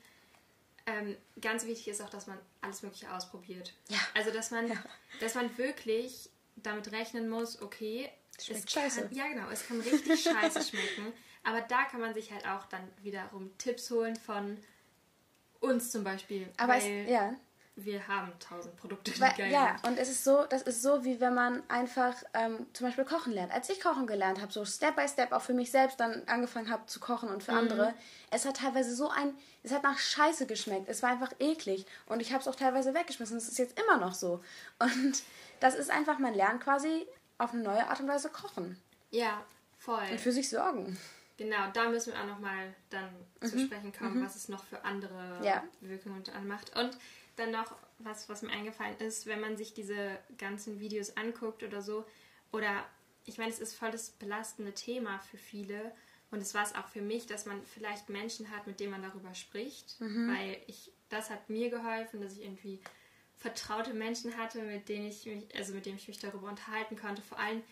Ähm, 0.87 1.17
ganz 1.41 1.67
wichtig 1.67 1.89
ist 1.89 2.01
auch, 2.01 2.09
dass 2.09 2.29
man 2.29 2.39
alles 2.61 2.83
Mögliche 2.83 3.13
ausprobiert. 3.13 3.75
Ja. 3.89 3.99
Also 4.15 4.31
dass 4.31 4.53
man, 4.53 4.69
ja. 4.69 4.77
dass 5.21 5.35
man 5.35 5.57
wirklich 5.59 6.31
damit 6.55 6.93
rechnen 6.93 7.29
muss, 7.29 7.61
okay, 7.61 8.09
Schmeckt 8.41 8.69
es 8.69 8.73
scheiße. 8.73 9.03
Kann, 9.03 9.15
ja 9.15 9.27
genau, 9.27 9.51
es 9.51 9.67
kann 9.67 9.81
richtig 9.81 10.23
scheiße 10.23 10.63
schmecken. 10.63 11.13
Aber 11.43 11.63
da 11.63 11.83
kann 11.85 12.01
man 12.01 12.15
sich 12.15 12.31
halt 12.31 12.47
auch 12.47 12.67
dann 12.67 12.87
wiederum 13.03 13.51
Tipps 13.59 13.91
holen 13.91 14.15
von 14.15 14.57
uns 15.59 15.91
zum 15.91 16.05
Beispiel. 16.05 16.49
Aber 16.57 16.75
weil, 16.75 17.05
es, 17.05 17.11
ja 17.11 17.35
wir 17.85 18.07
haben 18.09 18.33
tausend 18.41 18.77
Produkte, 18.77 19.13
die 19.13 19.21
Weil, 19.21 19.35
geil 19.37 19.53
Ja, 19.53 19.77
sind. 19.79 19.91
und 19.91 19.99
es 19.99 20.09
ist 20.09 20.25
so, 20.25 20.45
das 20.49 20.63
ist 20.63 20.83
so, 20.83 21.05
wie 21.05 21.21
wenn 21.21 21.35
man 21.35 21.63
einfach 21.69 22.15
ähm, 22.35 22.67
zum 22.73 22.87
Beispiel 22.87 23.05
kochen 23.05 23.33
lernt. 23.33 23.53
Als 23.53 23.69
ich 23.71 23.81
kochen 23.81 24.07
gelernt 24.07 24.41
habe, 24.41 24.53
so 24.53 24.65
Step 24.65 24.97
by 24.97 25.07
Step 25.07 25.33
auch 25.33 25.43
für 25.43 25.55
mich 25.55 25.71
selbst 25.71 26.01
dann 26.01 26.23
angefangen 26.27 26.71
habe 26.71 26.87
zu 26.87 26.99
kochen 26.99 27.29
und 27.29 27.43
für 27.43 27.53
mhm. 27.53 27.59
andere, 27.59 27.95
es 28.31 28.45
hat 28.45 28.57
teilweise 28.57 28.95
so 28.95 29.09
ein, 29.09 29.35
es 29.63 29.73
hat 29.73 29.85
nach 29.85 29.99
Scheiße 29.99 30.47
geschmeckt. 30.47 30.89
Es 30.89 31.03
war 31.03 31.11
einfach 31.11 31.33
eklig 31.39 31.87
und 32.07 32.21
ich 32.21 32.33
habe 32.33 32.41
es 32.41 32.49
auch 32.49 32.57
teilweise 32.57 32.95
weggeschmissen. 32.95 33.37
Es 33.37 33.49
ist 33.49 33.59
jetzt 33.59 33.79
immer 33.81 33.99
noch 33.99 34.15
so. 34.15 34.43
Und 34.79 35.23
das 35.61 35.75
ist 35.75 35.91
einfach, 35.91 36.19
man 36.19 36.35
lernt 36.35 36.63
quasi 36.63 37.07
auf 37.39 37.53
eine 37.53 37.63
neue 37.63 37.87
Art 37.87 38.01
und 38.01 38.09
Weise 38.09 38.29
kochen. 38.29 38.77
Ja, 39.11 39.45
voll. 39.79 40.05
Und 40.11 40.21
für 40.21 40.33
sich 40.33 40.49
sorgen. 40.49 40.99
Genau, 41.39 41.71
da 41.73 41.89
müssen 41.89 42.13
wir 42.13 42.21
auch 42.21 42.27
nochmal 42.27 42.75
dann 42.91 43.09
mhm. 43.41 43.47
zu 43.47 43.59
sprechen 43.61 43.93
kommen, 43.93 44.19
mhm. 44.19 44.25
was 44.25 44.35
es 44.35 44.49
noch 44.49 44.65
für 44.65 44.85
andere 44.85 45.39
ja. 45.45 45.63
Wirkungen 45.81 46.25
macht. 46.49 46.77
Und 46.77 46.99
dann 47.39 47.51
noch 47.51 47.75
was, 47.99 48.29
was 48.29 48.43
mir 48.43 48.51
eingefallen 48.51 48.97
ist, 48.99 49.27
wenn 49.27 49.41
man 49.41 49.57
sich 49.57 49.75
diese 49.75 50.19
ganzen 50.37 50.81
Videos 50.81 51.17
anguckt 51.17 51.63
oder 51.63 51.83
so, 51.83 52.05
oder 52.53 52.85
ich 53.25 53.39
meine, 53.39 53.51
es 53.51 53.59
ist 53.59 53.75
voll 53.75 53.91
das 53.91 54.11
belastende 54.11 54.73
Thema 54.73 55.19
für 55.31 55.37
viele. 55.37 55.93
Und 56.31 56.41
es 56.41 56.55
war 56.55 56.63
es 56.63 56.75
auch 56.75 56.89
für 56.89 57.01
mich, 57.01 57.27
dass 57.27 57.47
man 57.47 57.63
vielleicht 57.65 58.09
Menschen 58.09 58.51
hat, 58.51 58.67
mit 58.67 58.81
denen 58.81 58.91
man 58.91 59.03
darüber 59.03 59.35
spricht. 59.35 60.01
Mhm. 60.01 60.35
Weil 60.35 60.57
ich, 60.67 60.93
das 61.09 61.31
hat 61.31 61.49
mir 61.49 61.71
geholfen, 61.71 62.21
dass 62.21 62.35
ich 62.35 62.43
irgendwie 62.43 62.81
vertraute 63.37 63.95
Menschen 63.95 64.37
hatte, 64.37 64.63
mit 64.63 64.89
denen 64.89 65.07
ich 65.07 65.25
mich, 65.27 65.45
also 65.57 65.75
mit 65.75 65.87
denen 65.87 65.97
ich 65.97 66.09
mich 66.09 66.19
darüber 66.19 66.49
unterhalten 66.49 66.97
konnte. 66.97 67.23
Vor 67.23 67.39
allem, 67.39 67.63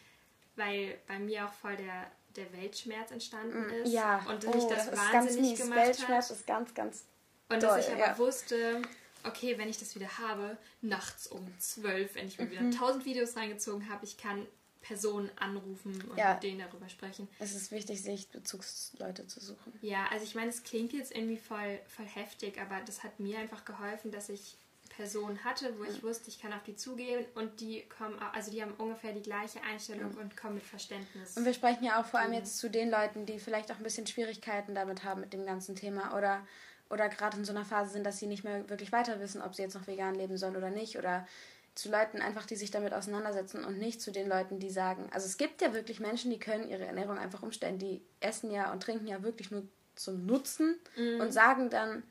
weil 0.56 0.98
bei 1.06 1.18
mir 1.18 1.46
auch 1.46 1.52
voll 1.52 1.76
der, 1.76 2.10
der 2.36 2.52
Weltschmerz 2.52 3.10
entstanden 3.10 3.66
mm, 3.66 3.70
ist. 3.82 3.92
Ja, 3.92 4.24
und 4.28 4.46
oh, 4.46 4.54
mich 4.54 4.64
das, 4.64 4.90
das 4.90 4.98
wahnsinnig 4.98 5.56
gemacht 5.58 5.78
Weltschmerz 5.78 6.30
hat. 6.30 6.36
ist 6.36 6.46
ganz, 6.46 6.74
ganz. 6.74 7.04
Und 7.48 7.62
doll, 7.62 7.76
dass 7.76 7.86
ich 7.86 7.92
aber 7.92 8.06
ja. 8.06 8.18
wusste, 8.18 8.82
okay, 9.26 9.58
wenn 9.58 9.68
ich 9.68 9.78
das 9.78 9.94
wieder 9.94 10.18
habe, 10.18 10.56
nachts 10.80 11.26
um 11.26 11.46
zwölf, 11.58 12.14
wenn 12.14 12.26
ich 12.26 12.38
mir 12.38 12.46
mhm. 12.46 12.50
wieder 12.50 12.70
tausend 12.70 13.04
Videos 13.04 13.36
reingezogen 13.36 13.88
habe, 13.88 14.04
ich 14.04 14.16
kann 14.16 14.46
Personen 14.86 15.30
anrufen 15.36 16.00
und 16.08 16.16
ja. 16.16 16.34
mit 16.34 16.44
denen 16.44 16.60
darüber 16.60 16.88
sprechen. 16.88 17.28
Es 17.40 17.54
ist 17.54 17.72
wichtig, 17.72 18.02
sich 18.02 18.28
Bezugsleute 18.28 19.26
zu 19.26 19.40
suchen. 19.40 19.72
Ja, 19.82 20.06
also 20.12 20.24
ich 20.24 20.36
meine, 20.36 20.48
es 20.48 20.62
klingt 20.62 20.92
jetzt 20.92 21.12
irgendwie 21.12 21.38
voll, 21.38 21.80
voll 21.88 22.06
heftig, 22.06 22.60
aber 22.60 22.80
das 22.86 23.02
hat 23.02 23.18
mir 23.18 23.38
einfach 23.38 23.64
geholfen, 23.64 24.12
dass 24.12 24.28
ich 24.28 24.56
Personen 24.96 25.42
hatte, 25.44 25.78
wo 25.78 25.84
ich 25.84 26.02
wusste, 26.02 26.28
ich 26.28 26.40
kann 26.40 26.52
auf 26.52 26.62
die 26.62 26.74
zugehen 26.74 27.24
und 27.34 27.60
die 27.60 27.82
kommen, 27.82 28.18
also 28.32 28.50
die 28.50 28.62
haben 28.62 28.72
ungefähr 28.74 29.12
die 29.12 29.22
gleiche 29.22 29.60
Einstellung 29.62 30.14
ja. 30.14 30.20
und 30.20 30.36
kommen 30.36 30.54
mit 30.54 30.64
Verständnis. 30.64 31.36
Und 31.36 31.44
wir 31.44 31.52
sprechen 31.52 31.84
ja 31.84 32.00
auch 32.00 32.06
vor 32.06 32.20
allem 32.20 32.32
jetzt 32.32 32.58
zu 32.58 32.70
den 32.70 32.90
Leuten, 32.90 33.26
die 33.26 33.38
vielleicht 33.38 33.70
auch 33.72 33.76
ein 33.76 33.82
bisschen 33.82 34.06
Schwierigkeiten 34.06 34.74
damit 34.74 35.04
haben 35.04 35.20
mit 35.20 35.32
dem 35.32 35.44
ganzen 35.44 35.76
Thema 35.76 36.16
oder 36.16 36.46
oder 36.90 37.08
gerade 37.08 37.36
in 37.36 37.44
so 37.44 37.52
einer 37.52 37.64
Phase 37.64 37.92
sind, 37.92 38.04
dass 38.04 38.18
sie 38.18 38.26
nicht 38.26 38.44
mehr 38.44 38.68
wirklich 38.68 38.92
weiter 38.92 39.20
wissen, 39.20 39.42
ob 39.42 39.54
sie 39.54 39.62
jetzt 39.62 39.74
noch 39.74 39.86
vegan 39.86 40.14
leben 40.14 40.36
sollen 40.36 40.56
oder 40.56 40.70
nicht. 40.70 40.96
Oder 40.98 41.26
zu 41.74 41.90
Leuten 41.90 42.22
einfach, 42.22 42.46
die 42.46 42.56
sich 42.56 42.70
damit 42.70 42.94
auseinandersetzen 42.94 43.64
und 43.64 43.78
nicht 43.78 44.00
zu 44.00 44.10
den 44.10 44.28
Leuten, 44.28 44.58
die 44.58 44.70
sagen, 44.70 45.08
also 45.12 45.26
es 45.26 45.36
gibt 45.36 45.60
ja 45.60 45.74
wirklich 45.74 46.00
Menschen, 46.00 46.30
die 46.30 46.38
können 46.38 46.68
ihre 46.68 46.86
Ernährung 46.86 47.18
einfach 47.18 47.42
umstellen. 47.42 47.78
Die 47.78 48.02
essen 48.20 48.50
ja 48.50 48.72
und 48.72 48.82
trinken 48.82 49.06
ja 49.06 49.22
wirklich 49.22 49.50
nur 49.50 49.62
zum 49.94 50.24
Nutzen 50.24 50.76
mhm. 50.96 51.20
und 51.20 51.32
sagen 51.32 51.68
dann, 51.68 52.02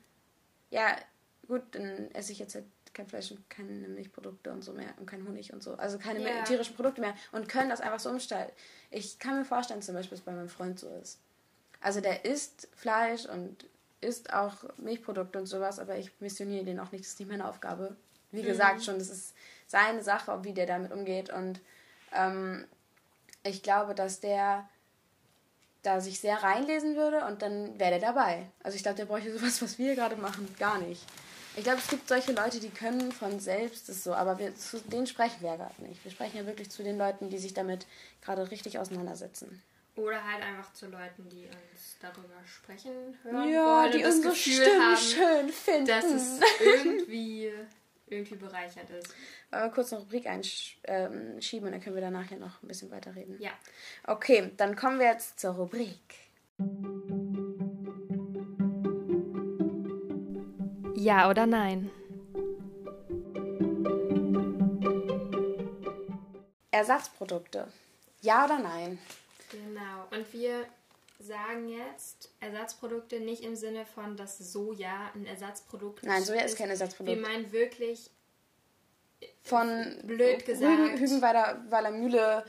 ja, 0.70 0.96
gut, 1.48 1.62
dann 1.72 2.10
esse 2.12 2.32
ich 2.32 2.38
jetzt 2.38 2.54
halt 2.54 2.66
kein 2.92 3.06
Fleisch 3.06 3.30
und 3.30 3.48
keine 3.50 3.70
Milchprodukte 3.88 4.50
und 4.52 4.62
so 4.62 4.72
mehr 4.72 4.94
und 4.98 5.06
kein 5.06 5.26
Honig 5.26 5.52
und 5.52 5.62
so. 5.62 5.74
Also 5.74 5.98
keine 5.98 6.20
yeah. 6.20 6.44
tierischen 6.44 6.74
Produkte 6.76 7.00
mehr 7.00 7.14
und 7.32 7.48
können 7.48 7.68
das 7.68 7.80
einfach 7.80 8.00
so 8.00 8.08
umstellen. 8.08 8.50
Ich 8.90 9.18
kann 9.18 9.36
mir 9.36 9.44
vorstellen, 9.44 9.82
zum 9.82 9.94
Beispiel, 9.94 10.16
dass 10.16 10.20
es 10.20 10.24
bei 10.24 10.32
meinem 10.32 10.48
Freund 10.48 10.78
so 10.78 10.88
ist. 11.02 11.20
Also 11.80 12.00
der 12.00 12.24
isst 12.24 12.68
Fleisch 12.74 13.26
und 13.26 13.66
isst 14.06 14.32
auch 14.32 14.54
Milchprodukte 14.78 15.38
und 15.38 15.46
sowas, 15.46 15.78
aber 15.78 15.96
ich 15.96 16.10
missioniere 16.20 16.64
den 16.64 16.80
auch 16.80 16.92
nicht. 16.92 17.04
Das 17.04 17.12
ist 17.12 17.18
nicht 17.18 17.30
meine 17.30 17.48
Aufgabe. 17.48 17.96
Wie 18.30 18.42
mhm. 18.42 18.46
gesagt 18.46 18.84
schon, 18.84 18.98
das 18.98 19.10
ist 19.10 19.34
seine 19.66 20.02
Sache, 20.02 20.44
wie 20.44 20.52
der 20.52 20.66
damit 20.66 20.92
umgeht. 20.92 21.30
Und 21.30 21.60
ähm, 22.14 22.64
ich 23.42 23.62
glaube, 23.62 23.94
dass 23.94 24.20
der 24.20 24.68
da 25.82 26.00
sich 26.00 26.20
sehr 26.20 26.42
reinlesen 26.42 26.96
würde 26.96 27.24
und 27.26 27.42
dann 27.42 27.78
wäre 27.78 27.98
der 27.98 28.00
dabei. 28.00 28.46
Also 28.62 28.76
ich 28.76 28.82
glaube, 28.82 28.96
der 28.96 29.06
bräuchte 29.06 29.36
sowas, 29.38 29.62
was 29.62 29.78
wir 29.78 29.94
gerade 29.94 30.16
machen, 30.16 30.52
gar 30.58 30.78
nicht. 30.78 31.02
Ich 31.56 31.64
glaube, 31.64 31.78
es 31.78 31.88
gibt 31.88 32.08
solche 32.08 32.32
Leute, 32.32 32.60
die 32.60 32.68
können 32.68 33.12
von 33.12 33.40
selbst 33.40 33.88
das 33.88 34.04
so, 34.04 34.12
aber 34.14 34.38
wir, 34.38 34.54
zu 34.54 34.78
denen 34.80 35.06
sprechen 35.06 35.40
wir 35.40 35.50
ja 35.50 35.56
gerade 35.56 35.82
nicht. 35.82 36.04
Wir 36.04 36.10
sprechen 36.10 36.36
ja 36.36 36.46
wirklich 36.46 36.70
zu 36.70 36.82
den 36.82 36.98
Leuten, 36.98 37.30
die 37.30 37.38
sich 37.38 37.54
damit 37.54 37.86
gerade 38.20 38.50
richtig 38.50 38.78
auseinandersetzen. 38.78 39.62
Oder 39.96 40.22
halt 40.22 40.42
einfach 40.42 40.72
zu 40.74 40.88
Leuten, 40.88 41.26
die 41.30 41.46
uns 41.46 41.96
darüber 42.00 42.34
sprechen 42.44 43.16
hören 43.22 43.50
ja, 43.50 43.82
wollen 43.82 43.92
die 43.92 43.98
und 43.98 44.04
das 44.04 44.22
Gefühl 44.22 44.62
Stimmen 44.62 44.82
haben, 44.82 44.96
schön 44.96 45.48
finden. 45.48 45.86
dass 45.86 46.04
es 46.04 46.40
irgendwie, 46.60 47.50
irgendwie 48.06 48.34
bereichert 48.34 48.90
ist. 48.90 49.14
Aber 49.50 49.70
kurz 49.70 49.92
eine 49.92 50.02
Rubrik 50.02 50.26
einschieben 50.26 50.76
ähm, 50.84 51.64
und 51.64 51.72
dann 51.72 51.80
können 51.80 51.96
wir 51.96 52.02
danach 52.02 52.30
ja 52.30 52.36
noch 52.36 52.62
ein 52.62 52.68
bisschen 52.68 52.90
weiterreden. 52.90 53.36
Ja. 53.40 53.52
Okay, 54.06 54.52
dann 54.58 54.76
kommen 54.76 54.98
wir 54.98 55.06
jetzt 55.06 55.40
zur 55.40 55.52
Rubrik. 55.52 55.96
Ja 60.94 61.30
oder 61.30 61.46
nein? 61.46 61.90
Ersatzprodukte. 66.70 67.68
Ja 68.20 68.44
oder 68.44 68.58
nein? 68.58 68.98
Genau. 69.50 70.06
Und 70.10 70.32
wir 70.32 70.66
sagen 71.18 71.68
jetzt 71.68 72.30
Ersatzprodukte 72.40 73.20
nicht 73.20 73.42
im 73.42 73.56
Sinne 73.56 73.86
von, 73.86 74.16
dass 74.16 74.38
Soja 74.38 75.10
ein 75.14 75.26
Ersatzprodukt 75.26 76.00
ist. 76.00 76.06
Nein, 76.06 76.24
Soja 76.24 76.42
ist 76.42 76.58
kein 76.58 76.70
Ersatzprodukt. 76.70 77.16
Wir 77.16 77.22
meinen 77.22 77.50
wirklich 77.52 78.10
von 79.42 79.96
blöd 80.02 80.44
gesagt 80.44 80.78
Hügen, 80.78 80.98
Hügenweider 80.98 81.64
Weiler 81.70 81.90
Mühle 81.90 82.44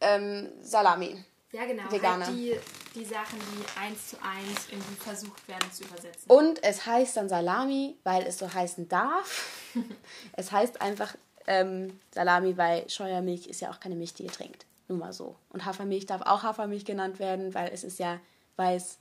ähm, 0.00 0.52
Salami. 0.60 1.24
Ja, 1.52 1.64
genau. 1.66 1.90
Veganer. 1.90 2.26
Halt 2.26 2.36
die, 2.36 2.56
die 2.94 3.04
Sachen, 3.04 3.38
die 3.38 3.80
eins 3.80 4.10
zu 4.10 4.16
eins 4.16 4.68
irgendwie 4.70 4.96
versucht 4.96 5.46
werden 5.48 5.70
zu 5.72 5.84
übersetzen. 5.84 6.30
Und 6.30 6.62
es 6.62 6.84
heißt 6.84 7.16
dann 7.16 7.28
Salami, 7.28 7.96
weil 8.02 8.24
es 8.24 8.38
so 8.38 8.52
heißen 8.52 8.88
darf. 8.88 9.72
es 10.32 10.50
heißt 10.50 10.80
einfach 10.80 11.14
ähm, 11.46 12.00
Salami, 12.12 12.56
weil 12.56 12.88
Scheuermilch 12.88 13.46
ist 13.46 13.60
ja 13.60 13.70
auch 13.70 13.80
keine 13.80 13.94
Milch, 13.94 14.14
die 14.14 14.24
ihr 14.24 14.32
trinkt. 14.32 14.66
Nur 14.88 14.98
mal 14.98 15.12
so. 15.12 15.36
Und 15.50 15.64
Hafermilch 15.64 16.06
darf 16.06 16.22
auch 16.22 16.42
Hafermilch 16.42 16.84
genannt 16.84 17.18
werden, 17.18 17.54
weil 17.54 17.72
es 17.72 17.84
ist 17.84 17.98
ja 17.98 18.20
weiß 18.56 18.98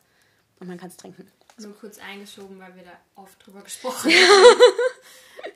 und 0.59 0.67
man 0.67 0.77
kann 0.77 0.89
es 0.89 0.97
trinken. 0.97 1.29
Nur 1.57 1.77
kurz 1.77 1.99
eingeschoben, 1.99 2.59
weil 2.59 2.75
wir 2.75 2.84
da 2.84 2.91
oft 3.15 3.45
drüber 3.45 3.61
gesprochen 3.63 4.11
haben. 4.11 4.61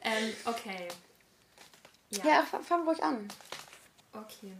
ähm, 0.03 0.33
okay. 0.45 0.87
Ja, 2.09 2.25
ja 2.25 2.43
fang, 2.43 2.85
ruhig 2.87 3.01
an. 3.03 3.27
Okay. 4.13 4.53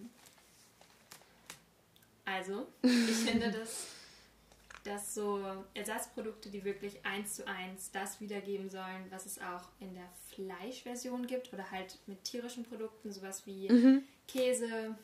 Also, 2.25 2.67
ich 2.81 3.15
finde, 3.15 3.51
dass, 3.51 3.87
dass 4.83 5.13
so 5.13 5.41
Ersatzprodukte, 5.73 6.49
die 6.49 6.65
wirklich 6.65 7.05
eins 7.05 7.35
zu 7.35 7.47
eins 7.47 7.89
das 7.91 8.19
wiedergeben 8.19 8.69
sollen, 8.69 9.05
was 9.09 9.25
es 9.25 9.39
auch 9.39 9.69
in 9.79 9.93
der 9.93 10.09
Fleischversion 10.33 11.25
gibt 11.25 11.53
oder 11.53 11.71
halt 11.71 11.97
mit 12.05 12.25
tierischen 12.25 12.65
Produkten, 12.65 13.13
sowas 13.13 13.43
wie 13.45 13.71
mhm. 13.71 14.03
Käse, 14.27 14.95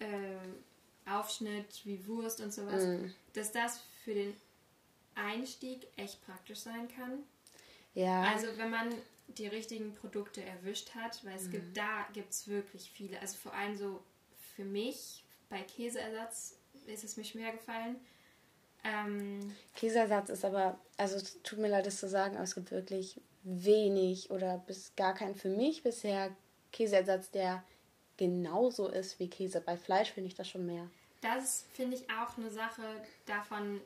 äh, 0.00 1.10
Aufschnitt 1.10 1.80
wie 1.84 2.06
Wurst 2.06 2.40
und 2.40 2.52
sowas, 2.52 2.84
mm. 2.84 3.12
dass 3.32 3.52
das 3.52 3.80
für 4.04 4.14
den 4.14 4.34
Einstieg 5.14 5.86
echt 5.96 6.24
praktisch 6.26 6.58
sein 6.60 6.88
kann. 6.88 7.20
Ja. 7.94 8.22
Also 8.22 8.46
wenn 8.56 8.70
man 8.70 8.94
die 9.28 9.46
richtigen 9.46 9.94
Produkte 9.94 10.42
erwischt 10.42 10.94
hat, 10.94 11.24
weil 11.24 11.36
es 11.36 11.46
Mhm. 11.46 11.50
gibt 11.52 11.76
da 11.76 12.06
gibt 12.12 12.32
es 12.32 12.48
wirklich 12.48 12.90
viele. 12.90 13.20
Also 13.20 13.36
vor 13.36 13.54
allem 13.54 13.76
so 13.76 14.02
für 14.56 14.64
mich 14.64 15.24
bei 15.48 15.62
Käseersatz 15.62 16.56
ist 16.86 17.04
es 17.04 17.16
mir 17.16 17.24
schwer 17.24 17.52
gefallen. 17.52 17.96
Ähm, 18.82 19.54
Käseersatz 19.74 20.30
ist 20.30 20.44
aber, 20.44 20.80
also 20.96 21.18
tut 21.42 21.58
mir 21.58 21.68
leid, 21.68 21.86
das 21.86 21.98
zu 21.98 22.08
sagen, 22.08 22.36
aber 22.36 22.44
es 22.44 22.54
gibt 22.54 22.70
wirklich 22.70 23.20
wenig 23.42 24.30
oder 24.30 24.58
bis 24.58 24.94
gar 24.96 25.14
keinen 25.14 25.34
für 25.34 25.50
mich 25.50 25.82
bisher 25.82 26.34
Käseersatz, 26.72 27.30
der 27.30 27.62
genauso 28.20 28.86
ist 28.88 29.18
wie 29.18 29.28
Käse. 29.28 29.60
Bei 29.60 29.76
Fleisch 29.76 30.12
finde 30.12 30.28
ich 30.28 30.34
das 30.36 30.48
schon 30.48 30.64
mehr. 30.66 30.88
das 31.22 31.64
finde 31.74 31.96
ich 31.96 32.04
auch 32.10 32.36
eine 32.38 32.50
Sache, 32.50 32.82
davon 33.26 33.80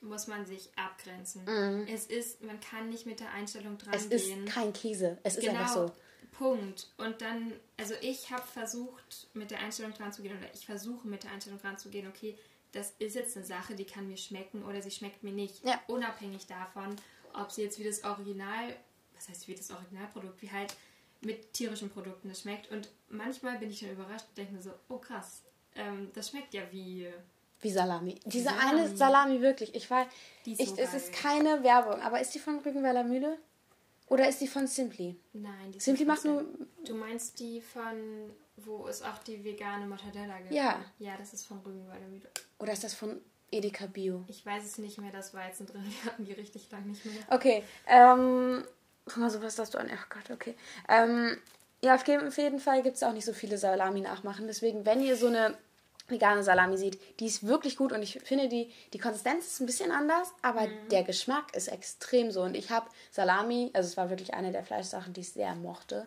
muss 0.00 0.26
man 0.26 0.44
sich 0.46 0.68
abgrenzen. 0.76 1.46
Es 1.88 2.06
ist, 2.06 2.42
man 2.42 2.58
kann 2.60 2.88
nicht 2.90 3.06
mit 3.06 3.20
der 3.20 3.30
Einstellung 3.32 3.78
dran 3.78 3.90
Mhm. 3.92 3.96
Es 3.96 4.04
ist 4.06 4.26
gehen. 4.26 4.44
kein 4.46 4.72
Käse. 4.72 5.18
Es 5.22 5.36
ist 5.36 5.44
genau, 5.44 5.60
einfach 5.60 5.74
so. 5.74 5.92
Punkt. 6.32 6.88
Und 6.98 7.20
dann, 7.22 7.52
also 7.78 7.94
ich 8.02 8.30
habe 8.30 8.46
versucht, 8.46 9.28
mit 9.34 9.50
der 9.50 9.60
Einstellung 9.60 9.94
dran 9.94 10.12
zu 10.12 10.22
gehen, 10.22 10.36
oder 10.36 10.48
ich 10.52 10.66
versuche 10.66 11.06
mit 11.08 11.22
der 11.24 11.30
Einstellung 11.32 11.58
dran 11.60 11.78
zu 11.78 11.88
gehen, 11.88 12.06
okay, 12.08 12.36
das 12.72 12.92
ist 12.98 13.14
jetzt 13.14 13.36
eine 13.36 13.46
Sache, 13.46 13.74
die 13.74 13.84
kann 13.86 14.06
mir 14.08 14.18
schmecken 14.18 14.62
oder 14.64 14.82
sie 14.82 14.90
schmeckt 14.90 15.22
mir 15.22 15.32
nicht. 15.32 15.64
Ja. 15.64 15.80
Unabhängig 15.86 16.46
davon, 16.46 16.94
ob 17.32 17.50
sie 17.52 17.62
jetzt 17.62 17.78
wie 17.78 17.84
das 17.84 18.04
Original, 18.04 18.76
was 19.14 19.28
heißt 19.30 19.48
wie 19.48 19.54
das 19.54 19.70
Originalprodukt, 19.70 20.42
wie 20.42 20.50
halt 20.50 20.74
mit 21.20 21.52
tierischen 21.52 21.90
Produkten 21.90 22.28
das 22.28 22.42
schmeckt. 22.42 22.70
Und 22.70 22.88
manchmal 23.08 23.58
bin 23.58 23.70
ich 23.70 23.80
dann 23.80 23.92
überrascht 23.92 24.26
und 24.28 24.38
denke 24.38 24.54
mir 24.54 24.62
so, 24.62 24.70
oh 24.88 24.98
krass, 24.98 25.42
ähm, 25.74 26.10
das 26.14 26.30
schmeckt 26.30 26.54
ja 26.54 26.62
wie. 26.70 27.08
Wie 27.60 27.70
Salami. 27.70 28.20
Diese 28.24 28.50
Salami. 28.50 28.80
eine 28.80 28.96
Salami 28.96 29.40
wirklich. 29.40 29.74
Ich 29.74 29.90
weiß, 29.90 30.06
Die 30.44 30.52
ist 30.52 30.60
ich, 30.60 30.68
so 30.68 30.76
es 30.76 30.94
ist 30.94 31.12
keine 31.12 31.62
Werbung, 31.62 32.00
aber 32.00 32.20
ist 32.20 32.34
die 32.34 32.38
von 32.38 32.58
Rügenweiler 32.58 33.04
Mühle? 33.04 33.38
Oder 34.08 34.28
ist 34.28 34.40
die 34.40 34.46
von 34.46 34.66
Simply? 34.66 35.16
Nein, 35.32 35.72
die 35.72 35.78
ist 35.78 35.84
Simply 35.84 36.04
macht 36.04 36.24
nur. 36.24 36.44
Du 36.84 36.94
meinst 36.94 37.40
die 37.40 37.60
von, 37.60 38.30
wo 38.56 38.86
es 38.86 39.02
auch 39.02 39.18
die 39.18 39.42
vegane 39.42 39.86
Mortadella 39.86 40.38
gibt? 40.38 40.52
Ja. 40.52 40.84
Ja, 40.98 41.16
das 41.16 41.32
ist 41.32 41.46
von 41.46 41.58
Rügenwalder 41.58 42.06
Mühle. 42.06 42.30
Oder 42.58 42.72
ist 42.72 42.84
das 42.84 42.94
von 42.94 43.20
Edeka 43.50 43.86
Bio? 43.86 44.24
Ich 44.28 44.44
weiß 44.44 44.64
es 44.64 44.78
nicht 44.78 44.98
mehr, 44.98 45.10
das 45.10 45.34
war 45.34 45.46
jetzt 45.46 45.58
drin. 45.58 45.82
Wir 45.84 46.12
hatten 46.12 46.24
die 46.24 46.32
richtig 46.32 46.70
lang 46.70 46.86
nicht 46.86 47.04
mehr. 47.04 47.22
Okay, 47.30 47.64
ähm, 47.86 48.64
guck 49.06 49.16
mal, 49.18 49.30
sowas 49.30 49.58
hast 49.58 49.74
du 49.74 49.78
an. 49.78 49.90
Ach 49.94 50.08
Gott, 50.08 50.30
okay. 50.30 50.54
Ähm, 50.88 51.36
ja, 51.82 51.94
auf 51.94 52.06
jeden- 52.06 52.60
Fall 52.60 52.82
gibt 52.82 52.96
es 52.96 53.02
auch 53.02 53.12
nicht 53.12 53.24
so 53.24 53.32
viele 53.32 53.58
Salami 53.58 54.00
nachmachen. 54.00 54.46
Deswegen, 54.46 54.84
wenn 54.86 55.00
ihr 55.00 55.16
so 55.16 55.26
eine 55.28 55.56
vegane 56.08 56.42
Salami 56.44 56.76
seht, 56.76 57.00
die 57.18 57.26
ist 57.26 57.46
wirklich 57.46 57.76
gut 57.76 57.90
und 57.92 58.00
ich 58.00 58.20
finde, 58.24 58.48
die, 58.48 58.72
die 58.92 58.98
Konsistenz 58.98 59.46
ist 59.46 59.60
ein 59.60 59.66
bisschen 59.66 59.90
anders, 59.90 60.28
aber 60.40 60.68
der 60.92 61.02
Geschmack 61.02 61.54
ist 61.56 61.66
extrem 61.66 62.30
so. 62.30 62.42
Und 62.42 62.56
ich 62.56 62.70
habe 62.70 62.88
Salami, 63.10 63.70
also 63.72 63.88
es 63.88 63.96
war 63.96 64.08
wirklich 64.08 64.32
eine 64.32 64.52
der 64.52 64.62
Fleischsachen, 64.62 65.12
die 65.14 65.22
ich 65.22 65.32
sehr 65.32 65.54
mochte. 65.56 66.06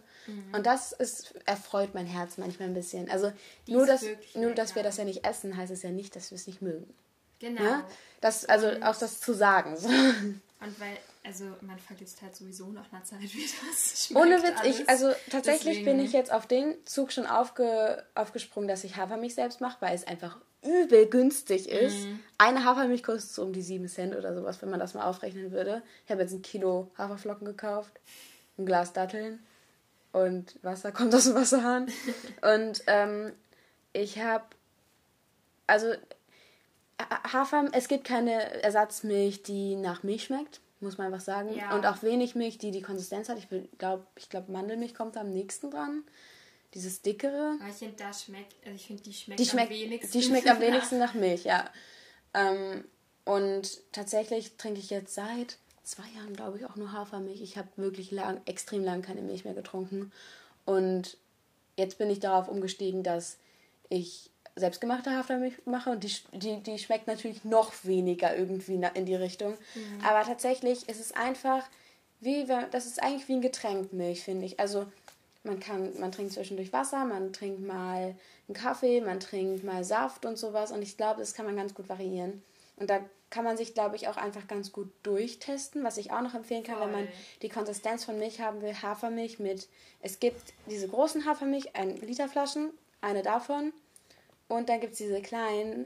Und 0.53 0.65
das 0.65 0.93
ist, 0.93 1.33
erfreut 1.45 1.93
mein 1.95 2.05
Herz 2.05 2.37
manchmal 2.37 2.69
ein 2.69 2.73
bisschen. 2.73 3.09
Also 3.09 3.31
Die 3.67 3.73
nur, 3.73 3.85
dass, 3.85 4.05
nur, 4.35 4.53
dass 4.53 4.75
wir 4.75 4.83
das 4.83 4.97
ja 4.97 5.03
nicht 5.03 5.25
essen, 5.25 5.57
heißt 5.57 5.71
es 5.71 5.81
ja 5.83 5.89
nicht, 5.89 6.15
dass 6.15 6.31
wir 6.31 6.35
es 6.37 6.47
nicht 6.47 6.61
mögen. 6.61 6.91
Genau. 7.39 7.61
Ja? 7.63 7.85
Das, 8.21 8.45
also 8.45 8.67
auch 8.81 8.95
das 8.95 9.19
zu 9.19 9.33
sagen. 9.33 9.75
So. 9.77 9.87
Und 9.89 10.79
weil, 10.79 10.97
also 11.29 11.45
man 11.61 11.77
vergisst 11.77 12.23
halt 12.23 12.35
sowieso 12.35 12.65
nach 12.71 12.91
einer 12.91 13.03
Zeit, 13.03 13.21
wie 13.21 13.45
das 13.69 14.07
schmeckt. 14.07 14.25
Ohne 14.25 14.41
Witz, 14.41 14.59
alles. 14.59 14.79
ich, 14.79 14.89
also 14.89 15.11
tatsächlich 15.29 15.77
Deswegen- 15.79 15.85
bin 15.97 15.99
ich 16.05 16.11
jetzt 16.11 16.31
auf 16.31 16.47
den 16.47 16.73
Zug 16.85 17.11
schon 17.11 17.27
aufge, 17.27 18.03
aufgesprungen, 18.15 18.67
dass 18.67 18.83
ich 18.83 18.95
Hafermilch 18.95 19.35
selbst 19.35 19.61
mache, 19.61 19.77
weil 19.81 19.93
es 19.93 20.07
einfach 20.07 20.39
übel 20.63 21.05
günstig 21.05 21.69
ist. 21.69 22.05
Mhm. 22.05 22.19
Eine 22.39 22.65
Hafermilch 22.65 23.03
kostet 23.03 23.29
so 23.31 23.43
um 23.43 23.53
die 23.53 23.61
7 23.61 23.87
Cent 23.87 24.15
oder 24.15 24.33
sowas, 24.33 24.59
wenn 24.63 24.71
man 24.71 24.79
das 24.79 24.95
mal 24.95 25.05
aufrechnen 25.05 25.51
würde. 25.51 25.83
Ich 26.05 26.11
habe 26.11 26.21
jetzt 26.23 26.33
ein 26.33 26.41
Kilo 26.41 26.89
Haferflocken 26.97 27.45
gekauft, 27.45 27.93
ein 28.57 28.65
Glas 28.65 28.91
Datteln 28.91 29.39
und 30.11 30.57
Wasser 30.63 30.91
kommt 30.93 31.13
aus 31.13 31.25
dem 31.25 31.35
Wasserhahn. 31.35 31.87
und 32.41 32.81
ähm, 32.87 33.33
ich 33.93 34.17
habe, 34.19 34.45
also 35.67 35.93
Ha- 37.01 37.31
Hafer, 37.31 37.69
es 37.71 37.87
gibt 37.87 38.03
keine 38.03 38.61
Ersatzmilch, 38.61 39.43
die 39.43 39.75
nach 39.77 40.03
Milch 40.03 40.25
schmeckt, 40.25 40.59
muss 40.81 40.97
man 40.97 41.07
einfach 41.07 41.23
sagen. 41.23 41.53
Ja. 41.55 41.75
Und 41.75 41.85
auch 41.85 42.01
wenig 42.03 42.35
Milch, 42.35 42.57
die 42.57 42.71
die 42.71 42.81
Konsistenz 42.81 43.29
hat. 43.29 43.37
Ich 43.37 43.47
glaube, 43.77 44.05
ich 44.15 44.29
glaub, 44.29 44.49
Mandelmilch 44.49 44.93
kommt 44.95 45.17
am 45.17 45.31
nächsten 45.31 45.71
dran. 45.71 46.03
Dieses 46.75 47.01
dickere. 47.01 47.57
Aber 47.59 47.69
ich 47.69 47.75
finde, 47.75 47.95
das 47.97 48.23
schmeckt, 48.23 48.53
also 48.63 48.75
ich 48.75 48.85
finde, 48.85 49.01
die 49.03 49.13
schmeckt 49.13 49.39
Die 49.39 49.45
schmeckt, 49.45 49.71
am 49.71 49.77
wenigsten. 49.79 50.11
die 50.11 50.23
schmeckt 50.23 50.47
am 50.47 50.55
nach- 50.59 50.61
wenigsten 50.67 50.99
nach 50.99 51.13
Milch, 51.15 51.43
ja. 51.43 51.65
Ähm, 52.33 52.83
und 53.25 53.91
tatsächlich 53.91 54.55
trinke 54.57 54.79
ich 54.79 54.89
jetzt 54.91 55.13
seit 55.15 55.57
zwei 55.83 56.07
Jahren, 56.15 56.33
glaube 56.35 56.57
ich, 56.59 56.65
auch 56.65 56.75
nur 56.75 56.91
Hafermilch. 56.91 57.41
Ich 57.41 57.57
habe 57.57 57.67
wirklich 57.75 58.11
lang, 58.11 58.39
extrem 58.45 58.83
lang 58.83 59.01
keine 59.01 59.21
Milch 59.23 59.45
mehr 59.45 59.55
getrunken. 59.55 60.11
Und 60.65 61.17
jetzt 61.75 61.97
bin 61.97 62.09
ich 62.11 62.19
darauf 62.19 62.47
umgestiegen, 62.47 63.01
dass 63.01 63.37
ich 63.89 64.28
selbstgemachte 64.59 65.11
Hafermilch 65.11 65.53
mache 65.65 65.89
und 65.91 66.03
die, 66.03 66.13
die, 66.33 66.57
die 66.61 66.77
schmeckt 66.79 67.07
natürlich 67.07 67.43
noch 67.43 67.73
weniger 67.83 68.35
irgendwie 68.35 68.79
in 68.93 69.05
die 69.05 69.15
Richtung. 69.15 69.55
Aber 70.03 70.23
tatsächlich 70.23 70.87
ist 70.89 70.99
es 70.99 71.11
einfach 71.13 71.67
wie, 72.21 72.47
wenn- 72.47 72.69
das 72.71 72.85
ist 72.85 73.01
eigentlich 73.01 73.27
wie 73.27 73.33
ein 73.33 73.41
Getränk 73.41 73.93
Milch, 73.93 74.23
finde 74.23 74.45
ich. 74.45 74.59
Also 74.59 74.85
man 75.43 75.59
kann, 75.59 75.97
man 75.99 76.11
trinkt 76.11 76.33
zwischendurch 76.33 76.73
Wasser, 76.73 77.05
man 77.05 77.31
trinkt 77.33 77.65
mal 77.65 78.15
einen 78.47 78.55
Kaffee, 78.55 78.99
man 79.01 79.19
trinkt 79.19 79.63
mal 79.63 79.83
Saft 79.83 80.25
und 80.25 80.37
sowas 80.37 80.71
und 80.71 80.81
ich 80.81 80.97
glaube, 80.97 81.21
das 81.21 81.33
kann 81.33 81.45
man 81.45 81.55
ganz 81.55 81.73
gut 81.73 81.87
variieren. 81.87 82.43
Und 82.75 82.89
da 82.89 82.99
kann 83.29 83.43
man 83.43 83.57
sich, 83.57 83.73
glaube 83.73 83.95
ich, 83.95 84.07
auch 84.07 84.17
einfach 84.17 84.47
ganz 84.47 84.71
gut 84.71 84.89
durchtesten, 85.03 85.83
was 85.83 85.97
ich 85.97 86.11
auch 86.11 86.21
noch 86.21 86.33
empfehlen 86.33 86.63
kann, 86.63 86.79
wenn 86.79 86.91
man 86.91 87.05
Voll. 87.05 87.13
die 87.43 87.49
Konsistenz 87.49 88.03
von 88.05 88.17
Milch 88.17 88.41
haben 88.41 88.61
will, 88.61 88.73
Hafermilch 88.73 89.39
mit, 89.39 89.67
es 90.01 90.19
gibt 90.19 90.41
diese 90.69 90.87
großen 90.87 91.25
Hafermilch, 91.25 91.75
1 91.75 92.01
Liter 92.01 92.27
Flaschen, 92.27 92.71
eine 93.01 93.21
davon 93.21 93.71
und 94.49 94.67
dann 94.67 94.81
gibt 94.81 94.93
es 94.93 94.97
diese 94.97 95.21
kleinen 95.21 95.85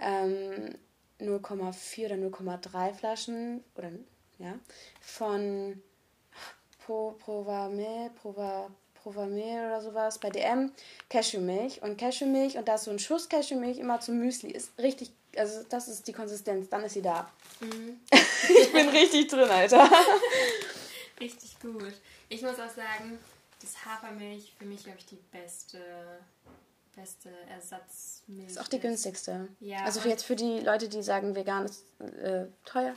ähm, 0.00 0.74
0,4 1.20 2.06
oder 2.06 2.14
0,3 2.16 2.94
Flaschen 2.94 3.62
oder 3.76 3.90
ja 4.38 4.54
von 5.00 5.80
Pro, 6.84 7.12
Provamil, 7.12 8.10
Prova, 8.20 8.70
Provamil 8.94 9.66
oder 9.66 9.80
sowas 9.80 10.18
bei 10.18 10.30
DM 10.30 10.72
Cashewmilch. 11.08 11.82
Und 11.82 11.98
Cashewmilch 11.98 12.56
und 12.56 12.66
da 12.66 12.74
ist 12.74 12.84
so 12.84 12.90
ein 12.90 12.98
Schuss 12.98 13.28
Cashewmilch 13.28 13.78
immer 13.78 14.00
zum 14.00 14.18
Müsli. 14.18 14.50
Ist 14.50 14.76
richtig 14.78 15.12
also 15.36 15.64
das 15.68 15.88
ist 15.88 16.06
die 16.06 16.12
Konsistenz. 16.12 16.68
Dann 16.68 16.82
ist 16.84 16.94
sie 16.94 17.02
da. 17.02 17.30
Mhm. 17.60 18.00
ich 18.60 18.72
bin 18.72 18.88
richtig 18.88 19.28
drin 19.28 19.48
Alter. 19.48 19.88
Richtig 21.20 21.58
gut. 21.60 21.94
Ich 22.28 22.42
muss 22.42 22.54
auch 22.54 22.70
sagen, 22.70 23.18
das 23.60 23.84
Hafermilch 23.84 24.54
für 24.56 24.64
mich, 24.64 24.84
glaube 24.84 24.98
ich, 24.98 25.06
die 25.06 25.18
beste, 25.32 25.80
beste 27.00 27.30
Ersatzmilch. 27.48 28.48
ist 28.48 28.60
auch 28.60 28.68
die 28.68 28.80
günstigste 28.80 29.48
Ja, 29.60 29.84
also 29.84 30.00
für 30.00 30.08
jetzt 30.08 30.24
für 30.24 30.36
die 30.36 30.60
Leute 30.60 30.88
die 30.88 31.02
sagen 31.02 31.34
vegan 31.34 31.64
ist 31.64 31.84
äh, 32.00 32.46
teuer 32.64 32.94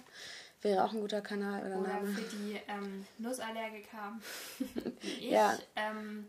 wäre 0.61 0.83
auch 0.83 0.91
ein 0.93 1.01
guter 1.01 1.21
Kanal 1.21 1.65
oder 1.65 1.79
Oder 1.79 1.93
Name 1.93 2.07
für 2.09 2.37
die 2.37 2.59
ähm, 2.67 3.05
Nussallergiker 3.17 4.19
wie 4.59 5.09
ich. 5.25 5.31
Ja. 5.31 5.57
Ähm, 5.75 6.27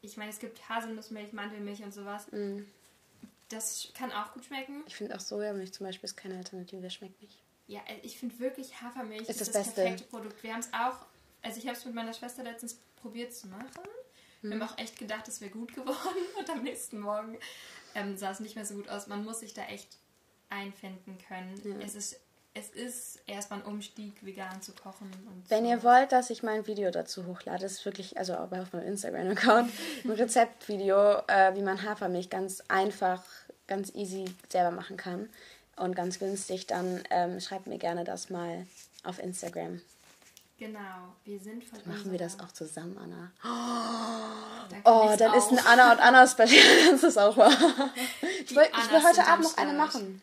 ich 0.00 0.16
meine, 0.16 0.30
es 0.30 0.38
gibt 0.38 0.68
Haselnussmilch, 0.68 1.32
Mandelmilch 1.32 1.82
und 1.82 1.92
sowas. 1.92 2.30
Mm. 2.30 2.60
Das 3.48 3.88
kann 3.94 4.12
auch 4.12 4.32
gut 4.34 4.44
schmecken. 4.44 4.82
ich 4.86 4.94
finde 4.96 5.16
auch 5.16 5.20
Sojamilch 5.20 5.72
zum 5.72 5.86
Beispiel 5.86 6.04
ist 6.06 6.16
keine 6.16 6.36
Alternative 6.36 6.90
schmeckt 6.90 7.20
nicht 7.22 7.40
Ja, 7.66 7.80
äh, 7.86 7.98
ich 8.02 8.18
finde 8.18 8.38
wirklich 8.38 8.80
Hafermilch 8.82 9.22
Ist 9.22 9.30
ist, 9.30 9.40
das 9.40 9.50
das, 9.50 9.66
Beste. 9.66 9.82
perfekte 9.82 10.04
Produkt. 10.04 10.42
Wir 10.42 10.52
haben 10.52 10.60
es 10.60 10.72
auch, 10.72 11.06
also 11.42 11.58
ich 11.58 11.66
habe 11.66 11.76
es 11.76 11.84
mit 11.84 11.94
meiner 11.94 12.12
Schwester 12.12 12.42
letztens 12.42 12.78
probiert 12.96 13.32
zu 13.34 13.46
machen. 13.48 13.66
Wir 14.42 14.54
Mhm. 14.56 14.62
haben 14.62 14.68
auch 14.70 14.78
echt 14.78 14.98
gedacht, 14.98 15.26
es 15.28 15.40
wäre 15.40 15.50
gut 15.50 15.74
geworden 15.74 16.18
und 16.38 16.50
am 16.50 16.62
nächsten 16.62 17.00
Morgen 17.00 17.38
ähm, 17.94 18.16
sah 18.16 18.30
es 18.30 18.40
nicht 18.40 18.54
mehr 18.56 18.64
so 18.64 18.74
gut 18.74 18.88
aus. 18.88 19.06
Man 19.06 19.24
muss 19.24 19.40
sich 19.40 19.54
da 19.54 19.62
echt 19.64 19.88
einfinden 20.50 21.18
können. 21.28 21.80
Es 21.82 21.94
ist 21.94 22.20
es 22.54 22.70
ist 22.70 23.20
erstmal 23.28 23.60
ein 23.60 23.66
Umstieg, 23.66 24.24
vegan 24.24 24.60
zu 24.62 24.72
kochen. 24.72 25.08
Wenn 25.48 25.64
so. 25.64 25.70
ihr 25.70 25.82
wollt, 25.84 26.10
dass 26.10 26.28
ich 26.30 26.42
mein 26.42 26.66
Video 26.66 26.90
dazu 26.90 27.26
hochlade, 27.26 27.64
ist 27.64 27.84
wirklich, 27.84 28.18
also 28.18 28.34
auch 28.34 28.50
auf 28.50 28.72
meinem 28.72 28.88
Instagram-Account, 28.88 29.70
ein 30.04 30.10
Rezeptvideo, 30.10 31.18
äh, 31.28 31.54
wie 31.54 31.62
man 31.62 31.82
Hafermilch 31.82 32.30
ganz 32.30 32.62
einfach, 32.66 33.22
ganz 33.68 33.94
easy 33.94 34.24
selber 34.48 34.72
machen 34.72 34.96
kann 34.96 35.28
und 35.76 35.94
ganz 35.94 36.18
günstig, 36.18 36.66
dann 36.66 37.04
ähm, 37.10 37.38
schreibt 37.38 37.68
mir 37.68 37.78
gerne 37.78 38.02
das 38.02 38.28
mal 38.28 38.66
auf 39.04 39.20
Instagram. 39.20 39.80
Genau, 40.58 41.14
wir 41.24 41.38
sind 41.38 41.62
von 41.64 41.78
Machen 41.84 42.10
wir 42.10 42.18
das 42.18 42.40
auch 42.40 42.50
zusammen, 42.50 42.98
Anna? 42.98 43.30
Dann 44.68 44.82
Oh, 44.84 45.06
ich's 45.08 45.18
dann 45.18 45.34
ist 45.34 45.52
ein. 45.52 45.58
Anna 45.66 45.92
und 45.92 46.00
Anna 46.00 46.26
Special. 46.26 46.50
Das 46.90 47.02
ist 47.04 47.16
auch 47.16 47.36
wahr. 47.36 47.52
Ich 48.44 48.54
will, 48.56 48.64
ich 48.64 48.90
will 48.90 49.04
heute 49.04 49.24
Abend 49.24 49.44
noch 49.44 49.56
eine 49.56 49.72
machen. 49.72 50.20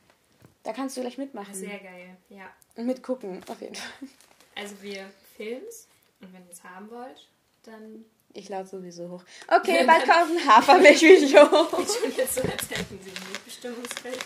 Da 0.64 0.74
kannst 0.74 0.98
du 0.98 1.02
gleich 1.02 1.18
mitmachen. 1.18 1.54
Sehr 1.54 1.80
geil, 1.80 2.18
ja. 2.28 2.50
Und 2.76 2.86
mitgucken, 2.86 3.42
auf 3.48 3.62
jeden 3.62 3.76
Fall. 3.76 4.10
Also 4.56 4.76
wir 4.82 5.10
filmen's 5.38 5.88
und 6.20 6.34
wenn 6.34 6.46
ihr 6.46 6.52
es 6.52 6.64
haben 6.64 6.90
wollt, 6.92 7.30
dann 7.64 8.04
Ich 8.34 8.50
lade 8.50 8.68
sowieso 8.68 9.10
hoch. 9.10 9.24
Okay, 9.48 9.84
bald 9.88 10.04
kommt 10.04 10.38
ein 10.38 10.48
Hafermilch-Video. 10.48 11.46
schon 11.48 12.12
jetzt 12.18 12.36
so, 12.36 12.42
als 12.42 12.70
hätten 12.70 13.00
sie 13.02 13.12
ein 13.12 13.32
Mitbestimmungsrecht. 13.32 14.26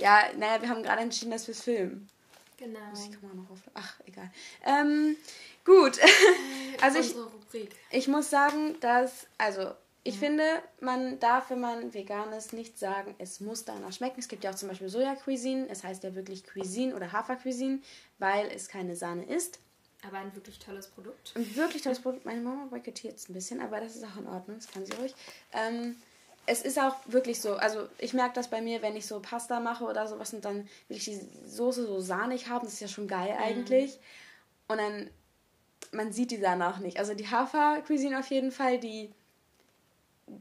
Ja, 0.00 0.24
naja, 0.36 0.60
wir 0.60 0.68
haben 0.68 0.82
gerade 0.82 1.00
entschieden, 1.02 1.30
dass 1.30 1.46
wir 1.46 1.52
es 1.54 1.62
filmen. 1.62 2.08
Genau. 2.56 2.92
Ich 2.92 3.20
komme 3.20 3.32
auch 3.32 3.36
noch 3.36 3.50
auf. 3.50 3.60
Ach, 3.74 4.00
egal. 4.06 4.30
Ähm, 4.64 5.16
Gut. 5.64 5.98
also 6.82 6.98
ich, 6.98 7.14
ich 7.90 8.08
muss 8.08 8.30
sagen, 8.30 8.76
dass, 8.80 9.26
also 9.38 9.72
ich 10.02 10.14
ja. 10.14 10.20
finde, 10.20 10.44
man 10.80 11.18
darf, 11.18 11.50
wenn 11.50 11.60
man 11.60 11.94
vegan 11.94 12.32
ist, 12.32 12.52
nicht 12.52 12.78
sagen, 12.78 13.14
es 13.18 13.40
muss 13.40 13.64
danach 13.64 13.92
schmecken. 13.92 14.20
Es 14.20 14.28
gibt 14.28 14.44
ja 14.44 14.50
auch 14.50 14.54
zum 14.54 14.68
Beispiel 14.68 14.88
Soja-Cuisine. 14.88 15.66
Es 15.70 15.82
heißt 15.82 16.04
ja 16.04 16.14
wirklich 16.14 16.44
Cuisine 16.44 16.94
oder 16.94 17.12
Hafer-Cuisine, 17.12 17.80
weil 18.18 18.48
es 18.48 18.68
keine 18.68 18.94
Sahne 18.94 19.24
ist. 19.24 19.58
Aber 20.06 20.18
ein 20.18 20.34
wirklich 20.34 20.58
tolles 20.58 20.88
Produkt. 20.88 21.32
Ein 21.34 21.56
wirklich 21.56 21.80
tolles 21.80 22.00
Produkt. 22.00 22.26
Meine 22.26 22.42
Mama 22.42 22.66
boykottiert 22.66 23.16
es 23.16 23.30
ein 23.30 23.32
bisschen, 23.32 23.62
aber 23.62 23.80
das 23.80 23.96
ist 23.96 24.04
auch 24.04 24.18
in 24.18 24.26
Ordnung. 24.26 24.58
Das 24.58 24.70
kann 24.70 24.84
sie 24.84 24.92
ruhig. 24.92 25.14
Ähm, 25.54 25.96
es 26.46 26.62
ist 26.62 26.78
auch 26.78 26.96
wirklich 27.06 27.40
so, 27.40 27.54
also 27.54 27.88
ich 27.98 28.12
merke 28.12 28.34
das 28.34 28.48
bei 28.48 28.60
mir, 28.60 28.82
wenn 28.82 28.96
ich 28.96 29.06
so 29.06 29.20
Pasta 29.20 29.60
mache 29.60 29.84
oder 29.84 30.06
sowas 30.06 30.34
und 30.34 30.44
dann 30.44 30.68
will 30.88 30.96
ich 30.96 31.04
die 31.04 31.20
Soße 31.46 31.86
so 31.86 32.00
sahnig 32.00 32.48
haben, 32.48 32.64
das 32.64 32.74
ist 32.74 32.80
ja 32.80 32.88
schon 32.88 33.08
geil 33.08 33.32
mhm. 33.32 33.42
eigentlich. 33.42 33.98
Und 34.68 34.78
dann, 34.78 35.10
man 35.92 36.12
sieht 36.12 36.30
die 36.30 36.40
danach 36.40 36.80
nicht. 36.80 36.98
Also 36.98 37.14
die 37.14 37.28
Hafer-Cuisine 37.28 38.18
auf 38.18 38.28
jeden 38.28 38.52
Fall, 38.52 38.78
die, 38.78 39.10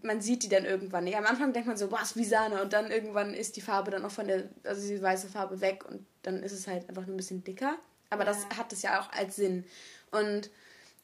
man 0.02 0.22
sieht 0.22 0.44
die 0.44 0.50
dann 0.50 0.66
irgendwann 0.66 1.06
nicht. 1.06 1.16
Am 1.16 1.26
Anfang 1.26 1.54
denkt 1.54 1.68
man 1.68 1.78
so, 1.78 1.92
was 1.92 2.16
wie 2.18 2.26
Sahne 2.26 2.62
und 2.62 2.74
dann 2.74 2.92
irgendwann 2.92 3.34
ist 3.34 3.56
die 3.56 3.62
Farbe 3.62 3.92
dann 3.92 4.04
auch 4.04 4.12
von 4.12 4.28
der, 4.28 4.50
also 4.64 4.86
die 4.88 5.02
weiße 5.02 5.30
Farbe 5.30 5.62
weg 5.62 5.86
und 5.90 6.06
dann 6.24 6.44
ist 6.44 6.54
es 6.54 6.68
halt 6.68 6.88
einfach 6.90 7.06
nur 7.06 7.16
ein 7.16 7.18
bisschen 7.18 7.44
dicker. 7.44 7.78
Aber 8.10 8.26
ja. 8.26 8.30
das 8.30 8.46
hat 8.58 8.74
es 8.74 8.82
ja 8.82 9.00
auch 9.00 9.12
als 9.14 9.38
Sinn. 9.38 9.66
Und 10.12 10.50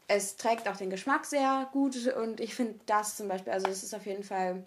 es 0.07 0.35
trägt 0.35 0.67
auch 0.67 0.75
den 0.75 0.89
Geschmack 0.89 1.25
sehr 1.25 1.69
gut 1.71 1.95
und 2.07 2.39
ich 2.39 2.55
finde 2.55 2.79
das 2.85 3.15
zum 3.15 3.27
Beispiel, 3.27 3.53
also 3.53 3.67
es 3.67 3.83
ist 3.83 3.93
auf 3.93 4.05
jeden 4.05 4.23
Fall 4.23 4.63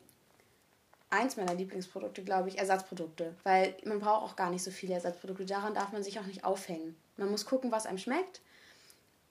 eins 1.12 1.36
meiner 1.36 1.54
Lieblingsprodukte, 1.54 2.24
glaube 2.24 2.48
ich, 2.48 2.58
Ersatzprodukte. 2.58 3.34
Weil 3.44 3.76
man 3.84 4.00
braucht 4.00 4.22
auch 4.22 4.36
gar 4.36 4.50
nicht 4.50 4.62
so 4.62 4.70
viele 4.70 4.94
Ersatzprodukte. 4.94 5.44
Daran 5.44 5.74
darf 5.74 5.92
man 5.92 6.02
sich 6.02 6.18
auch 6.18 6.26
nicht 6.26 6.44
aufhängen. 6.44 6.96
Man 7.16 7.30
muss 7.30 7.46
gucken, 7.46 7.70
was 7.70 7.86
einem 7.86 7.98
schmeckt, 7.98 8.40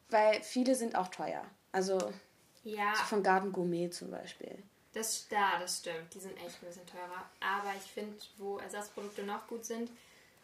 weil 0.10 0.42
viele 0.44 0.76
sind 0.76 0.96
auch 0.96 1.08
teuer. 1.08 1.44
Also 1.72 1.98
ja. 2.64 2.94
so 2.96 3.04
von 3.04 3.24
Garden 3.24 3.52
Gourmet 3.52 3.90
zum 3.90 4.12
Beispiel. 4.12 4.58
Das, 4.94 5.28
ja, 5.30 5.58
das 5.60 5.80
stimmt. 5.80 6.14
Die 6.14 6.20
sind 6.20 6.38
echt 6.38 6.62
ein 6.62 6.68
bisschen 6.68 6.86
teurer. 6.86 7.30
Aber 7.40 7.74
ich 7.78 7.92
finde, 7.92 8.16
wo 8.38 8.58
Ersatzprodukte 8.58 9.24
noch 9.24 9.48
gut 9.48 9.66
sind, 9.66 9.90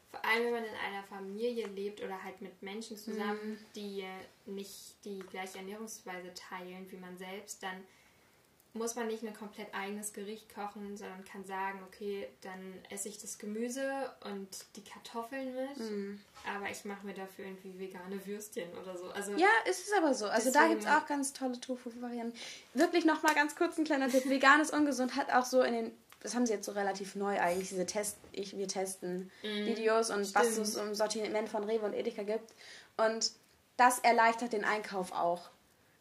vor 0.10 0.24
allem 0.24 0.46
wenn 0.46 0.54
man 0.54 0.64
in 0.64 0.76
einer 0.88 1.04
Familie 1.04 1.68
lebt 1.68 2.02
oder 2.02 2.24
halt 2.24 2.42
mit 2.42 2.62
Menschen 2.64 2.98
zusammen, 2.98 3.52
mhm. 3.52 3.66
die 3.76 4.06
nicht 4.46 4.96
die 5.04 5.20
gleiche 5.20 5.58
Ernährungsweise 5.58 6.34
teilen 6.34 6.90
wie 6.90 6.96
man 6.96 7.18
selbst, 7.18 7.62
dann 7.62 7.84
muss 8.78 8.96
man 8.96 9.08
nicht 9.08 9.24
ein 9.24 9.34
komplett 9.34 9.74
eigenes 9.74 10.14
Gericht 10.14 10.54
kochen, 10.54 10.98
sondern 10.98 11.24
kann 11.26 11.46
sagen, 11.46 11.80
okay, 11.88 12.28
dann 12.42 12.60
esse 12.90 13.10
ich 13.10 13.18
das 13.20 13.38
Gemüse 13.38 14.12
und 14.26 14.48
die 14.76 14.84
Kartoffeln 14.84 15.56
mit, 15.56 15.78
mm. 15.78 16.20
aber 16.56 16.70
ich 16.70 16.86
mache 16.86 17.06
mir 17.06 17.14
dafür 17.14 17.46
irgendwie 17.46 17.78
vegane 17.78 18.26
Würstchen 18.26 18.70
oder 18.82 18.98
so. 18.98 19.10
Also 19.10 19.34
ja, 19.34 19.48
ist 19.70 19.88
es 19.88 19.94
aber 19.94 20.14
so. 20.14 20.28
Also 20.28 20.52
da 20.52 20.68
gibt 20.68 20.82
es 20.82 20.88
auch 20.88 21.06
ganz 21.06 21.34
tolle 21.34 21.60
Tofu-Varianten. 21.60 22.38
Wirklich 22.74 23.06
nochmal 23.06 23.36
ganz 23.36 23.56
kurz 23.56 23.78
ein 23.78 23.84
kleiner 23.84 24.10
Tipp. 24.10 24.30
Veganes 24.30 24.72
Ungesund 24.72 25.16
hat 25.16 25.32
auch 25.32 25.46
so 25.46 25.62
in 25.62 25.74
den 25.74 25.92
das 26.20 26.34
haben 26.34 26.48
sie 26.48 26.54
jetzt 26.54 26.66
so 26.66 26.72
relativ 26.72 27.16
neu 27.16 27.40
eigentlich, 27.40 27.70
diese 27.70 27.86
Test, 27.86 28.18
ich, 28.32 28.58
wir 28.58 28.68
testen 28.68 29.32
mm, 29.44 29.66
Videos 29.66 30.10
und 30.10 30.26
stimmt. 30.26 30.36
was 30.36 30.58
es 30.58 30.76
im 30.76 30.96
Sortiment 30.96 31.48
von 31.48 31.64
Rewe 31.64 31.86
und 31.86 31.94
Edeka 31.94 32.24
gibt. 32.24 32.54
Und 32.98 33.32
das 33.78 34.00
erleichtert 34.00 34.54
den 34.54 34.66
Einkauf 34.66 35.12
auch. 35.12 35.50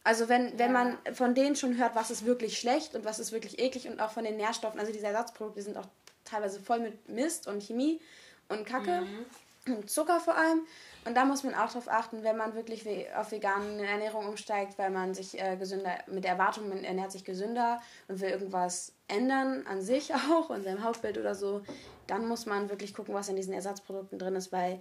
Also 0.06 0.28
wenn, 0.28 0.56
wenn 0.56 0.70
man 0.70 0.98
von 1.14 1.34
denen 1.34 1.56
schon 1.56 1.78
hört, 1.78 1.96
was 1.96 2.12
ist 2.12 2.24
wirklich 2.24 2.60
schlecht 2.60 2.94
und 2.94 3.04
was 3.04 3.18
ist 3.18 3.32
wirklich 3.32 3.58
eklig 3.58 3.88
und 3.88 3.98
auch 3.98 4.12
von 4.12 4.22
den 4.22 4.36
Nährstoffen, 4.36 4.78
also 4.78 4.92
diese 4.92 5.08
Ersatzprodukte 5.08 5.60
sind 5.62 5.76
auch 5.76 5.88
teilweise 6.24 6.60
voll 6.60 6.78
mit 6.78 7.08
Mist 7.08 7.48
und 7.48 7.60
Chemie 7.60 8.00
und 8.48 8.64
Kacke 8.64 9.00
mhm. 9.00 9.74
und 9.74 9.90
Zucker 9.90 10.20
vor 10.20 10.36
allem. 10.36 10.60
Und 11.06 11.16
da 11.16 11.24
muss 11.24 11.42
man 11.42 11.56
auch 11.56 11.66
darauf 11.66 11.88
achten, 11.88 12.22
wenn 12.22 12.36
man 12.36 12.54
wirklich 12.54 12.84
auf 13.16 13.32
vegane 13.32 13.84
Ernährung 13.84 14.28
umsteigt, 14.28 14.78
weil 14.78 14.90
man 14.90 15.12
sich 15.12 15.42
äh, 15.42 15.56
gesünder, 15.56 15.98
mit 16.06 16.22
der 16.22 16.34
Erwartung, 16.34 16.68
man 16.68 16.84
ernährt 16.84 17.10
sich 17.10 17.24
gesünder 17.24 17.82
und 18.06 18.20
will 18.20 18.30
irgendwas 18.30 18.92
ändern 19.08 19.66
an 19.66 19.82
sich 19.82 20.14
auch 20.30 20.50
und 20.50 20.62
seinem 20.62 20.84
Hautbild 20.84 21.18
oder 21.18 21.34
so, 21.34 21.62
dann 22.06 22.28
muss 22.28 22.46
man 22.46 22.70
wirklich 22.70 22.94
gucken, 22.94 23.12
was 23.12 23.28
in 23.28 23.34
diesen 23.34 23.54
Ersatzprodukten 23.54 24.20
drin 24.20 24.36
ist, 24.36 24.52
weil 24.52 24.80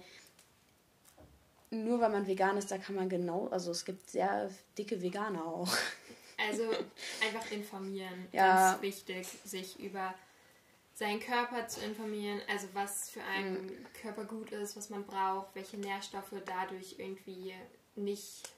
nur 1.70 2.00
weil 2.00 2.10
man 2.10 2.26
vegan 2.26 2.56
ist, 2.56 2.70
da 2.70 2.78
kann 2.78 2.94
man 2.94 3.08
genau, 3.08 3.48
also 3.48 3.70
es 3.70 3.84
gibt 3.84 4.10
sehr 4.10 4.50
dicke 4.78 5.00
Veganer 5.00 5.44
auch. 5.44 5.68
Also 6.38 6.64
einfach 7.24 7.50
informieren, 7.50 8.28
ja. 8.32 8.72
ganz 8.72 8.82
wichtig, 8.82 9.26
sich 9.44 9.78
über 9.80 10.14
seinen 10.94 11.20
Körper 11.20 11.68
zu 11.68 11.80
informieren, 11.80 12.40
also 12.48 12.68
was 12.72 13.10
für 13.10 13.22
einen 13.22 13.66
mhm. 13.66 13.86
Körper 14.00 14.24
gut 14.24 14.50
ist, 14.52 14.76
was 14.76 14.88
man 14.90 15.04
braucht, 15.04 15.54
welche 15.54 15.76
Nährstoffe 15.76 16.32
dadurch 16.46 16.96
irgendwie 16.98 17.54
nicht 17.96 18.48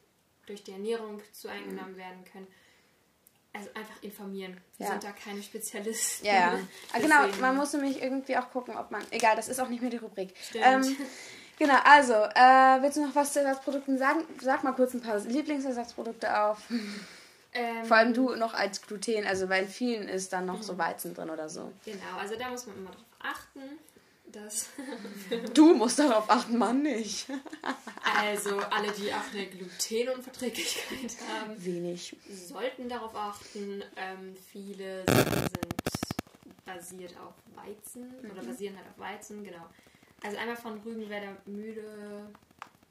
durch 0.46 0.62
die 0.62 0.72
Ernährung 0.72 1.20
zu 1.32 1.48
eingenommen 1.48 1.92
mhm. 1.92 1.98
werden 1.98 2.24
können. 2.32 2.46
Also 3.52 3.70
einfach 3.74 4.02
informieren. 4.02 4.61
Wir 4.76 4.86
ja. 4.86 4.92
sind 4.92 5.04
da 5.04 5.12
keine 5.12 5.42
Spezialisten. 5.42 6.26
Ja, 6.26 6.34
ja. 6.34 6.59
Ah, 6.92 6.98
genau, 7.00 7.26
man 7.40 7.56
muss 7.56 7.72
nämlich 7.72 8.00
irgendwie 8.00 8.36
auch 8.36 8.50
gucken, 8.50 8.76
ob 8.76 8.90
man. 8.90 9.02
Egal, 9.11 9.36
das 9.36 9.48
ist 9.48 9.59
auch 9.59 9.68
nicht 9.68 9.80
mehr 9.80 9.90
die 9.90 9.96
Rubrik. 9.96 10.34
Stimmt. 10.36 10.64
Ähm, 10.64 10.96
Genau, 11.59 11.78
also, 11.84 12.12
äh, 12.12 12.82
willst 12.82 12.96
du 12.96 13.06
noch 13.06 13.14
was 13.14 13.32
zu 13.32 13.40
Ersatzprodukten 13.40 13.98
sagen? 13.98 14.20
Sag 14.40 14.62
mal 14.62 14.72
kurz 14.72 14.94
ein 14.94 15.00
paar 15.00 15.18
Lieblingsersatzprodukte 15.18 16.40
auf. 16.40 16.59
Ähm, 17.52 17.84
Vor 17.84 17.96
allem 17.96 18.14
du 18.14 18.34
noch 18.36 18.54
als 18.54 18.82
Gluten, 18.82 19.26
also 19.26 19.46
bei 19.48 19.66
vielen 19.66 20.09
ist 20.09 20.32
dann 20.32 20.46
noch 20.46 20.62
so 20.62 20.74
mhm. 20.74 20.78
Weizen 20.78 21.14
drin 21.14 21.30
oder 21.30 21.48
so. 21.48 21.72
Genau, 21.84 22.18
also 22.20 22.36
da 22.36 22.50
muss 22.50 22.66
man 22.66 22.76
immer 22.76 22.90
drauf 22.90 23.04
achten. 23.18 23.61
Dass 24.30 24.68
du 25.54 25.74
musst 25.74 25.98
darauf 25.98 26.28
achten, 26.28 26.59
Mann 26.59 26.82
nicht. 26.82 27.26
also 28.04 28.59
alle, 28.59 28.92
die 28.92 29.11
auch 29.12 29.32
eine 29.32 29.46
Glutenunverträglichkeit 29.46 31.16
haben, 31.26 31.64
wenig 31.64 32.14
sollten 32.30 32.90
darauf 32.90 33.14
achten. 33.14 33.82
Ähm, 33.96 34.36
viele 34.52 35.04
sind 35.06 35.48
basiert 36.66 37.14
auf 37.16 37.34
Weizen 37.56 38.14
mhm. 38.22 38.30
oder 38.30 38.42
basieren 38.42 38.76
halt 38.76 38.86
auf 38.88 38.98
Weizen, 38.98 39.42
genau. 39.42 39.64
Also 40.22 40.36
einmal 40.36 40.56
von 40.56 40.80
Rügenwerder 40.80 41.36
Mühle 41.46 42.28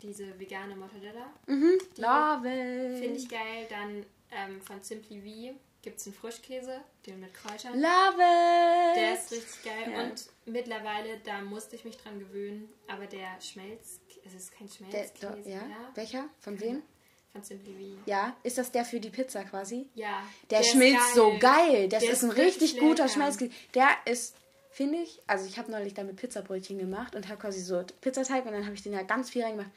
diese 0.01 0.39
vegane 0.39 0.75
Mortadella. 0.75 1.33
Mhm. 1.47 1.77
Love 1.97 2.97
Finde 2.99 3.17
ich 3.17 3.27
geil. 3.27 3.67
Dann 3.69 4.05
ähm, 4.31 4.61
von 4.61 4.81
Simply 4.81 5.21
V 5.21 5.57
gibt 5.81 5.99
es 5.99 6.05
einen 6.05 6.15
Frischkäse, 6.15 6.81
den 7.05 7.19
mit 7.19 7.33
Kräutern. 7.33 7.73
Love 7.79 8.19
it! 8.19 8.97
Der 8.97 9.13
ist 9.13 9.31
richtig 9.31 9.63
geil. 9.63 9.91
Ja. 9.91 10.03
Und 10.03 10.29
mittlerweile, 10.45 11.19
da 11.23 11.41
musste 11.41 11.75
ich 11.75 11.85
mich 11.85 11.97
dran 11.97 12.19
gewöhnen, 12.19 12.69
aber 12.87 13.05
der 13.05 13.39
Schmelz, 13.41 13.99
es 14.25 14.33
ist 14.33 14.51
kein 14.51 14.67
Schmelzkäse. 14.67 15.41
Der, 15.43 15.53
ja? 15.53 15.65
Mehr. 15.65 15.77
Welcher? 15.95 16.29
Von 16.39 16.59
wem? 16.59 16.83
Von 17.31 17.43
Simply 17.43 17.73
V. 17.73 18.09
Ja, 18.09 18.35
ist 18.43 18.57
das 18.57 18.71
der 18.71 18.85
für 18.85 18.99
die 18.99 19.09
Pizza 19.09 19.43
quasi? 19.43 19.87
Ja. 19.95 20.23
Der, 20.49 20.59
der 20.59 20.65
schmilzt 20.65 21.13
so 21.15 21.37
geil. 21.39 21.87
Das 21.89 22.03
der 22.03 22.11
ist 22.11 22.23
ein 22.23 22.31
richtig 22.31 22.79
guter 22.79 23.07
Schmelzkäse. 23.07 23.51
Der 23.73 23.89
ist 24.05 24.35
finde 24.77 24.99
ich. 24.99 25.19
Also 25.25 25.47
ich 25.47 25.57
habe 25.57 25.71
neulich 25.71 25.95
damit 25.95 26.17
Pizzabrötchen 26.17 26.77
gemacht 26.77 27.15
und 27.15 27.27
habe 27.27 27.41
quasi 27.41 27.61
so 27.61 27.83
Pizzateig 27.99 28.45
und 28.45 28.51
dann 28.51 28.63
habe 28.63 28.75
ich 28.75 28.83
den 28.83 28.93
ja 28.93 29.01
ganz 29.01 29.31
viel 29.31 29.43
reingemacht. 29.43 29.71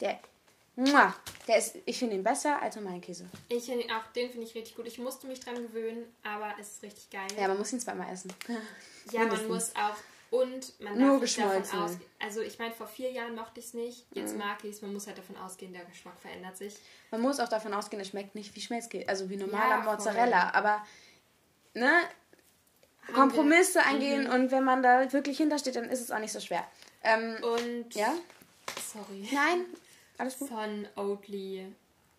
Der, 0.00 0.18
muah, 0.74 1.14
der 1.46 1.58
ist, 1.58 1.76
ich 1.86 1.96
finde 1.96 2.16
ihn 2.16 2.24
besser 2.24 2.60
als 2.60 2.74
normalen 2.74 3.00
Käse. 3.00 3.28
Ich 3.48 3.64
finde 3.64 3.84
auch, 3.94 4.12
den 4.12 4.28
finde 4.28 4.46
ich 4.46 4.54
richtig 4.56 4.74
gut. 4.74 4.88
Ich 4.88 4.98
musste 4.98 5.28
mich 5.28 5.38
dran 5.38 5.54
gewöhnen, 5.54 6.04
aber 6.24 6.52
es 6.60 6.72
ist 6.72 6.82
richtig 6.82 7.10
geil. 7.10 7.28
Ja, 7.38 7.46
man 7.46 7.58
muss 7.58 7.72
ihn 7.72 7.78
zweimal 7.78 8.12
essen. 8.12 8.32
ja, 9.12 9.24
man 9.24 9.46
muss 9.46 9.72
auch 9.76 9.96
und 10.30 10.80
man 10.80 10.98
Nur 10.98 11.20
darf 11.20 11.36
davon 11.36 11.80
ausgehen. 11.82 12.10
Also 12.18 12.40
ich 12.40 12.58
meine, 12.58 12.74
vor 12.74 12.88
vier 12.88 13.12
Jahren 13.12 13.36
mochte 13.36 13.60
ich 13.60 13.66
es 13.66 13.74
nicht. 13.74 14.06
Jetzt 14.14 14.32
mhm. 14.32 14.38
mag 14.38 14.64
ich 14.64 14.70
es. 14.70 14.82
Man 14.82 14.92
muss 14.92 15.06
halt 15.06 15.18
davon 15.18 15.36
ausgehen, 15.36 15.72
der 15.72 15.84
Geschmack 15.84 16.20
verändert 16.20 16.56
sich. 16.56 16.74
Man 17.12 17.20
muss 17.20 17.38
auch 17.38 17.48
davon 17.48 17.72
ausgehen, 17.72 18.00
es 18.02 18.08
schmeckt 18.08 18.34
nicht 18.34 18.54
wie 18.56 18.60
Schmelzkäse, 18.60 19.08
also 19.08 19.30
wie 19.30 19.36
normaler 19.36 19.84
ja, 19.84 19.92
Mozzarella. 19.92 20.50
Aber 20.54 20.84
ne, 21.74 22.02
Kompromisse 23.12 23.82
eingehen 23.82 24.24
mhm. 24.24 24.30
und 24.30 24.50
wenn 24.50 24.64
man 24.64 24.82
da 24.82 25.12
wirklich 25.12 25.36
hintersteht, 25.36 25.76
dann 25.76 25.84
ist 25.84 26.00
es 26.00 26.10
auch 26.10 26.18
nicht 26.18 26.32
so 26.32 26.40
schwer. 26.40 26.64
Ähm, 27.02 27.36
und 27.42 27.94
ja? 27.94 28.12
Sorry. 28.92 29.28
Nein, 29.32 29.64
alles 30.18 30.38
gut. 30.38 30.48
Von 30.48 30.86
Oatly. 30.96 31.72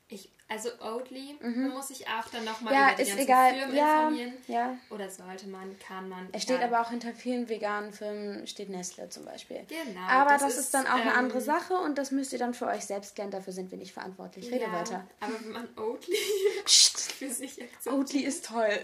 Ich, 0.07 0.29
also 0.49 0.69
Oatly 0.81 1.37
mhm. 1.39 1.69
muss 1.69 1.89
ich 1.89 2.05
auch 2.07 2.27
dann 2.29 2.43
nochmal 2.43 2.73
ja, 2.73 2.87
über 2.87 2.95
die 2.97 3.01
ist 3.03 3.09
ganzen 3.09 3.23
egal. 3.23 3.53
Firmen 3.53 3.75
ja, 3.75 3.99
informieren. 4.01 4.33
Ja. 4.47 4.77
Oder 4.89 5.09
sollte 5.09 5.47
man, 5.47 5.79
kann 5.79 6.09
man. 6.09 6.27
Es 6.33 6.43
steht 6.43 6.61
aber 6.61 6.81
auch 6.81 6.89
hinter 6.89 7.13
vielen 7.13 7.47
veganen 7.47 7.93
Firmen, 7.93 8.45
steht 8.45 8.69
Nestle 8.69 9.07
zum 9.07 9.23
Beispiel. 9.23 9.65
Genau. 9.69 10.01
Aber 10.09 10.31
das, 10.31 10.41
das 10.41 10.53
ist, 10.53 10.59
ist, 10.59 10.73
dann 10.73 10.87
auch 10.87 10.95
ähm, 10.95 11.01
eine 11.01 11.13
andere 11.13 11.39
Sache 11.39 11.75
und 11.75 11.97
das 11.97 12.11
müsst 12.11 12.33
ihr 12.33 12.39
dann 12.39 12.53
für 12.53 12.67
euch 12.67 12.85
selbst 12.85 13.15
klären. 13.15 13.31
Dafür 13.31 13.53
sind 13.53 13.71
wir 13.71 13.77
nicht 13.77 13.93
verantwortlich. 13.93 14.51
Rede 14.51 14.65
ja, 14.65 14.73
weiter. 14.73 15.07
Aber 15.21 15.33
wenn 15.39 15.51
man 15.51 15.69
Oatly 15.77 16.17
für 16.65 17.29
sich 17.29 17.61
akzeptiert. 17.61 17.93
Oatly 17.93 18.19
ist 18.21 18.45
toll. 18.45 18.79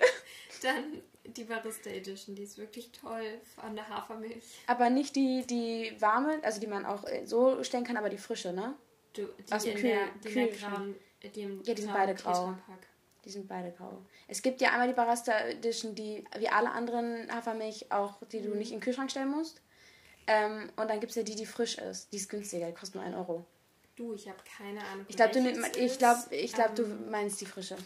Dann 0.61 1.01
die 1.35 1.43
Barista 1.43 1.89
Edition, 1.89 2.35
die 2.35 2.43
ist 2.43 2.57
wirklich 2.57 2.91
toll 2.91 3.39
von 3.55 3.75
der 3.75 3.87
Hafermilch. 3.89 4.43
Aber 4.67 4.89
nicht 4.89 5.15
die, 5.15 5.45
die 5.45 5.93
warme, 5.99 6.39
also 6.43 6.59
die 6.59 6.67
man 6.67 6.85
auch 6.85 7.05
äh, 7.05 7.25
so 7.25 7.63
stellen 7.63 7.83
kann, 7.83 7.97
aber 7.97 8.09
die 8.09 8.17
frische, 8.17 8.53
ne? 8.53 8.75
Du, 9.13 9.27
die 9.47 9.51
Aus 9.51 9.63
dem 9.63 9.75
Kühl, 9.75 9.89
der, 9.89 10.07
die 10.23 10.29
Kühl 10.29 10.47
grauen, 10.47 10.95
die 11.23 11.41
ja, 11.63 11.73
die 11.73 11.81
sind 11.81 11.93
beide 11.93 12.15
grau. 12.15 12.55
Die 13.25 13.29
sind 13.29 13.47
beide 13.47 13.71
grau. 13.71 14.05
Es 14.27 14.41
gibt 14.41 14.61
ja 14.61 14.71
einmal 14.71 14.87
die 14.87 14.93
Barista 14.93 15.37
Edition, 15.47 15.95
die 15.95 16.23
wie 16.37 16.47
alle 16.47 16.71
anderen 16.71 17.29
Hafermilch 17.33 17.91
auch, 17.91 18.15
die 18.31 18.41
du 18.41 18.49
mhm. 18.49 18.57
nicht 18.57 18.71
in 18.71 18.77
den 18.77 18.83
Kühlschrank 18.83 19.11
stellen 19.11 19.31
musst. 19.31 19.61
Ähm, 20.27 20.69
und 20.75 20.89
dann 20.89 20.99
gibt 20.99 21.11
es 21.11 21.15
ja 21.15 21.23
die, 21.23 21.35
die 21.35 21.45
frisch 21.45 21.77
ist. 21.77 22.11
Die 22.11 22.17
ist 22.17 22.29
günstiger, 22.29 22.67
die 22.67 22.73
kostet 22.73 22.95
nur 22.95 23.03
1 23.03 23.15
Euro. 23.15 23.45
Du, 23.95 24.13
ich 24.13 24.27
habe 24.27 24.37
keine 24.57 24.79
Ahnung. 24.85 25.05
Ich 25.07 25.15
glaube, 25.15 25.33
du, 25.33 25.79
ich 25.79 25.97
glaub, 25.97 26.17
ich 26.29 26.53
glaub, 26.53 26.69
ähm, 26.69 26.75
du 26.75 27.09
meinst 27.09 27.41
die 27.41 27.45
frische. 27.45 27.77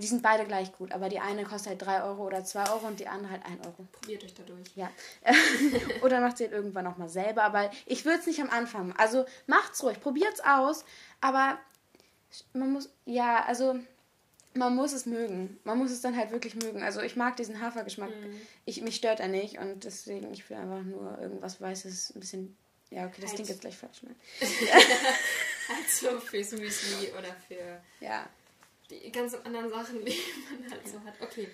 Die 0.00 0.06
sind 0.06 0.22
beide 0.22 0.46
gleich 0.46 0.72
gut, 0.72 0.92
aber 0.92 1.08
die 1.08 1.20
eine 1.20 1.44
kostet 1.44 1.70
halt 1.70 1.82
3 1.82 2.04
Euro 2.04 2.26
oder 2.26 2.42
2 2.42 2.70
Euro 2.70 2.86
und 2.86 3.00
die 3.00 3.06
andere 3.06 3.32
halt 3.32 3.44
1 3.44 3.66
Euro. 3.66 3.86
Probiert 3.92 4.24
euch 4.24 4.34
dadurch. 4.34 4.68
Ja. 4.74 4.90
oder 6.02 6.20
macht 6.20 6.38
sie 6.38 6.44
halt 6.44 6.54
irgendwann 6.54 6.84
nochmal 6.84 7.08
selber, 7.08 7.42
aber 7.42 7.70
ich 7.86 8.04
würde 8.04 8.18
es 8.18 8.26
nicht 8.26 8.40
am 8.40 8.50
Anfang. 8.50 8.94
Also 8.96 9.26
macht's 9.46 9.82
ruhig, 9.82 10.00
probiert's 10.00 10.40
aus, 10.40 10.84
aber 11.20 11.58
man 12.54 12.72
muss, 12.72 12.88
ja, 13.04 13.44
also 13.44 13.78
man 14.54 14.74
muss 14.74 14.92
es 14.92 15.06
mögen. 15.06 15.60
Man 15.64 15.78
muss 15.78 15.90
es 15.90 16.00
dann 16.00 16.16
halt 16.16 16.30
wirklich 16.30 16.54
mögen. 16.54 16.82
Also 16.82 17.00
ich 17.02 17.16
mag 17.16 17.36
diesen 17.36 17.60
Hafergeschmack. 17.60 18.10
Mhm. 18.10 18.40
Ich, 18.64 18.80
mich 18.82 18.96
stört 18.96 19.20
er 19.20 19.28
nicht 19.28 19.58
und 19.58 19.84
deswegen, 19.84 20.32
ich 20.32 20.48
will 20.48 20.56
einfach 20.56 20.82
nur 20.82 21.18
irgendwas 21.20 21.60
Weißes, 21.60 22.14
ein 22.16 22.20
bisschen 22.20 22.56
ja, 22.90 23.06
okay, 23.06 23.20
das 23.20 23.30
halt. 23.30 23.34
klingt 23.34 23.48
jetzt 23.50 23.60
gleich 23.60 23.76
falsch. 23.76 24.02
Ne? 24.02 24.14
also 25.76 26.18
fürs 26.20 26.50
Müsli 26.52 27.12
oder 27.16 27.32
für 27.46 27.80
ja. 28.04 28.28
Die 28.90 29.12
ganzen 29.12 29.44
anderen 29.44 29.70
Sachen, 29.70 30.04
die 30.04 30.18
man 30.60 30.70
halt 30.70 30.82
ja. 30.84 30.90
so 30.90 31.00
hat. 31.00 31.14
Okay. 31.20 31.48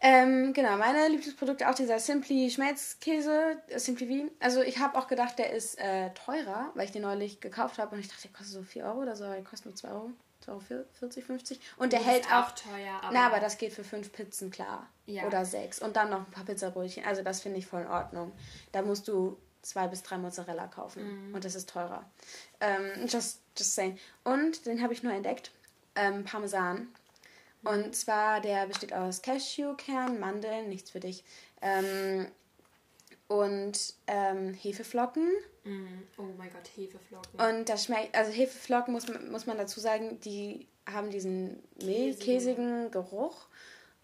Ähm, 0.00 0.52
genau, 0.52 0.76
meine 0.76 1.08
Lieblingsprodukte 1.08 1.68
auch 1.68 1.74
dieser 1.74 1.98
Simply 1.98 2.50
Schmelzkäse, 2.50 3.60
äh, 3.66 3.78
Simply 3.80 4.06
V. 4.06 4.30
Also 4.38 4.62
ich 4.62 4.78
habe 4.78 4.96
auch 4.96 5.08
gedacht, 5.08 5.38
der 5.38 5.52
ist 5.52 5.76
äh, 5.78 6.10
teurer, 6.10 6.70
weil 6.74 6.84
ich 6.84 6.92
den 6.92 7.02
neulich 7.02 7.40
gekauft 7.40 7.78
habe 7.78 7.96
und 7.96 8.00
ich 8.00 8.08
dachte, 8.08 8.22
der 8.22 8.30
kostet 8.30 8.54
so 8.54 8.62
4 8.62 8.84
Euro 8.84 9.02
oder 9.02 9.16
so, 9.16 9.24
aber 9.24 9.34
der 9.34 9.44
kostet 9.44 9.66
nur 9.66 9.74
2 9.74 9.88
Euro. 9.90 10.10
2,40 10.46 10.72
Euro, 10.72 10.84
50. 11.26 11.60
Und 11.78 11.92
der 11.92 12.00
hält 12.00 12.26
auch. 12.26 12.46
auch 12.46 12.50
teuer, 12.52 13.00
aber. 13.02 13.12
Na, 13.12 13.26
aber 13.26 13.40
das 13.40 13.58
geht 13.58 13.72
für 13.72 13.82
5 13.82 14.12
Pizzen 14.12 14.50
klar. 14.50 14.88
Ja. 15.06 15.26
Oder 15.26 15.44
6. 15.44 15.80
Und 15.82 15.96
dann 15.96 16.10
noch 16.10 16.26
ein 16.26 16.30
paar 16.30 16.44
Pizzabrötchen. 16.44 17.04
Also 17.04 17.22
das 17.22 17.40
finde 17.40 17.58
ich 17.58 17.66
voll 17.66 17.82
in 17.82 17.88
Ordnung. 17.88 18.32
Da 18.70 18.82
musst 18.82 19.08
du 19.08 19.36
zwei 19.62 19.88
bis 19.88 20.02
drei 20.02 20.16
Mozzarella 20.18 20.68
kaufen. 20.68 21.28
Mhm. 21.28 21.34
Und 21.34 21.44
das 21.44 21.54
ist 21.54 21.68
teurer. 21.68 22.08
Ähm, 22.60 23.06
just, 23.08 23.40
just 23.56 23.74
saying. 23.74 23.98
Und 24.24 24.64
den 24.66 24.82
habe 24.82 24.92
ich 24.92 25.02
nur 25.02 25.12
entdeckt. 25.12 25.50
Ähm, 25.98 26.24
Parmesan. 26.24 26.88
Und 27.64 27.94
zwar, 27.94 28.40
der 28.40 28.66
besteht 28.66 28.92
aus 28.92 29.20
Cashewkern, 29.20 30.20
Mandeln, 30.20 30.68
nichts 30.68 30.90
für 30.90 31.00
dich. 31.00 31.24
Ähm, 31.60 32.26
und 33.26 33.94
ähm, 34.06 34.54
Hefeflocken. 34.54 35.28
Mm. 35.64 35.86
Oh 36.16 36.22
mein 36.38 36.50
Gott, 36.50 36.68
Hefeflocken. 36.76 37.40
Und 37.40 37.68
das 37.68 37.84
schmeckt, 37.84 38.16
also 38.16 38.32
Hefeflocken 38.32 38.94
muss 38.94 39.06
man, 39.08 39.30
muss 39.30 39.46
man 39.46 39.58
dazu 39.58 39.80
sagen, 39.80 40.18
die 40.20 40.66
haben 40.86 41.10
diesen 41.10 41.62
mehlkäsigen 41.82 42.90
Geruch 42.90 43.48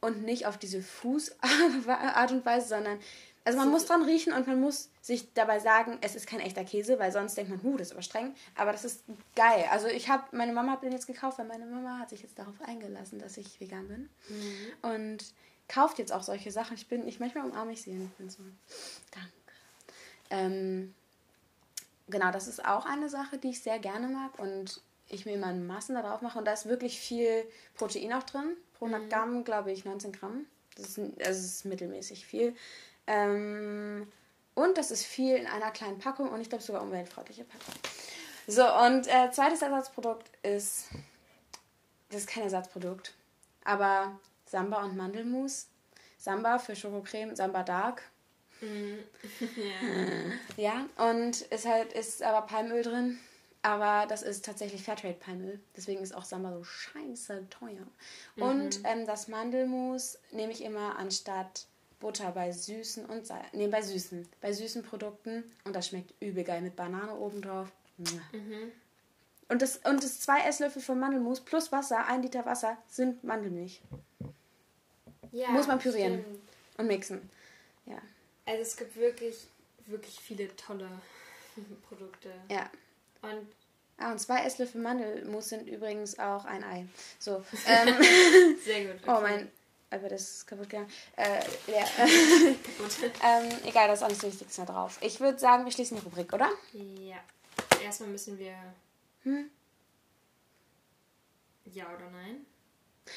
und 0.01 0.23
nicht 0.23 0.47
auf 0.47 0.59
diese 0.59 0.83
Fußart 0.83 1.41
und 2.33 2.45
Weise, 2.45 2.69
sondern 2.69 2.99
also 3.45 3.59
man 3.59 3.71
muss 3.71 3.85
dran 3.85 4.03
riechen 4.03 4.33
und 4.33 4.47
man 4.47 4.59
muss 4.59 4.89
sich 5.03 5.33
dabei 5.35 5.59
sagen, 5.59 5.99
es 6.01 6.15
ist 6.15 6.27
kein 6.27 6.41
echter 6.41 6.65
Käse, 6.65 6.99
weil 6.99 7.13
sonst 7.13 7.37
denkt 7.37 7.51
man, 7.51 7.63
huh, 7.63 7.77
das 7.77 7.89
ist 7.89 7.93
aber 7.93 8.03
streng. 8.03 8.35
Aber 8.55 8.73
das 8.73 8.87
ist 8.87 9.05
geil. 9.37 9.67
Also 9.71 9.87
ich 9.87 10.09
habe, 10.09 10.25
meine 10.33 10.55
Mama 10.55 10.73
hat 10.73 10.83
den 10.83 10.93
jetzt 10.93 11.07
gekauft, 11.07 11.39
weil 11.39 11.47
meine 11.47 11.67
Mama 11.67 11.99
hat 11.99 12.09
sich 12.09 12.23
jetzt 12.23 12.39
darauf 12.39 12.55
eingelassen, 12.65 13.19
dass 13.19 13.37
ich 13.37 13.61
vegan 13.61 13.87
bin. 13.87 14.09
Mhm. 14.29 14.91
Und 14.91 15.25
kauft 15.69 15.99
jetzt 15.99 16.13
auch 16.13 16.23
solche 16.23 16.51
Sachen. 16.51 16.75
Ich 16.75 16.89
bin, 16.89 17.07
ich 17.07 17.21
manchmal 17.21 17.45
umarme 17.45 17.73
ich 17.73 17.83
sie 17.83 17.91
und 17.91 18.17
bin 18.17 18.31
so, 18.31 18.43
danke. 19.11 19.31
Ähm, 20.31 20.95
genau, 22.09 22.31
das 22.31 22.49
ist 22.49 22.65
auch 22.65 22.87
eine 22.87 23.11
Sache, 23.11 23.37
die 23.37 23.51
ich 23.51 23.61
sehr 23.61 23.79
gerne 23.79 24.09
mag 24.09 24.39
und 24.39 24.81
ich 25.11 25.27
mir 25.27 25.35
immer 25.35 25.53
Massen 25.53 25.95
da 25.95 26.03
drauf 26.03 26.23
mache. 26.23 26.39
Und 26.39 26.47
da 26.47 26.53
ist 26.55 26.67
wirklich 26.67 26.99
viel 26.99 27.45
Protein 27.75 28.15
auch 28.15 28.23
drin. 28.23 28.57
Pro 28.79 28.87
100 28.87 29.03
mhm. 29.03 29.09
Gramm, 29.11 29.45
glaube 29.45 29.71
ich, 29.71 29.85
19 29.85 30.13
Gramm. 30.13 30.47
Das 30.77 30.97
ist, 30.97 31.01
das 31.19 31.39
ist 31.39 31.65
mittelmäßig 31.67 32.27
viel. 32.27 32.55
Ähm, 33.07 34.11
und 34.55 34.79
das 34.79 34.91
ist 34.91 35.05
viel 35.05 35.37
in 35.37 35.47
einer 35.47 35.71
kleinen 35.71 35.99
Packung 35.99 36.31
und 36.31 36.41
ich 36.41 36.49
glaube 36.49 36.65
sogar 36.65 36.83
umweltfreundliche 36.83 37.45
Packung. 37.45 37.75
So, 38.47 38.63
und 38.63 39.07
äh, 39.09 39.31
zweites 39.31 39.63
Ersatzprodukt 39.63 40.31
ist, 40.43 40.89
das 42.11 42.21
ist 42.21 42.29
kein 42.29 42.45
Ersatzprodukt, 42.45 43.15
aber 43.65 44.19
Samba 44.47 44.85
und 44.85 44.97
Mandelmus. 44.97 45.67
Samba 46.19 46.59
für 46.59 46.77
Schokocreme, 46.77 47.35
Samba 47.37 47.63
Dark. 47.63 48.03
Mm. 48.61 48.95
ja. 50.57 50.87
ja, 50.97 51.11
und 51.11 51.43
ist 51.43 51.67
halt, 51.67 51.93
ist 51.93 52.23
aber 52.23 52.47
Palmöl 52.47 52.83
drin. 52.83 53.19
Aber 53.63 54.07
das 54.07 54.23
ist 54.23 54.45
tatsächlich 54.45 54.83
Fairtrade 54.83 55.15
Palmöl. 55.15 55.59
Deswegen 55.75 56.03
ist 56.03 56.15
auch 56.15 56.25
Samba 56.25 56.53
so 56.53 56.65
scheiße 56.65 57.49
teuer. 57.49 57.87
Mhm. 58.37 58.43
Und 58.43 58.81
ähm, 58.85 59.07
das 59.07 59.27
Mandelmus 59.29 60.19
nehme 60.33 60.53
ich 60.53 60.63
immer 60.63 60.99
anstatt 60.99 61.67
Butter 62.01 62.33
bei 62.33 62.53
süßen 62.53 63.07
und 63.07 63.27
Salz. 63.27 63.47
Nee, 63.53 63.69
bei 63.69 63.83
süßen. 63.83 64.29
Bei 64.41 64.53
süßen 64.53 64.83
Produkten. 64.83 65.45
Und 65.65 65.75
das 65.75 65.89
schmeckt 65.89 66.13
übel 66.21 66.45
geil 66.45 66.61
mit 66.61 66.77
Banane 66.77 67.15
oben 67.17 67.41
drauf. 67.43 67.69
Mhm. 67.99 68.73
Und, 69.49 69.63
das, 69.63 69.77
und 69.79 70.03
das 70.03 70.21
zwei 70.21 70.41
Esslöffel 70.41 70.83
von 70.83 70.99
Mandelmus 70.99 71.41
plus 71.41 71.71
Wasser, 71.73 72.07
ein 72.07 72.23
Liter 72.23 72.45
Wasser, 72.47 72.77
sind 72.89 73.23
Mandelmilch. 73.25 73.81
Ja, 75.33 75.49
Muss 75.51 75.67
man 75.67 75.79
pürieren 75.79 76.21
stimmt. 76.21 76.41
und 76.79 76.87
mixen. 76.87 77.31
Ja. 77.87 77.99
Also 78.47 78.63
es 78.63 78.77
gibt 78.77 78.97
wirklich, 78.97 79.47
wirklich 79.87 80.19
viele 80.21 80.55
tolle 80.57 80.89
Produkte. 81.89 82.33
Ja. 82.51 82.71
Und 83.23 83.47
Ah, 83.97 84.11
und 84.11 84.19
zwei 84.19 84.41
Esslöffel 84.45 84.81
Mandelmus 84.81 85.51
sind 85.51 85.69
übrigens 85.69 86.19
auch 86.19 86.45
ein 86.47 86.65
Ei. 86.65 86.85
So. 87.21 87.45
Ähm, 87.67 87.95
Sehr 88.65 88.87
gut. 88.93 89.01
Oh, 89.07 89.11
okay. 89.13 89.19
Oh, 89.19 89.21
mein 89.21 89.51
aber 89.95 90.09
das 90.09 90.23
ist 90.23 90.47
kaputt 90.47 90.69
gegangen. 90.69 90.91
Äh, 91.17 91.41
ja. 91.71 91.85
ähm, 93.23 93.49
egal, 93.65 93.89
das 93.89 94.01
ist 94.01 94.05
alles 94.05 94.23
Wichtigste 94.23 94.65
da 94.65 94.73
drauf. 94.73 94.99
Ich 95.01 95.21
würde 95.21 95.39
sagen, 95.39 95.65
wir 95.65 95.73
schließen 95.73 95.97
die 95.97 96.05
Rubrik, 96.05 96.33
oder? 96.33 96.51
Ja. 96.73 97.17
Erstmal 97.83 98.11
müssen 98.11 98.39
wir. 98.39 98.55
Hm? 99.23 99.51
Ja 101.73 101.87
oder 101.95 102.11
nein? 102.11 102.47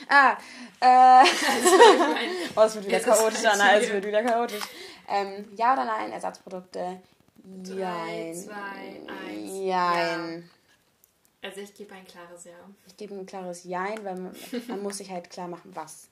Ah, 0.10 0.38
äh. 0.80 1.26
oh, 2.56 2.62
es 2.62 2.76
wird 2.76 2.88
wieder 2.88 3.00
chaotisch, 3.00 3.46
Anna, 3.46 3.78
es 3.78 3.90
wird 3.90 4.06
wieder 4.06 4.24
chaotisch. 4.24 4.64
Ähm, 5.08 5.48
ja 5.56 5.74
oder 5.74 5.86
nein, 5.86 6.12
Ersatzprodukte? 6.12 7.02
3, 7.64 8.34
2, 8.34 8.54
1. 8.54 9.52
Jein. 9.66 9.66
Ja. 9.66 10.28
Also 11.42 11.62
ich 11.62 11.74
gebe 11.74 11.96
ein 11.96 12.06
klares 12.06 12.44
Ja. 12.46 12.52
Ich 12.86 12.98
gebe 12.98 13.16
ein 13.16 13.26
klares 13.26 13.64
Jein, 13.64 14.04
weil 14.04 14.18
man, 14.18 14.36
man 14.68 14.84
muss 14.84 14.98
sich 14.98 15.10
halt 15.10 15.30
klar 15.30 15.48
machen, 15.48 15.72
was. 15.74 16.10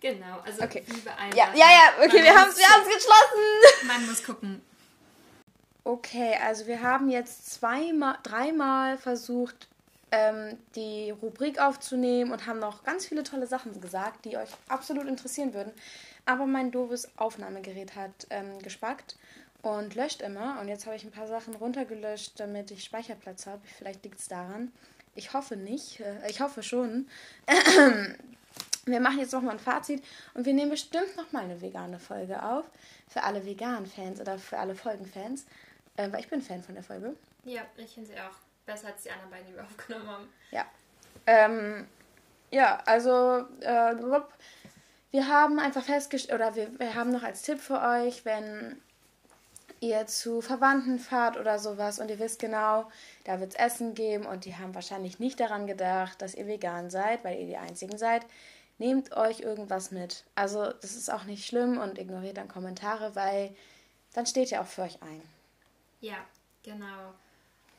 Genau, 0.00 0.40
also 0.44 0.62
okay. 0.62 0.84
wie 0.86 1.00
bei. 1.00 1.12
Ja, 1.34 1.52
ja, 1.54 1.66
ja, 1.66 2.04
okay, 2.04 2.22
wir 2.22 2.34
haben 2.34 2.50
es 2.50 2.56
geschlossen. 2.56 3.86
Man 3.86 4.06
muss 4.06 4.22
gucken. 4.22 4.62
Okay, 5.82 6.36
also 6.44 6.66
wir 6.66 6.82
haben 6.82 7.08
jetzt 7.08 7.50
zweimal, 7.50 8.18
dreimal 8.22 8.98
versucht, 8.98 9.68
ähm, 10.10 10.58
die 10.74 11.10
Rubrik 11.10 11.58
aufzunehmen 11.60 12.30
und 12.30 12.46
haben 12.46 12.58
noch 12.58 12.84
ganz 12.84 13.06
viele 13.06 13.22
tolle 13.22 13.46
Sachen 13.46 13.80
gesagt, 13.80 14.24
die 14.24 14.36
euch 14.36 14.50
absolut 14.68 15.06
interessieren 15.06 15.54
würden. 15.54 15.72
Aber 16.26 16.46
mein 16.46 16.70
doofes 16.70 17.08
Aufnahmegerät 17.16 17.96
hat 17.96 18.26
ähm, 18.30 18.58
gespackt 18.60 19.16
und 19.62 19.94
löscht 19.94 20.20
immer. 20.20 20.60
Und 20.60 20.68
jetzt 20.68 20.86
habe 20.86 20.94
ich 20.94 21.04
ein 21.04 21.10
paar 21.10 21.26
Sachen 21.26 21.54
runtergelöscht, 21.54 22.38
damit 22.38 22.70
ich 22.70 22.84
Speicherplatz 22.84 23.46
habe. 23.46 23.62
Vielleicht 23.78 24.04
liegt 24.04 24.20
es 24.20 24.28
daran. 24.28 24.70
Ich 25.14 25.32
hoffe 25.32 25.56
nicht. 25.56 26.00
Äh, 26.00 26.28
ich 26.28 26.40
hoffe 26.40 26.62
schon. 26.62 27.08
Wir 28.92 29.00
machen 29.00 29.18
jetzt 29.18 29.32
nochmal 29.32 29.54
ein 29.54 29.60
Fazit 29.60 30.02
und 30.34 30.46
wir 30.46 30.54
nehmen 30.54 30.70
bestimmt 30.70 31.16
nochmal 31.16 31.44
eine 31.44 31.60
vegane 31.60 31.98
Folge 31.98 32.42
auf. 32.42 32.64
Für 33.08 33.22
alle 33.22 33.44
veganen 33.44 33.86
Fans 33.86 34.20
oder 34.20 34.38
für 34.38 34.58
alle 34.58 34.74
Folgenfans. 34.74 35.46
Äh, 35.96 36.12
weil 36.12 36.20
ich 36.20 36.28
bin 36.28 36.40
Fan 36.40 36.62
von 36.62 36.74
der 36.74 36.84
Folge. 36.84 37.14
Ja, 37.44 37.62
ich 37.76 37.94
finde 37.94 38.10
sie 38.10 38.14
auch 38.14 38.36
besser 38.64 38.88
als 38.88 39.02
die 39.02 39.10
anderen 39.10 39.30
beiden, 39.30 39.46
die 39.46 39.54
wir 39.54 39.64
aufgenommen 39.64 40.08
haben. 40.08 40.28
Ja. 40.50 40.66
Ähm, 41.26 41.86
ja, 42.50 42.82
also 42.86 43.44
äh, 43.60 43.94
wir 45.10 45.28
haben 45.28 45.58
einfach 45.58 45.82
festgestellt, 45.82 46.40
oder 46.40 46.54
wir, 46.54 46.78
wir 46.78 46.94
haben 46.94 47.10
noch 47.10 47.22
als 47.22 47.42
Tipp 47.42 47.60
für 47.60 47.80
euch, 47.80 48.24
wenn 48.24 48.80
ihr 49.80 50.06
zu 50.06 50.40
Verwandten 50.40 50.98
fahrt 50.98 51.36
oder 51.36 51.58
sowas 51.58 51.98
und 51.98 52.10
ihr 52.10 52.18
wisst 52.18 52.40
genau, 52.40 52.90
da 53.24 53.40
wird 53.40 53.52
es 53.52 53.58
Essen 53.58 53.94
geben 53.94 54.26
und 54.26 54.44
die 54.44 54.56
haben 54.56 54.74
wahrscheinlich 54.74 55.18
nicht 55.18 55.38
daran 55.40 55.66
gedacht, 55.66 56.20
dass 56.20 56.34
ihr 56.34 56.46
vegan 56.46 56.90
seid, 56.90 57.24
weil 57.24 57.38
ihr 57.38 57.46
die 57.46 57.56
Einzigen 57.56 57.96
seid 57.96 58.22
nehmt 58.78 59.16
euch 59.16 59.40
irgendwas 59.40 59.90
mit. 59.90 60.24
Also 60.34 60.72
das 60.72 60.94
ist 60.94 61.12
auch 61.12 61.24
nicht 61.24 61.46
schlimm 61.46 61.78
und 61.78 61.98
ignoriert 61.98 62.36
dann 62.36 62.48
Kommentare, 62.48 63.14
weil 63.14 63.54
dann 64.14 64.26
steht 64.26 64.50
ihr 64.50 64.60
auch 64.60 64.66
für 64.66 64.82
euch 64.82 65.02
ein. 65.02 65.22
Ja, 66.00 66.24
genau. 66.62 67.14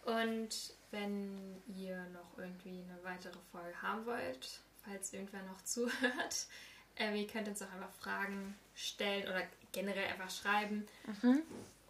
Und 0.06 0.74
wenn 0.92 1.62
ihr 1.68 1.98
noch 2.14 2.38
irgendwie 2.38 2.84
eine 2.84 3.04
weitere 3.04 3.38
Folge 3.52 3.82
haben 3.82 4.06
wollt, 4.06 4.60
falls 4.84 5.14
irgendwer 5.14 5.44
noch 5.44 5.62
zuhört, 5.64 6.48
äh, 6.96 7.16
ihr 7.20 7.28
könnt 7.28 7.48
uns 7.48 7.62
auch 7.62 7.72
einfach 7.72 7.94
Fragen 7.94 8.56
stellen 8.76 9.24
oder 9.24 9.44
generell 9.72 10.08
einfach 10.08 10.32
schreiben 10.32 10.88
mhm. 11.22 11.42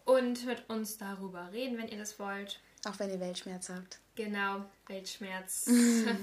und 0.04 0.44
mit 0.46 0.68
uns 0.68 0.98
darüber 0.98 1.50
reden, 1.52 1.78
wenn 1.78 1.88
ihr 1.88 1.98
das 1.98 2.18
wollt. 2.18 2.60
Auch 2.84 2.98
wenn 2.98 3.10
ihr 3.10 3.20
Weltschmerz 3.20 3.68
habt. 3.68 3.98
Genau, 4.14 4.64
Weltschmerz 4.86 5.66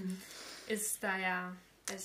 ist 0.68 1.04
da 1.04 1.18
ja 1.18 1.56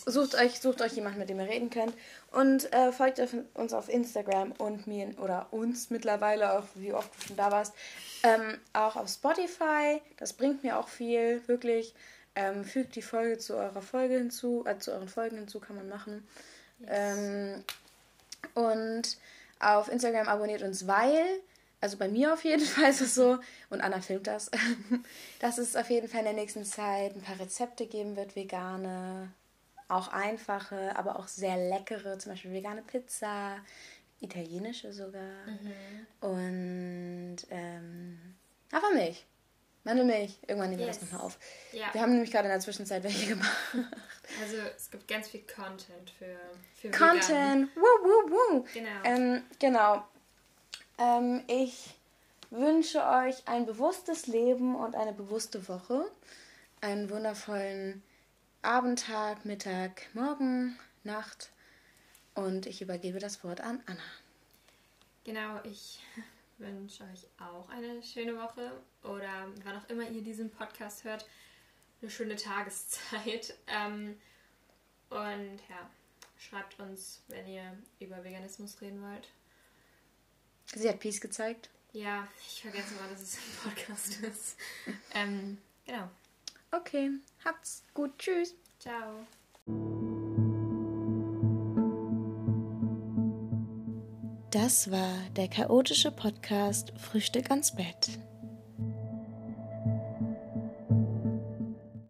sucht 0.07 0.35
euch, 0.35 0.61
sucht 0.61 0.81
euch 0.81 0.93
jemanden, 0.93 1.19
mit 1.19 1.29
dem 1.29 1.41
ihr 1.41 1.49
reden 1.49 1.71
könnt. 1.71 1.95
Und 2.31 2.73
äh, 2.73 2.93
folgt 2.93 3.21
uns 3.55 3.73
auf 3.73 3.89
Instagram 3.89 4.53
und 4.53 4.87
mir 4.87 5.11
oder 5.19 5.49
uns 5.51 5.91
mittlerweile, 5.91 6.59
auch 6.59 6.65
wie 6.75 6.93
oft 6.93 7.11
du 7.17 7.27
schon 7.29 7.37
da 7.37 7.51
warst. 7.51 7.75
Ähm, 8.23 8.59
auch 8.73 8.97
auf 8.97 9.09
Spotify. 9.09 10.01
Das 10.19 10.33
bringt 10.33 10.63
mir 10.63 10.79
auch 10.79 10.89
viel, 10.89 11.47
wirklich. 11.47 11.95
Ähm, 12.35 12.65
fügt 12.65 12.97
die 12.97 13.03
Folge 13.03 13.39
zu 13.39 13.55
eurer 13.55 13.83
Folge 13.83 14.15
hinzu, 14.15 14.65
äh, 14.67 14.79
zu 14.79 14.93
euren 14.93 15.09
Folgen 15.09 15.37
hinzu, 15.37 15.61
kann 15.61 15.77
man 15.77 15.89
machen. 15.89 16.27
Yes. 16.81 16.91
Ähm, 16.91 17.65
und 18.55 19.19
auf 19.61 19.89
Instagram 19.89 20.29
abonniert 20.29 20.63
uns, 20.63 20.87
weil, 20.87 21.25
also 21.81 21.97
bei 21.99 22.09
mir 22.09 22.33
auf 22.33 22.45
jeden 22.45 22.65
Fall 22.67 22.91
ist 22.91 23.01
es 23.01 23.15
so, 23.15 23.39
und 23.71 23.81
Anna 23.81 24.01
filmt 24.01 24.27
das, 24.27 24.51
dass 25.41 25.59
es 25.59 25.77
auf 25.77 25.91
jeden 25.91 26.09
Fall 26.09 26.21
in 26.21 26.27
der 26.27 26.35
nächsten 26.35 26.65
Zeit 26.65 27.15
ein 27.15 27.23
paar 27.23 27.39
Rezepte 27.39 27.87
geben 27.87 28.17
wird, 28.17 28.35
vegane, 28.35 29.31
auch 29.93 30.09
einfache, 30.09 30.97
aber 30.97 31.19
auch 31.19 31.29
sehr 31.29 31.57
leckere, 31.57 32.19
zum 32.19 32.33
Beispiel 32.33 32.53
vegane 32.53 32.83
Pizza, 32.83 33.57
italienische 34.21 34.93
sogar. 34.93 35.47
Mhm. 35.47 36.07
Und 36.21 37.37
ähm, 37.51 38.19
Hafermilch. 38.73 39.27
Mandelmilch. 39.85 40.39
Irgendwann 40.47 40.71
nehmen 40.71 40.81
wir 40.81 40.87
yes. 40.87 41.01
das 41.01 41.11
nochmal 41.11 41.27
auf. 41.27 41.39
Ja. 41.73 41.93
Wir 41.93 42.03
haben 42.03 42.13
nämlich 42.13 42.31
gerade 42.31 42.47
in 42.47 42.53
der 42.53 42.61
Zwischenzeit 42.61 43.03
welche 43.03 43.27
gemacht. 43.27 43.57
Also 44.41 44.57
es 44.77 44.91
gibt 44.91 45.09
ganz 45.09 45.29
viel 45.29 45.43
Content 45.43 46.11
für, 46.11 46.37
für 46.77 46.91
Content. 46.91 47.69
Woo, 47.75 47.81
woo, 47.81 48.31
woo. 48.31 48.65
Genau. 48.73 48.89
Ähm, 49.05 49.43
genau. 49.59 50.05
Ähm, 50.99 51.43
ich 51.49 51.97
wünsche 52.51 53.05
euch 53.05 53.43
ein 53.47 53.67
bewusstes 53.67 54.29
Leben 54.29 54.77
und 54.77 54.95
eine 54.95 55.13
bewusste 55.13 55.67
Woche. 55.69 56.05
Einen 56.81 57.11
wundervollen 57.11 58.03
Abend, 58.65 59.01
Tag, 59.01 59.45
Mittag, 59.45 60.07
Morgen, 60.15 60.79
Nacht. 61.03 61.51
Und 62.37 62.67
ich 62.67 62.81
übergebe 62.81 63.19
das 63.19 63.43
Wort 63.43 63.61
an 63.61 63.83
Anna. 63.87 64.05
Genau, 65.25 65.61
ich 65.65 65.99
wünsche 66.59 67.03
euch 67.03 67.27
auch 67.41 67.69
eine 67.71 68.01
schöne 68.05 68.37
Woche 68.37 68.71
oder 69.03 69.49
wann 69.65 69.77
auch 69.77 69.89
immer 69.89 70.09
ihr 70.09 70.23
diesen 70.23 70.49
Podcast 70.49 71.03
hört, 71.03 71.27
eine 72.01 72.11
schöne 72.11 72.37
Tageszeit. 72.37 73.55
Ähm, 73.67 74.17
und 75.11 75.59
ja, 75.69 75.91
schreibt 76.39 76.79
uns, 76.79 77.23
wenn 77.27 77.47
ihr 77.49 77.77
über 77.99 78.23
Veganismus 78.23 78.81
reden 78.81 79.03
wollt. 79.03 79.29
Sie 80.67 80.89
hat 80.89 81.01
Peace 81.01 81.21
gezeigt. 81.21 81.69
Ja, 81.93 82.29
ich 82.47 82.63
vergesse 82.63 82.95
mal, 82.95 83.09
dass 83.11 83.23
es 83.23 83.37
ein 83.37 83.71
Podcast 83.71 84.21
ist. 84.23 84.57
ähm, 85.15 85.59
genau. 85.85 86.09
Okay, 86.75 87.11
habt's 87.45 87.85
gut. 87.93 88.19
Tschüss. 88.19 88.55
Ciao. 88.79 89.27
Das 94.51 94.91
war 94.91 95.15
der 95.37 95.49
chaotische 95.49 96.11
Podcast 96.11 96.93
Frühstück 96.99 97.51
ans 97.51 97.75
Bett. 97.75 98.19